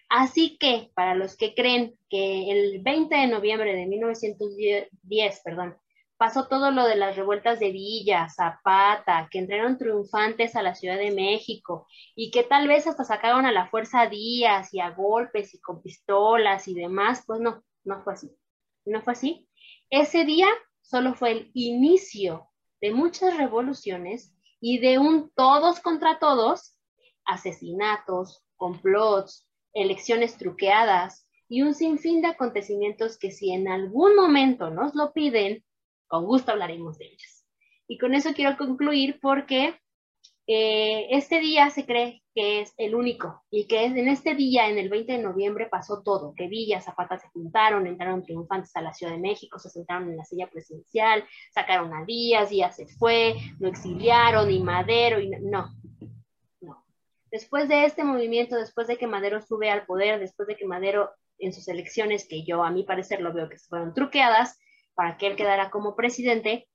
Así 0.09 0.57
que, 0.59 0.91
para 0.95 1.15
los 1.15 1.37
que 1.37 1.55
creen 1.55 1.99
que 2.09 2.51
el 2.51 2.83
20 2.83 3.15
de 3.15 3.27
noviembre 3.27 3.75
de 3.75 3.87
1910, 3.87 5.41
perdón, 5.45 5.77
pasó 6.19 6.49
todo 6.49 6.73
lo 6.73 6.85
de 6.85 6.97
las 6.97 7.17
revueltas 7.17 7.61
de 7.61 7.71
Villa, 7.71 8.29
Zapata, 8.29 9.29
que 9.31 9.39
entraron 9.39 9.79
triunfantes 9.79 10.57
a 10.57 10.63
la 10.63 10.75
Ciudad 10.75 10.99
de 10.99 11.13
México 11.13 11.87
y 12.17 12.33
que 12.33 12.43
tal 12.43 12.67
vez 12.67 12.89
hasta 12.89 13.05
sacaron 13.05 13.47
a 13.47 13.53
la 13.53 13.69
fuerza 13.69 14.03
a 14.03 14.09
Díaz 14.09 14.75
y 14.75 14.81
a 14.81 14.91
golpes 14.91 15.55
y 15.55 15.61
con 15.61 15.81
pistolas 15.81 16.67
y 16.67 16.75
demás, 16.75 17.23
pues 17.25 17.41
no, 17.41 17.63
no 17.85 18.03
fue 18.03 18.15
así. 18.15 18.37
No 18.85 19.01
fue 19.01 19.13
así. 19.13 19.49
Ese 19.91 20.25
día 20.25 20.49
solo 20.83 21.15
fue 21.15 21.31
el 21.31 21.51
inicio 21.55 22.49
de 22.81 22.93
muchas 22.93 23.37
revoluciones 23.37 24.35
y 24.61 24.79
de 24.79 24.99
un 24.99 25.31
todos 25.37 25.79
contra 25.79 26.19
todos, 26.19 26.77
asesinatos, 27.25 28.43
complots, 28.57 29.47
elecciones 29.73 30.37
truqueadas 30.37 31.29
y 31.49 31.63
un 31.63 31.75
sinfín 31.75 32.23
de 32.23 32.29
acontecimientos 32.29 33.19
que 33.19 33.31
si 33.31 33.53
en 33.53 33.69
algún 33.69 34.17
momento 34.17 34.71
nos 34.71 34.95
lo 34.97 35.13
piden, 35.13 35.65
con 36.09 36.25
gusto 36.25 36.53
hablaremos 36.53 36.99
de 36.99 37.07
ellos. 37.07 37.45
Y 37.87 37.99
con 37.99 38.15
eso 38.15 38.33
quiero 38.35 38.57
concluir 38.57 39.19
porque 39.21 39.79
eh, 40.47 41.09
este 41.11 41.41
día 41.41 41.69
se 41.69 41.85
cree 41.85 42.23
que 42.35 42.63
es 42.63 42.73
el 42.79 42.95
único 42.95 43.45
y 43.51 43.67
que 43.67 43.85
es 43.85 43.95
en 43.95 44.09
este 44.09 44.35
día, 44.35 44.69
en 44.69 44.79
el 44.79 44.89
20 44.89 45.13
de 45.13 45.19
noviembre, 45.19 45.67
pasó 45.67 46.03
todo, 46.03 46.35
que 46.35 46.49
Villa, 46.49 46.81
Zapata 46.81 47.19
se 47.19 47.29
juntaron, 47.29 47.87
entraron 47.87 48.23
triunfantes 48.23 48.75
a 48.75 48.81
la 48.81 48.95
Ciudad 48.95 49.13
de 49.13 49.19
México, 49.19 49.59
se 49.59 49.69
sentaron 49.69 50.09
en 50.09 50.17
la 50.17 50.25
silla 50.25 50.49
presidencial, 50.49 51.25
sacaron 51.53 51.93
a 51.93 52.05
Díaz, 52.05 52.49
Díaz 52.49 52.77
se 52.77 52.87
fue, 52.87 53.35
lo 53.59 53.69
exiliaron 53.69 54.51
y 54.51 54.61
Madero, 54.61 55.21
y 55.21 55.29
no, 55.29 55.75
no. 56.63 56.85
Después 57.31 57.69
de 57.69 57.85
este 57.85 58.05
movimiento, 58.05 58.57
después 58.57 58.87
de 58.87 58.97
que 58.97 59.07
Madero 59.07 59.43
sube 59.43 59.71
al 59.71 59.85
poder, 59.85 60.19
después 60.19 60.49
de 60.49 60.57
que 60.57 60.67
Madero 60.67 61.11
en 61.39 61.53
sus 61.53 61.69
elecciones, 61.69 62.27
que 62.27 62.45
yo 62.45 62.65
a 62.65 62.71
mi 62.71 62.85
parecer 62.85 63.21
lo 63.21 63.33
veo 63.35 63.49
que 63.49 63.59
fueron 63.59 63.93
truqueadas, 63.93 64.59
para 64.99 65.17
que 65.17 65.29
él 65.29 65.37
quedara 65.37 65.71
como 65.71 65.95
presidente. 65.95 66.67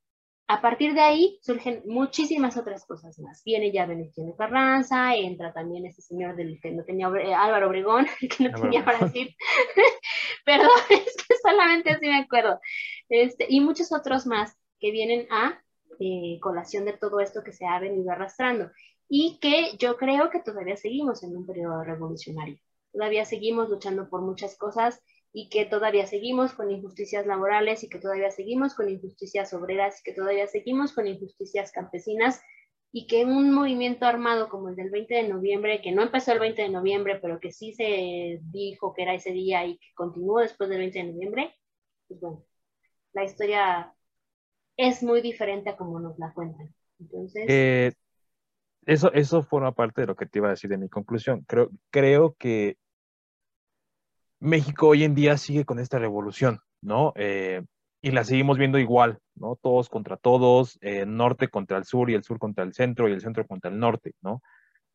A 0.48 0.62
partir 0.62 0.94
de 0.94 1.02
ahí 1.02 1.38
surgen 1.42 1.82
muchísimas 1.84 2.56
otras 2.56 2.86
cosas 2.86 3.18
más. 3.18 3.42
Viene 3.44 3.70
ya 3.70 3.84
Venezuela 3.84 4.32
Carranza, 4.38 5.14
entra 5.14 5.52
también 5.52 5.84
este 5.84 6.00
señor 6.00 6.34
del 6.34 6.58
que 6.58 6.70
no 6.70 6.84
tenía, 6.84 7.08
eh, 7.20 7.34
Álvaro 7.34 7.68
Obregón, 7.68 8.06
que 8.38 8.48
no 8.48 8.58
tenía 8.58 8.82
para 8.82 9.00
decir. 9.00 9.36
Perdón, 10.46 10.70
es 10.88 11.16
que 11.16 11.34
solamente 11.42 11.90
así 11.90 12.06
me 12.06 12.16
acuerdo. 12.16 12.58
Este, 13.10 13.44
y 13.46 13.60
muchos 13.60 13.92
otros 13.92 14.26
más 14.26 14.56
que 14.80 14.90
vienen 14.90 15.26
a 15.30 15.62
eh, 16.00 16.38
colación 16.40 16.86
de 16.86 16.94
todo 16.94 17.20
esto 17.20 17.44
que 17.44 17.52
se 17.52 17.66
ha 17.66 17.78
venido 17.78 18.10
arrastrando 18.10 18.70
y 19.06 19.38
que 19.38 19.76
yo 19.76 19.98
creo 19.98 20.30
que 20.30 20.40
todavía 20.40 20.78
seguimos 20.78 21.22
en 21.24 21.36
un 21.36 21.44
periodo 21.44 21.84
revolucionario. 21.84 22.56
Todavía 22.90 23.26
seguimos 23.26 23.68
luchando 23.68 24.08
por 24.08 24.22
muchas 24.22 24.56
cosas 24.56 25.02
y 25.36 25.48
que 25.48 25.66
todavía 25.66 26.06
seguimos 26.06 26.54
con 26.54 26.70
injusticias 26.70 27.26
laborales 27.26 27.82
y 27.82 27.88
que 27.88 27.98
todavía 27.98 28.30
seguimos 28.30 28.72
con 28.74 28.88
injusticias 28.88 29.52
obreras 29.52 30.00
y 30.00 30.04
que 30.04 30.12
todavía 30.12 30.46
seguimos 30.46 30.92
con 30.92 31.08
injusticias 31.08 31.72
campesinas 31.72 32.40
y 32.92 33.08
que 33.08 33.24
un 33.24 33.52
movimiento 33.52 34.06
armado 34.06 34.48
como 34.48 34.68
el 34.68 34.76
del 34.76 34.90
20 34.90 35.12
de 35.12 35.28
noviembre, 35.28 35.82
que 35.82 35.90
no 35.90 36.02
empezó 36.02 36.32
el 36.32 36.38
20 36.38 36.62
de 36.62 36.68
noviembre, 36.68 37.18
pero 37.20 37.40
que 37.40 37.50
sí 37.50 37.72
se 37.72 38.38
dijo 38.44 38.94
que 38.94 39.02
era 39.02 39.14
ese 39.14 39.32
día 39.32 39.66
y 39.66 39.76
que 39.76 39.88
continuó 39.96 40.38
después 40.38 40.70
del 40.70 40.78
20 40.78 40.98
de 41.00 41.12
noviembre, 41.12 41.54
pues 42.06 42.20
bueno, 42.20 42.44
la 43.12 43.24
historia 43.24 43.92
es 44.76 45.02
muy 45.02 45.20
diferente 45.20 45.70
a 45.70 45.76
como 45.76 45.98
nos 45.98 46.16
la 46.16 46.32
cuentan. 46.32 46.72
Entonces... 47.00 47.46
Eh, 47.48 47.92
eso, 48.86 49.12
eso 49.12 49.42
forma 49.42 49.72
parte 49.72 50.02
de 50.02 50.06
lo 50.06 50.14
que 50.14 50.26
te 50.26 50.38
iba 50.38 50.46
a 50.46 50.52
decir 50.52 50.70
de 50.70 50.78
mi 50.78 50.88
conclusión. 50.88 51.44
Creo, 51.48 51.70
creo 51.90 52.36
que 52.38 52.76
México 54.40 54.88
hoy 54.88 55.04
en 55.04 55.14
día 55.14 55.36
sigue 55.36 55.64
con 55.64 55.78
esta 55.78 55.98
revolución, 55.98 56.60
¿no? 56.82 57.12
Eh, 57.16 57.62
y 58.02 58.10
la 58.10 58.24
seguimos 58.24 58.58
viendo 58.58 58.78
igual, 58.78 59.18
¿no? 59.34 59.56
Todos 59.62 59.88
contra 59.88 60.16
todos, 60.16 60.78
eh, 60.82 61.06
norte 61.06 61.48
contra 61.48 61.78
el 61.78 61.84
sur 61.84 62.10
y 62.10 62.14
el 62.14 62.22
sur 62.22 62.38
contra 62.38 62.64
el 62.64 62.74
centro 62.74 63.08
y 63.08 63.12
el 63.12 63.20
centro 63.20 63.46
contra 63.46 63.70
el 63.70 63.78
norte, 63.78 64.12
¿no? 64.20 64.42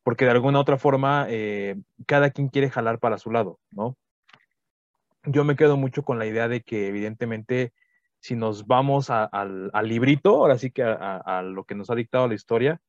Porque 0.02 0.24
de 0.24 0.30
alguna 0.30 0.60
otra 0.60 0.78
forma 0.78 1.26
eh, 1.28 1.76
cada 2.06 2.30
quien 2.30 2.48
quiere 2.48 2.70
jalar 2.70 2.98
para 3.00 3.18
su 3.18 3.30
lado, 3.30 3.58
¿no? 3.72 3.96
Yo 5.24 5.44
me 5.44 5.56
quedo 5.56 5.76
mucho 5.76 6.02
con 6.02 6.18
la 6.18 6.26
idea 6.26 6.48
de 6.48 6.62
que 6.62 6.88
evidentemente 6.88 7.72
si 8.20 8.36
nos 8.36 8.66
vamos 8.66 9.10
al, 9.10 9.70
librito, 9.84 10.36
ahora 10.36 10.58
sí 10.58 10.70
que 10.70 10.82
a, 10.82 11.42
lo 11.42 11.64
que 11.64 11.74
nos 11.74 11.90
ha 11.90 11.94
dictado 11.94 12.28
la 12.28 12.34
historia, 12.34 12.80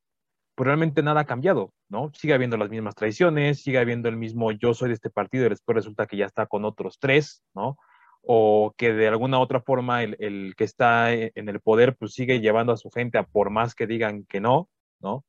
pues 0.55 0.65
realmente 0.65 1.01
nada 1.03 1.21
ha 1.21 1.25
cambiado, 1.25 1.73
¿no? 1.89 2.11
Sigue 2.13 2.33
habiendo 2.33 2.57
las 2.57 2.69
mismas 2.69 2.95
traiciones, 2.95 3.61
sigue 3.61 3.79
habiendo 3.79 4.09
el 4.09 4.17
mismo 4.17 4.51
yo 4.51 4.73
soy 4.73 4.89
de 4.89 4.95
este 4.95 5.09
partido 5.09 5.45
y 5.45 5.49
después 5.49 5.75
resulta 5.75 6.07
que 6.07 6.17
ya 6.17 6.25
está 6.25 6.45
con 6.45 6.65
otros 6.65 6.99
tres, 6.99 7.43
¿no? 7.53 7.77
O 8.21 8.73
que 8.77 8.93
de 8.93 9.07
alguna 9.07 9.39
otra 9.39 9.61
forma 9.61 10.03
el, 10.03 10.53
que 10.55 10.63
está 10.63 11.13
en 11.13 11.49
el 11.49 11.59
poder 11.61 11.95
pues 11.95 12.13
sigue 12.13 12.39
llevando 12.39 12.73
a 12.73 12.77
su 12.77 12.89
gente 12.91 13.17
a 13.17 13.23
por 13.23 13.49
más 13.49 13.73
que 13.73 13.87
digan 13.87 14.25
que 14.25 14.41
no, 14.41 14.69
¿no? 14.99 15.25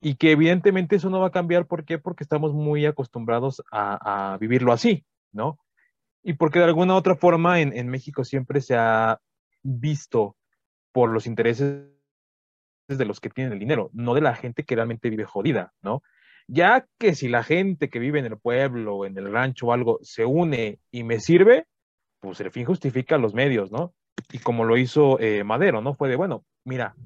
Y 0.00 0.14
que 0.14 0.30
evidentemente 0.30 0.96
eso 0.96 1.10
no 1.10 1.20
va 1.20 1.28
a 1.28 1.32
cambiar, 1.32 1.66
¿por 1.66 1.84
qué? 1.84 1.98
Porque 1.98 2.22
estamos 2.22 2.54
muy 2.54 2.86
acostumbrados 2.86 3.62
a, 3.72 4.38
vivirlo 4.40 4.72
así, 4.72 5.04
¿no? 5.32 5.58
Y 6.22 6.34
porque 6.34 6.60
de 6.60 6.66
alguna 6.66 6.94
otra 6.94 7.16
forma 7.16 7.60
en 7.60 7.88
México 7.88 8.24
siempre 8.24 8.60
se 8.60 8.76
ha 8.76 9.20
visto 9.62 10.36
por 10.92 11.10
los 11.10 11.26
intereses 11.26 11.97
de 12.96 13.04
los 13.04 13.20
que 13.20 13.28
tienen 13.28 13.52
el 13.52 13.58
dinero, 13.58 13.90
no 13.92 14.14
de 14.14 14.22
la 14.22 14.34
gente 14.34 14.64
que 14.64 14.74
realmente 14.74 15.10
vive 15.10 15.24
jodida, 15.24 15.74
¿no? 15.82 16.02
Ya 16.46 16.86
que 16.98 17.14
si 17.14 17.28
la 17.28 17.42
gente 17.42 17.90
que 17.90 17.98
vive 17.98 18.18
en 18.18 18.24
el 18.24 18.38
pueblo, 18.38 19.04
en 19.04 19.18
el 19.18 19.30
rancho 19.30 19.66
o 19.66 19.72
algo, 19.72 19.98
se 20.00 20.24
une 20.24 20.80
y 20.90 21.04
me 21.04 21.20
sirve, 21.20 21.66
pues 22.20 22.40
el 22.40 22.50
fin 22.50 22.64
justifica 22.64 23.18
los 23.18 23.34
medios, 23.34 23.70
¿no? 23.70 23.92
Y 24.32 24.38
como 24.38 24.64
lo 24.64 24.78
hizo 24.78 25.20
eh, 25.20 25.44
Madero, 25.44 25.82
¿no? 25.82 25.94
Fue 25.94 26.08
de, 26.08 26.16
bueno, 26.16 26.46
mira, 26.64 26.96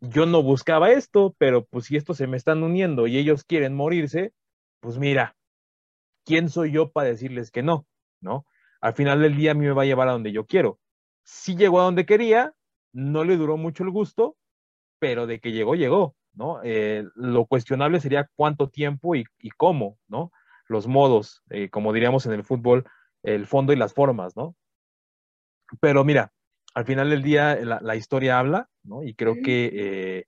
yo 0.00 0.26
no 0.26 0.44
buscaba 0.44 0.92
esto, 0.92 1.34
pero 1.38 1.64
pues 1.64 1.86
si 1.86 1.96
estos 1.96 2.16
se 2.16 2.28
me 2.28 2.36
están 2.36 2.62
uniendo 2.62 3.08
y 3.08 3.18
ellos 3.18 3.42
quieren 3.42 3.74
morirse, 3.74 4.32
pues 4.80 4.98
mira, 4.98 5.36
¿quién 6.24 6.48
soy 6.48 6.70
yo 6.70 6.92
para 6.92 7.08
decirles 7.08 7.50
que 7.50 7.64
no? 7.64 7.86
¿No? 8.20 8.46
Al 8.80 8.94
final 8.94 9.20
del 9.20 9.36
día 9.36 9.50
a 9.50 9.54
mí 9.54 9.66
me 9.66 9.72
va 9.72 9.82
a 9.82 9.86
llevar 9.86 10.08
a 10.08 10.12
donde 10.12 10.30
yo 10.30 10.46
quiero. 10.46 10.78
Si 11.24 11.56
llegó 11.56 11.80
a 11.80 11.84
donde 11.84 12.06
quería, 12.06 12.54
no 12.92 13.24
le 13.24 13.36
duró 13.36 13.56
mucho 13.56 13.82
el 13.82 13.90
gusto, 13.90 14.36
pero 14.98 15.26
de 15.26 15.40
que 15.40 15.52
llegó, 15.52 15.74
llegó, 15.74 16.14
¿no? 16.34 16.60
Eh, 16.62 17.04
lo 17.14 17.46
cuestionable 17.46 18.00
sería 18.00 18.28
cuánto 18.36 18.68
tiempo 18.68 19.14
y, 19.14 19.24
cómo, 19.56 19.98
¿no? 20.08 20.32
Los 20.66 20.86
modos, 20.86 21.42
eh, 21.50 21.68
como 21.70 21.92
diríamos 21.92 22.26
en 22.26 22.32
el 22.32 22.44
fútbol, 22.44 22.84
el 23.22 23.46
fondo 23.46 23.72
y 23.72 23.76
las 23.76 23.94
formas, 23.94 24.36
¿no? 24.36 24.54
Pero 25.80 26.04
mira, 26.04 26.32
al 26.74 26.84
final 26.84 27.10
del 27.10 27.22
día 27.22 27.56
la, 27.56 27.96
historia 27.96 28.38
habla, 28.38 28.68
¿no? 28.82 29.02
Y 29.02 29.14
creo 29.14 29.34
que 29.42 29.70
eh, 29.72 30.24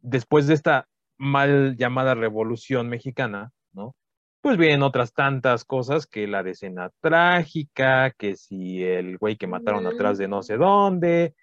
después 0.00 0.46
de 0.46 0.54
esta 0.54 0.88
mal 1.16 1.76
llamada 1.76 2.14
revolución 2.14 2.88
mexicana, 2.88 3.52
¿no? 3.72 3.94
Pues 4.40 4.56
vienen 4.56 4.82
otras 4.82 5.12
tantas 5.12 5.64
cosas 5.64 6.06
que 6.06 6.28
la 6.28 6.42
decena 6.42 6.90
trágica, 7.00 8.12
que 8.12 8.36
si 8.36 8.84
el 8.84 9.18
güey 9.18 9.36
que 9.36 9.48
mataron 9.48 9.86
atrás 9.86 10.16
de 10.18 10.28
no 10.28 10.42
sé 10.42 10.56
dónde. 10.56 11.34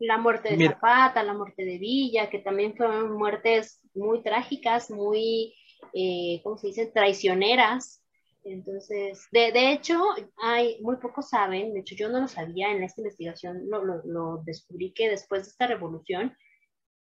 La 0.00 0.18
muerte 0.18 0.56
de 0.56 0.66
Zapata, 0.66 1.22
la 1.22 1.34
muerte 1.34 1.64
de 1.64 1.78
Villa, 1.78 2.28
que 2.28 2.38
también 2.38 2.74
fueron 2.74 3.12
muertes 3.16 3.80
muy 3.94 4.22
trágicas, 4.22 4.90
muy, 4.90 5.54
eh, 5.92 6.40
¿cómo 6.42 6.56
se 6.58 6.68
dice?, 6.68 6.86
traicioneras. 6.86 8.02
Entonces, 8.42 9.26
de, 9.30 9.52
de, 9.52 9.72
hecho, 9.72 10.02
hay, 10.42 10.80
muy 10.80 10.96
pocos 10.96 11.28
saben, 11.28 11.74
de 11.74 11.80
hecho 11.80 11.94
yo 11.94 12.08
no 12.08 12.20
lo 12.20 12.28
sabía 12.28 12.72
en 12.72 12.82
esta 12.82 13.02
investigación, 13.02 13.68
lo, 13.68 13.84
lo, 13.84 14.00
lo 14.06 14.38
descubrí 14.38 14.92
que 14.92 15.10
después 15.10 15.42
de 15.42 15.50
esta 15.50 15.66
revolución, 15.66 16.34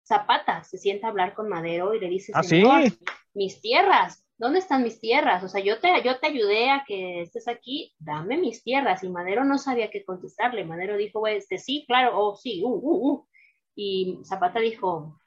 Zapata 0.05 0.63
se 0.63 0.77
sienta 0.77 1.07
a 1.07 1.09
hablar 1.11 1.33
con 1.33 1.47
Madero 1.47 1.93
y 1.93 1.99
le 1.99 2.09
dice, 2.09 2.33
¿Ah, 2.35 2.41
mis 3.33 3.61
tierras, 3.61 4.25
¿dónde 4.41 4.57
están 4.57 4.81
mis 4.81 4.99
tierras? 4.99 5.43
O 5.43 5.47
sea, 5.47 5.63
yo 5.63 5.79
te, 5.79 5.89
yo 6.03 6.19
te 6.19 6.27
ayudé 6.27 6.71
a 6.71 6.83
que 6.87 7.21
estés 7.21 7.47
aquí, 7.47 7.93
dame 7.99 8.39
mis 8.39 8.63
tierras. 8.63 9.03
Y 9.03 9.09
Madero 9.09 9.45
no 9.45 9.59
sabía 9.59 9.91
qué 9.91 10.03
contestarle. 10.03 10.65
Madero 10.65 10.97
dijo, 10.97 11.27
este, 11.27 11.59
sí, 11.59 11.85
claro, 11.87 12.17
oh, 12.19 12.35
sí, 12.35 12.63
uh, 12.65 12.67
uh, 12.67 13.11
uh. 13.11 13.27
Y 13.75 14.19
Zapata 14.25 14.59
dijo, 14.59 15.19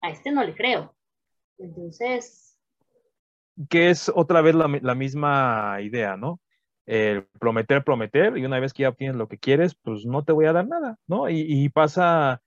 a 0.00 0.08
este 0.08 0.32
no 0.32 0.42
le 0.42 0.54
creo. 0.54 0.96
Entonces... 1.58 2.58
Que 3.68 3.90
es 3.90 4.10
otra 4.12 4.40
vez 4.40 4.54
la, 4.54 4.94
misma 4.94 5.76
idea, 5.82 6.16
¿no? 6.16 6.40
prometer, 7.38 7.84
prometer, 7.84 8.36
y 8.36 8.44
una 8.44 8.60
vez 8.60 8.72
que 8.72 8.82
ya 8.82 8.88
obtienes 8.88 9.16
lo 9.16 9.28
que 9.28 9.38
quieres, 9.38 9.74
pues 9.74 10.04
no 10.04 10.24
te 10.24 10.32
voy 10.32 10.46
a 10.46 10.52
dar 10.52 10.66
nada, 10.66 10.98
¿no? 11.06 11.30
y 11.30 11.68
pasa 11.70 12.42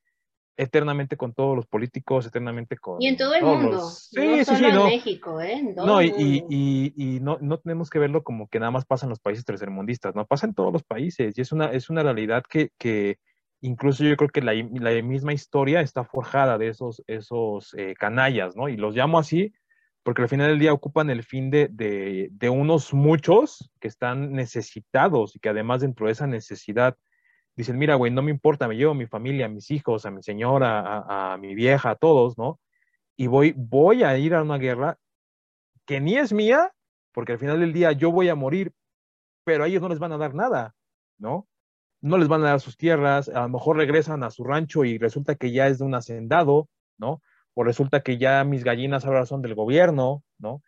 eternamente 0.57 1.15
con 1.15 1.33
todos 1.33 1.55
los 1.55 1.67
políticos, 1.67 2.25
eternamente 2.25 2.77
con... 2.77 2.99
Y 2.99 3.07
en 3.07 3.17
todo 3.17 3.35
el 3.35 3.43
mundo, 3.43 3.89
sí, 3.89 4.19
no 4.19 4.37
sí, 4.37 4.43
solo 4.43 4.67
en 4.67 4.85
México, 4.87 5.39
¿eh? 5.39 5.61
no, 5.75 6.01
y, 6.01 6.43
y, 6.49 6.93
y, 6.95 7.19
no, 7.19 7.37
no 7.39 7.59
tenemos 7.59 7.89
que 7.89 7.99
verlo 7.99 8.23
como 8.23 8.49
que 8.49 8.59
nada 8.59 8.71
más 8.71 8.85
pasa 8.85 9.05
en 9.05 9.11
los 9.11 9.19
países 9.19 9.45
tercermundistas, 9.45 10.15
no, 10.15 10.25
pasa 10.25 10.47
en 10.47 10.55
todos 10.55 10.73
los 10.73 10.83
países, 10.83 11.37
y 11.37 11.41
es 11.41 11.51
una, 11.51 11.67
es 11.67 11.89
una 11.89 12.01
realidad 12.01 12.43
que, 12.49 12.71
que 12.79 13.19
incluso 13.61 14.03
yo 14.03 14.17
creo 14.17 14.29
que 14.29 14.41
la, 14.41 14.53
la, 14.53 15.01
misma 15.03 15.31
historia 15.31 15.81
está 15.81 16.03
forjada 16.03 16.57
de 16.57 16.69
esos, 16.69 17.03
esos 17.05 17.73
eh, 17.77 17.93
canallas, 17.97 18.55
¿no? 18.55 18.67
Y 18.67 18.77
los 18.77 18.95
llamo 18.95 19.19
así 19.19 19.53
porque 20.07 20.21
al 20.21 20.29
final 20.29 20.47
del 20.47 20.59
día 20.59 20.71
ocupan 20.71 21.09
el 21.09 21.21
fin 21.21 21.49
de, 21.49 21.67
de, 21.69 22.29
de 22.31 22.49
unos 22.49 22.93
muchos 22.93 23.69
que 23.81 23.89
están 23.89 24.31
necesitados 24.31 25.35
y 25.35 25.39
que 25.39 25.49
además 25.49 25.81
dentro 25.81 26.05
de 26.05 26.13
esa 26.13 26.27
necesidad 26.27 26.95
dicen, 27.57 27.77
mira, 27.77 27.95
güey, 27.95 28.11
no 28.11 28.21
me 28.21 28.31
importa, 28.31 28.67
me 28.67 28.75
llevo 28.75 28.91
a 28.91 28.95
mi 28.95 29.07
familia, 29.07 29.47
a 29.47 29.49
mis 29.49 29.71
hijos, 29.71 30.05
a 30.05 30.11
mi 30.11 30.21
señora, 30.21 31.33
a, 31.33 31.37
mi 31.37 31.55
vieja, 31.55 31.91
a 31.91 31.95
todos, 31.95 32.37
¿no? 32.37 32.59
Y 33.17 33.27
voy, 33.27 33.53
voy 33.57 34.03
a 34.03 34.17
ir 34.17 34.35
a 34.35 34.43
una 34.43 34.59
guerra 34.59 34.97
que 35.85 35.99
ni 35.99 36.17
es 36.17 36.31
mía, 36.31 36.71
porque 37.13 37.33
al 37.33 37.39
final 37.39 37.59
del 37.59 37.73
día 37.73 37.91
yo 37.93 38.11
voy 38.11 38.29
a 38.29 38.35
morir, 38.35 38.73
pero 39.43 39.63
a 39.63 39.67
ellos 39.67 39.81
no 39.81 39.89
les 39.89 39.97
van 39.97 40.11
a 40.11 40.17
dar 40.17 40.35
nada, 40.35 40.75
¿no? 41.17 41.47
No 41.99 42.19
les 42.19 42.27
van 42.27 42.43
a 42.43 42.49
dar 42.49 42.59
sus 42.59 42.77
tierras, 42.77 43.27
a 43.27 43.41
lo 43.41 43.49
mejor 43.49 43.77
regresan 43.77 44.23
a 44.23 44.29
su 44.29 44.43
rancho 44.43 44.85
y 44.85 44.99
resulta 44.99 45.35
que 45.35 45.51
ya 45.51 45.67
es 45.67 45.79
de 45.79 45.85
un 45.85 45.95
hacendado, 45.95 46.69
¿no? 46.99 47.23
O 47.55 47.63
resulta 47.63 48.01
que 48.01 48.19
ya 48.19 48.43
mis 48.43 48.63
gallinas 48.63 49.05
ahora 49.05 49.25
son 49.25 49.41
del 49.41 49.55
gobierno, 49.55 50.23
¿no? 50.37 50.61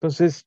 Entonces, 0.00 0.46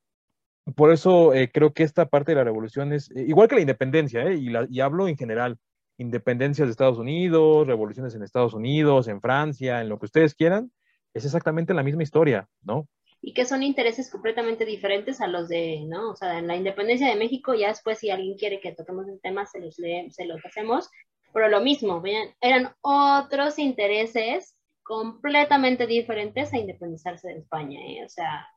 por 0.75 0.91
eso 0.91 1.33
eh, 1.33 1.51
creo 1.51 1.73
que 1.73 1.83
esta 1.83 2.07
parte 2.07 2.31
de 2.31 2.37
la 2.37 2.43
revolución 2.45 2.93
es 2.93 3.11
eh, 3.11 3.25
igual 3.27 3.47
que 3.47 3.55
la 3.55 3.61
independencia, 3.61 4.23
¿eh? 4.23 4.35
y, 4.35 4.49
la, 4.49 4.65
y 4.69 4.79
hablo 4.79 5.07
en 5.07 5.17
general, 5.17 5.59
independencias 5.97 6.67
de 6.67 6.71
Estados 6.71 6.97
Unidos, 6.97 7.67
revoluciones 7.67 8.15
en 8.15 8.23
Estados 8.23 8.53
Unidos, 8.53 9.07
en 9.07 9.21
Francia, 9.21 9.81
en 9.81 9.89
lo 9.89 9.99
que 9.99 10.05
ustedes 10.05 10.35
quieran, 10.35 10.71
es 11.13 11.25
exactamente 11.25 11.73
la 11.73 11.83
misma 11.83 12.03
historia, 12.03 12.47
¿no? 12.63 12.87
Y 13.21 13.33
que 13.33 13.45
son 13.45 13.63
intereses 13.63 14.09
completamente 14.09 14.65
diferentes 14.65 15.21
a 15.21 15.27
los 15.27 15.47
de, 15.47 15.85
¿no? 15.87 16.11
O 16.11 16.15
sea, 16.15 16.39
en 16.39 16.47
la 16.47 16.55
independencia 16.55 17.07
de 17.07 17.15
México, 17.15 17.53
ya 17.53 17.69
después 17.69 17.99
si 17.99 18.09
alguien 18.09 18.37
quiere 18.37 18.59
que 18.59 18.73
toquemos 18.73 19.07
el 19.07 19.21
tema, 19.21 19.45
se 19.45 19.61
los, 19.61 19.75
se 19.75 20.25
los 20.25 20.45
hacemos, 20.45 20.89
pero 21.33 21.47
lo 21.47 21.61
mismo, 21.61 22.01
eran 22.41 22.73
otros 22.81 23.59
intereses 23.59 24.55
completamente 24.83 25.87
diferentes 25.87 26.53
a 26.53 26.57
independizarse 26.57 27.29
de 27.29 27.39
España, 27.39 27.79
¿eh? 27.87 28.03
O 28.05 28.09
sea, 28.09 28.47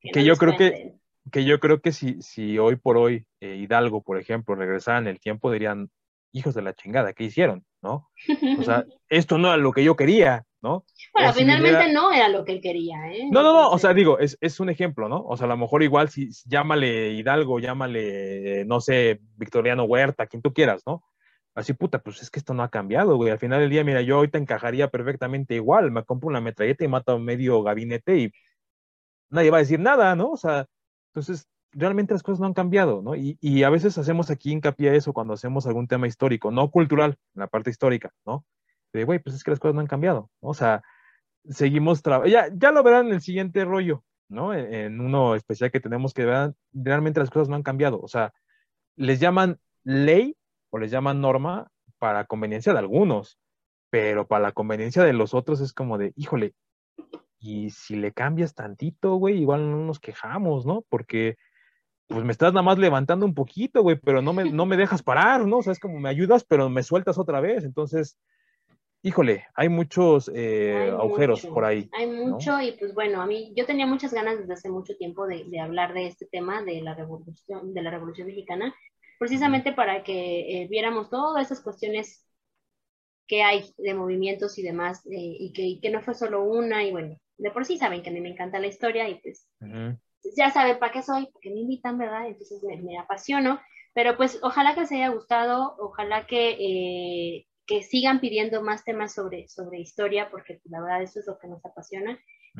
que, 0.00 0.24
yo 0.24 0.36
creo 0.36 0.56
que 0.56 0.94
que 1.32 1.44
yo 1.44 1.58
creo 1.58 1.80
que 1.80 1.92
si, 1.92 2.20
si 2.22 2.58
hoy 2.58 2.76
por 2.76 2.96
hoy 2.96 3.26
eh, 3.40 3.56
Hidalgo, 3.56 4.02
por 4.02 4.18
ejemplo, 4.18 4.54
regresara 4.54 4.98
en 4.98 5.06
el 5.06 5.20
tiempo, 5.20 5.50
dirían, 5.50 5.90
hijos 6.34 6.54
de 6.54 6.62
la 6.62 6.74
chingada, 6.74 7.12
¿qué 7.12 7.24
hicieron? 7.24 7.64
¿No? 7.80 8.10
O 8.58 8.62
sea, 8.62 8.84
esto 9.08 9.38
no 9.38 9.48
era 9.48 9.56
lo 9.56 9.72
que 9.72 9.84
yo 9.84 9.96
quería, 9.96 10.44
¿no? 10.60 10.84
Bueno, 11.12 11.32
finalmente 11.32 11.92
no 11.92 12.12
era 12.12 12.28
lo 12.28 12.44
que 12.44 12.52
él 12.52 12.60
quería, 12.60 12.96
¿eh? 13.12 13.28
No, 13.30 13.42
no, 13.42 13.52
no, 13.52 13.70
o 13.70 13.78
sea, 13.78 13.94
digo, 13.94 14.18
es, 14.18 14.36
es, 14.40 14.58
un 14.60 14.68
ejemplo, 14.68 15.08
¿no? 15.08 15.22
O 15.24 15.36
sea, 15.36 15.46
a 15.46 15.48
lo 15.48 15.56
mejor 15.56 15.82
igual 15.82 16.10
si 16.10 16.30
llámale 16.44 17.12
Hidalgo, 17.12 17.60
llámale, 17.60 18.64
no 18.66 18.80
sé, 18.80 19.20
Victoriano 19.36 19.84
Huerta, 19.84 20.26
quien 20.26 20.42
tú 20.42 20.52
quieras, 20.52 20.82
¿no? 20.86 21.04
Así, 21.54 21.72
puta, 21.72 22.00
pues 22.00 22.20
es 22.20 22.30
que 22.30 22.40
esto 22.40 22.52
no 22.52 22.64
ha 22.64 22.68
cambiado, 22.68 23.16
güey. 23.16 23.30
Al 23.30 23.38
final 23.38 23.60
del 23.60 23.70
día, 23.70 23.84
mira, 23.84 24.02
yo 24.02 24.16
ahorita 24.16 24.38
encajaría 24.38 24.88
perfectamente 24.88 25.54
igual. 25.54 25.92
Me 25.92 26.02
compro 26.02 26.28
una 26.28 26.40
metralleta 26.40 26.84
y 26.84 26.88
mato 26.88 27.12
a 27.12 27.18
medio 27.18 27.62
gabinete 27.62 28.18
y 28.18 28.32
nadie 29.30 29.50
va 29.50 29.58
a 29.58 29.60
decir 29.60 29.78
nada, 29.78 30.16
¿no? 30.16 30.30
O 30.32 30.36
sea, 30.36 30.66
entonces, 31.10 31.46
realmente 31.74 32.14
las 32.14 32.22
cosas 32.22 32.40
no 32.40 32.46
han 32.46 32.54
cambiado, 32.54 33.02
¿no? 33.02 33.14
Y, 33.14 33.38
y, 33.40 33.62
a 33.64 33.70
veces 33.70 33.98
hacemos 33.98 34.30
aquí 34.30 34.52
hincapié 34.52 34.90
a 34.90 34.94
eso 34.94 35.12
cuando 35.12 35.34
hacemos 35.34 35.66
algún 35.66 35.88
tema 35.88 36.06
histórico, 36.06 36.50
no 36.50 36.70
cultural, 36.70 37.16
en 37.34 37.40
la 37.40 37.46
parte 37.48 37.70
histórica, 37.70 38.12
¿no? 38.26 38.44
De, 38.92 39.04
güey, 39.04 39.18
pues 39.18 39.36
es 39.36 39.44
que 39.44 39.50
las 39.50 39.60
cosas 39.60 39.74
no 39.74 39.80
han 39.80 39.86
cambiado, 39.86 40.30
¿no? 40.40 40.50
O 40.50 40.54
sea, 40.54 40.82
seguimos 41.48 42.02
trabajando, 42.02 42.32
ya, 42.32 42.48
ya 42.54 42.70
lo 42.72 42.82
verán 42.82 43.06
en 43.08 43.14
el 43.14 43.20
siguiente 43.20 43.64
rollo, 43.64 44.04
¿no? 44.28 44.54
En, 44.54 45.00
uno 45.00 45.34
especial 45.34 45.70
que 45.70 45.80
tenemos 45.80 46.14
que 46.14 46.24
ver, 46.24 46.54
realmente 46.72 47.20
las 47.20 47.30
cosas 47.30 47.48
no 47.48 47.56
han 47.56 47.62
cambiado, 47.62 48.00
o 48.00 48.08
sea, 48.08 48.32
les 48.96 49.20
llaman 49.20 49.58
ley 49.82 50.36
o 50.70 50.78
les 50.78 50.90
llaman 50.90 51.20
norma 51.20 51.68
para 51.98 52.24
conveniencia 52.26 52.72
de 52.72 52.78
algunos, 52.78 53.38
pero 53.90 54.26
para 54.26 54.42
la 54.42 54.52
conveniencia 54.52 55.02
de 55.02 55.12
los 55.12 55.34
otros 55.34 55.60
es 55.60 55.72
como 55.72 55.98
de, 55.98 56.12
híjole, 56.16 56.54
y 57.38 57.70
si 57.70 57.96
le 57.96 58.12
cambias 58.12 58.54
tantito, 58.54 59.16
güey, 59.16 59.38
igual 59.38 59.70
no 59.70 59.78
nos 59.84 60.00
quejamos, 60.00 60.64
¿no? 60.64 60.82
Porque 60.88 61.36
pues 62.06 62.24
me 62.24 62.32
estás 62.32 62.52
nada 62.52 62.62
más 62.62 62.78
levantando 62.78 63.26
un 63.26 63.34
poquito, 63.34 63.82
güey, 63.82 63.96
pero 63.96 64.22
no 64.22 64.32
me, 64.32 64.44
no 64.52 64.66
me 64.66 64.76
dejas 64.76 65.02
parar, 65.02 65.46
¿no? 65.46 65.58
O 65.58 65.62
sea, 65.62 65.72
es 65.72 65.80
como 65.80 65.98
me 66.00 66.08
ayudas, 66.08 66.44
pero 66.44 66.68
me 66.68 66.82
sueltas 66.82 67.18
otra 67.18 67.40
vez. 67.40 67.64
Entonces, 67.64 68.18
híjole, 69.02 69.46
hay 69.54 69.68
muchos 69.68 70.30
eh, 70.34 70.90
agujeros 70.90 71.44
por 71.46 71.64
ahí. 71.64 71.88
Hay 71.92 72.06
mucho 72.10 72.60
y 72.60 72.72
pues 72.72 72.94
bueno, 72.94 73.20
a 73.20 73.26
mí 73.26 73.52
yo 73.56 73.66
tenía 73.66 73.86
muchas 73.86 74.12
ganas 74.12 74.38
desde 74.38 74.54
hace 74.54 74.70
mucho 74.70 74.96
tiempo 74.96 75.26
de, 75.26 75.60
hablar 75.60 75.92
de 75.94 76.06
este 76.06 76.26
tema 76.26 76.62
de 76.62 76.80
la 76.80 76.94
revolución, 76.94 77.74
de 77.74 77.82
la 77.82 77.90
revolución 77.90 78.26
mexicana, 78.26 78.74
precisamente 79.18 79.72
para 79.72 80.02
que 80.02 80.62
eh, 80.62 80.68
viéramos 80.68 81.10
todas 81.10 81.46
esas 81.46 81.62
cuestiones 81.62 82.26
que 83.26 83.42
hay 83.42 83.64
de 83.78 83.94
movimientos 83.94 84.58
y 84.58 84.62
demás, 84.62 85.04
eh, 85.06 85.36
y, 85.38 85.52
que, 85.52 85.80
que, 85.80 85.90
no 85.90 86.02
fue 86.02 86.14
solo 86.14 86.44
una, 86.44 86.84
y 86.84 86.90
bueno, 86.90 87.16
de 87.38 87.50
por 87.50 87.64
sí 87.64 87.78
saben 87.78 88.02
que 88.02 88.10
a 88.10 88.12
mí 88.12 88.20
me 88.20 88.30
encanta 88.30 88.58
la 88.58 88.66
historia 88.66 89.08
y 89.08 89.14
pues 89.20 89.48
ya 90.36 90.50
saben 90.50 90.78
para 90.78 90.92
qué 90.92 91.02
soy, 91.02 91.26
porque 91.32 91.50
me 91.50 91.60
invitan, 91.60 91.98
¿verdad? 91.98 92.26
Entonces 92.26 92.62
me, 92.62 92.98
apasiono, 92.98 93.60
pero 93.92 94.16
pues 94.16 94.38
ojalá 94.42 94.74
que 94.74 94.80
les 94.80 94.92
haya 94.92 95.08
gustado, 95.08 95.76
ojalá 95.78 96.26
que, 96.26 96.56
eh, 96.58 97.46
que 97.66 97.82
sigan 97.82 98.20
pidiendo 98.20 98.62
más 98.62 98.84
temas 98.84 99.14
sobre, 99.14 99.48
sobre 99.48 99.80
historia, 99.80 100.30
porque 100.30 100.54
pues, 100.54 100.70
la 100.70 100.80
verdad 100.80 101.02
eso 101.02 101.20
es 101.20 101.26
lo 101.26 101.38
que 101.38 101.48
nos 101.48 101.64
apasiona. 101.64 102.18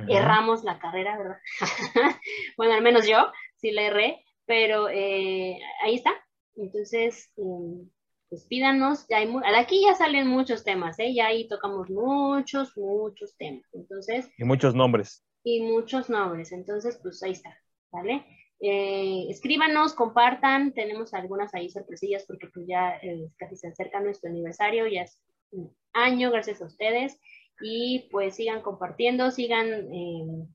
Erramos 0.08 0.64
la 0.64 0.80
carrera, 0.80 1.16
¿verdad? 1.16 1.36
bueno, 2.56 2.74
al 2.74 2.82
menos 2.82 3.06
yo 3.06 3.30
sí 3.58 3.70
la 3.70 3.82
erré, 3.82 4.24
pero 4.44 4.88
eh, 4.88 5.56
ahí 5.84 5.94
está. 5.94 6.10
Entonces, 6.56 7.32
em, 7.36 7.88
pues 8.28 8.44
pídanos, 8.46 9.06
ya 9.08 9.18
hay, 9.18 9.32
aquí 9.56 9.82
ya 9.82 9.94
salen 9.94 10.26
muchos 10.26 10.64
temas, 10.64 10.98
¿eh? 10.98 11.14
ya 11.14 11.26
ahí 11.26 11.46
tocamos 11.46 11.90
muchos, 11.90 12.76
muchos 12.76 13.36
temas. 13.36 13.62
Entonces. 13.72 14.28
Y 14.36 14.42
muchos 14.42 14.74
nombres 14.74 15.24
y 15.44 15.60
muchos 15.60 16.08
nombres. 16.10 16.50
Entonces, 16.50 16.98
pues 17.00 17.22
ahí 17.22 17.32
está, 17.32 17.56
¿vale? 17.92 18.24
Eh, 18.60 19.26
escríbanos, 19.28 19.92
compartan, 19.92 20.72
tenemos 20.72 21.12
algunas 21.12 21.54
ahí 21.54 21.68
sorpresillas 21.68 22.24
porque 22.24 22.48
pues 22.52 22.66
ya 22.66 22.96
eh, 23.02 23.28
casi 23.36 23.56
se 23.56 23.68
acerca 23.68 24.00
nuestro 24.00 24.30
aniversario, 24.30 24.86
ya 24.86 25.02
es 25.02 25.20
un 25.50 25.76
año, 25.92 26.30
gracias 26.30 26.62
a 26.62 26.66
ustedes, 26.66 27.20
y 27.60 28.08
pues 28.10 28.36
sigan 28.36 28.62
compartiendo, 28.62 29.30
sigan, 29.30 29.68
eh, 29.92 30.46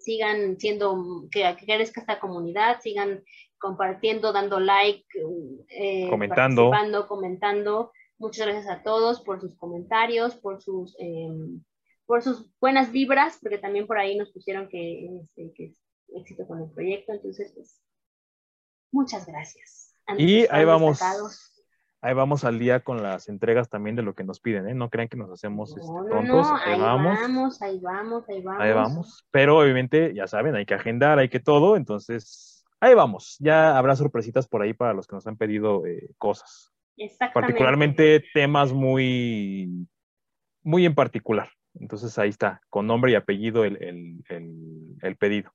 sigan 0.00 0.58
siendo, 0.58 1.28
que, 1.30 1.56
que 1.58 1.66
crezca 1.66 2.00
esta 2.00 2.18
comunidad, 2.18 2.80
sigan 2.80 3.22
compartiendo, 3.58 4.32
dando 4.32 4.58
like, 4.58 5.06
comentando. 6.10 6.70
participando, 6.70 7.06
comentando. 7.06 7.92
Muchas 8.18 8.46
gracias 8.46 8.68
a 8.68 8.82
todos 8.82 9.20
por 9.20 9.40
sus 9.40 9.56
comentarios, 9.56 10.34
por 10.34 10.60
sus 10.60 10.96
por 12.08 12.22
sus 12.22 12.50
buenas 12.58 12.90
vibras, 12.90 13.38
porque 13.42 13.58
también 13.58 13.86
por 13.86 13.98
ahí 13.98 14.16
nos 14.16 14.32
pusieron 14.32 14.66
que, 14.70 15.20
este, 15.20 15.52
que 15.52 15.74
éxito 16.16 16.46
con 16.46 16.62
el 16.62 16.70
proyecto. 16.70 17.12
Entonces, 17.12 17.52
pues, 17.54 17.82
muchas 18.90 19.26
gracias. 19.26 19.94
y 20.16 20.46
ahí 20.50 20.64
vamos. 20.64 21.02
ahí 22.00 22.14
vamos 22.14 22.44
al 22.44 22.58
día 22.58 22.80
con 22.80 23.02
las 23.02 23.28
entregas 23.28 23.68
también 23.68 23.94
de 23.94 24.00
lo 24.00 24.14
que 24.14 24.24
nos 24.24 24.40
piden, 24.40 24.68
¿eh? 24.70 24.74
No 24.74 24.88
crean 24.88 25.08
que 25.08 25.18
nos 25.18 25.30
hacemos 25.30 25.76
este, 25.76 25.82
tontos. 25.86 26.48
No, 26.48 26.56
ahí, 26.56 26.80
vamos. 26.80 27.18
ahí 27.60 27.78
vamos, 27.78 28.26
ahí 28.30 28.42
vamos. 28.42 28.58
Ahí 28.58 28.72
vamos. 28.72 29.28
Pero 29.30 29.58
obviamente, 29.58 30.14
ya 30.14 30.26
saben, 30.26 30.56
hay 30.56 30.64
que 30.64 30.74
agendar, 30.74 31.18
hay 31.18 31.28
que 31.28 31.40
todo, 31.40 31.76
entonces 31.76 32.64
ahí 32.80 32.94
vamos. 32.94 33.36
Ya 33.38 33.76
habrá 33.76 33.94
sorpresitas 33.96 34.48
por 34.48 34.62
ahí 34.62 34.72
para 34.72 34.94
los 34.94 35.06
que 35.06 35.14
nos 35.14 35.26
han 35.26 35.36
pedido 35.36 35.84
eh, 35.84 36.08
cosas. 36.16 36.72
Exactamente. 36.96 37.34
Particularmente 37.34 38.24
temas 38.32 38.72
muy, 38.72 39.86
muy 40.62 40.86
en 40.86 40.94
particular. 40.94 41.50
Entonces 41.74 42.18
ahí 42.18 42.30
está, 42.30 42.60
con 42.70 42.86
nombre 42.86 43.12
y 43.12 43.14
apellido 43.14 43.64
el, 43.64 44.22
el 44.28 45.16
pedido. 45.16 45.52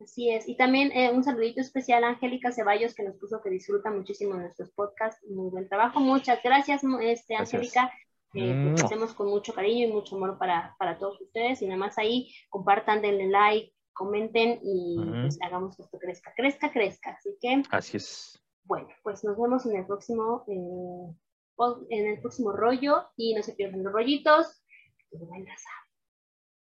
Así 0.00 0.30
es. 0.30 0.46
Y 0.48 0.56
también 0.56 0.92
eh, 0.92 1.10
un 1.10 1.24
saludito 1.24 1.60
especial 1.60 2.04
a 2.04 2.08
Angélica 2.08 2.52
Ceballos, 2.52 2.94
que 2.94 3.02
nos 3.02 3.16
puso 3.16 3.40
que 3.40 3.50
disfruta 3.50 3.90
muchísimo 3.90 4.34
nuestros 4.34 4.70
podcasts. 4.72 5.24
Muy 5.28 5.50
buen 5.50 5.68
trabajo. 5.68 6.00
Muchas 6.00 6.42
gracias, 6.42 6.82
este, 7.00 7.34
Angélica. 7.34 7.90
Eh, 8.34 8.70
pues, 8.70 8.84
hacemos 8.84 9.14
con 9.14 9.28
mucho 9.28 9.54
cariño 9.54 9.88
y 9.88 9.92
mucho 9.92 10.16
amor 10.16 10.38
para, 10.38 10.98
todos 10.98 11.20
ustedes. 11.20 11.62
Y 11.62 11.66
nada 11.66 11.78
más 11.78 11.96
ahí, 11.96 12.30
compartan, 12.50 13.00
denle 13.00 13.28
like, 13.28 13.72
comenten 13.94 14.60
y 14.62 14.96
pues, 15.22 15.38
hagamos 15.40 15.76
que 15.76 15.82
esto 15.82 15.98
crezca, 15.98 16.32
crezca, 16.36 16.70
crezca. 16.70 17.10
Así 17.12 17.30
que. 17.40 17.62
Así 17.70 17.96
es. 17.96 18.38
Bueno, 18.64 18.88
pues 19.02 19.24
nos 19.24 19.38
vemos 19.38 19.64
en 19.64 19.76
el 19.76 19.86
próximo, 19.86 20.44
eh, 20.48 21.14
en 21.88 22.06
el 22.06 22.20
próximo 22.20 22.52
rollo 22.52 23.04
y 23.16 23.34
no 23.34 23.42
se 23.42 23.54
pierdan 23.54 23.82
los 23.82 23.92
rollitos. 23.92 24.62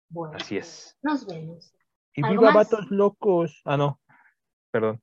Bueno, 0.08 0.36
Así 0.36 0.56
es. 0.56 0.96
Nos 1.02 1.26
vemos. 1.26 1.74
Y 2.14 2.22
viva 2.22 2.52
vatos 2.52 2.90
locos. 2.90 3.60
Ah, 3.64 3.76
no. 3.76 4.00
Perdón. 4.70 5.00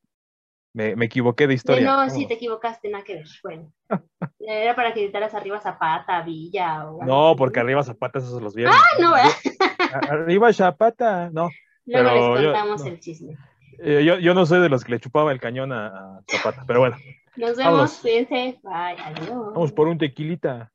Me, 0.74 0.96
me 0.96 1.06
equivoqué 1.06 1.48
de 1.48 1.56
historia. 1.56 1.84
no, 1.84 2.10
sí, 2.10 2.26
te 2.28 2.36
equivocaste, 2.36 2.90
nada 2.90 3.04
que 3.04 3.16
ver. 3.16 3.26
Bueno. 3.44 3.74
Era 4.40 4.74
para 4.76 4.94
que 4.94 5.02
gritaras 5.02 5.34
arriba 5.34 5.60
Zapata, 5.60 6.22
Villa. 6.22 6.90
O 6.90 7.04
no, 7.04 7.36
porque 7.38 7.60
arriba 7.60 7.84
Zapata 7.84 8.20
esos 8.20 8.42
los 8.42 8.56
vieron. 8.56 8.74
¡Ah, 8.74 9.00
no! 9.00 9.14
arriba 10.10 10.54
Zapata, 10.54 11.30
no. 11.32 11.50
Luego 11.86 12.36
les 12.36 12.46
contamos 12.46 12.86
el 12.86 13.00
chisme. 13.00 13.38
Eh, 13.84 14.04
yo, 14.06 14.18
yo, 14.20 14.34
no 14.34 14.46
soy 14.46 14.62
de 14.62 14.70
los 14.70 14.84
que 14.84 14.92
le 14.92 15.00
chupaba 15.00 15.32
el 15.32 15.40
cañón 15.42 15.74
a, 15.74 16.22
Zapata, 16.30 16.64
pero 16.66 16.80
bueno. 16.80 16.98
Nos 17.36 17.58
vemos, 17.58 18.00
cuídense. 18.00 18.60
Bye, 18.64 18.98
adiós. 19.04 19.30
Vamos 19.30 19.72
por 19.74 19.88
un 19.88 19.98
tequilita. 19.98 20.72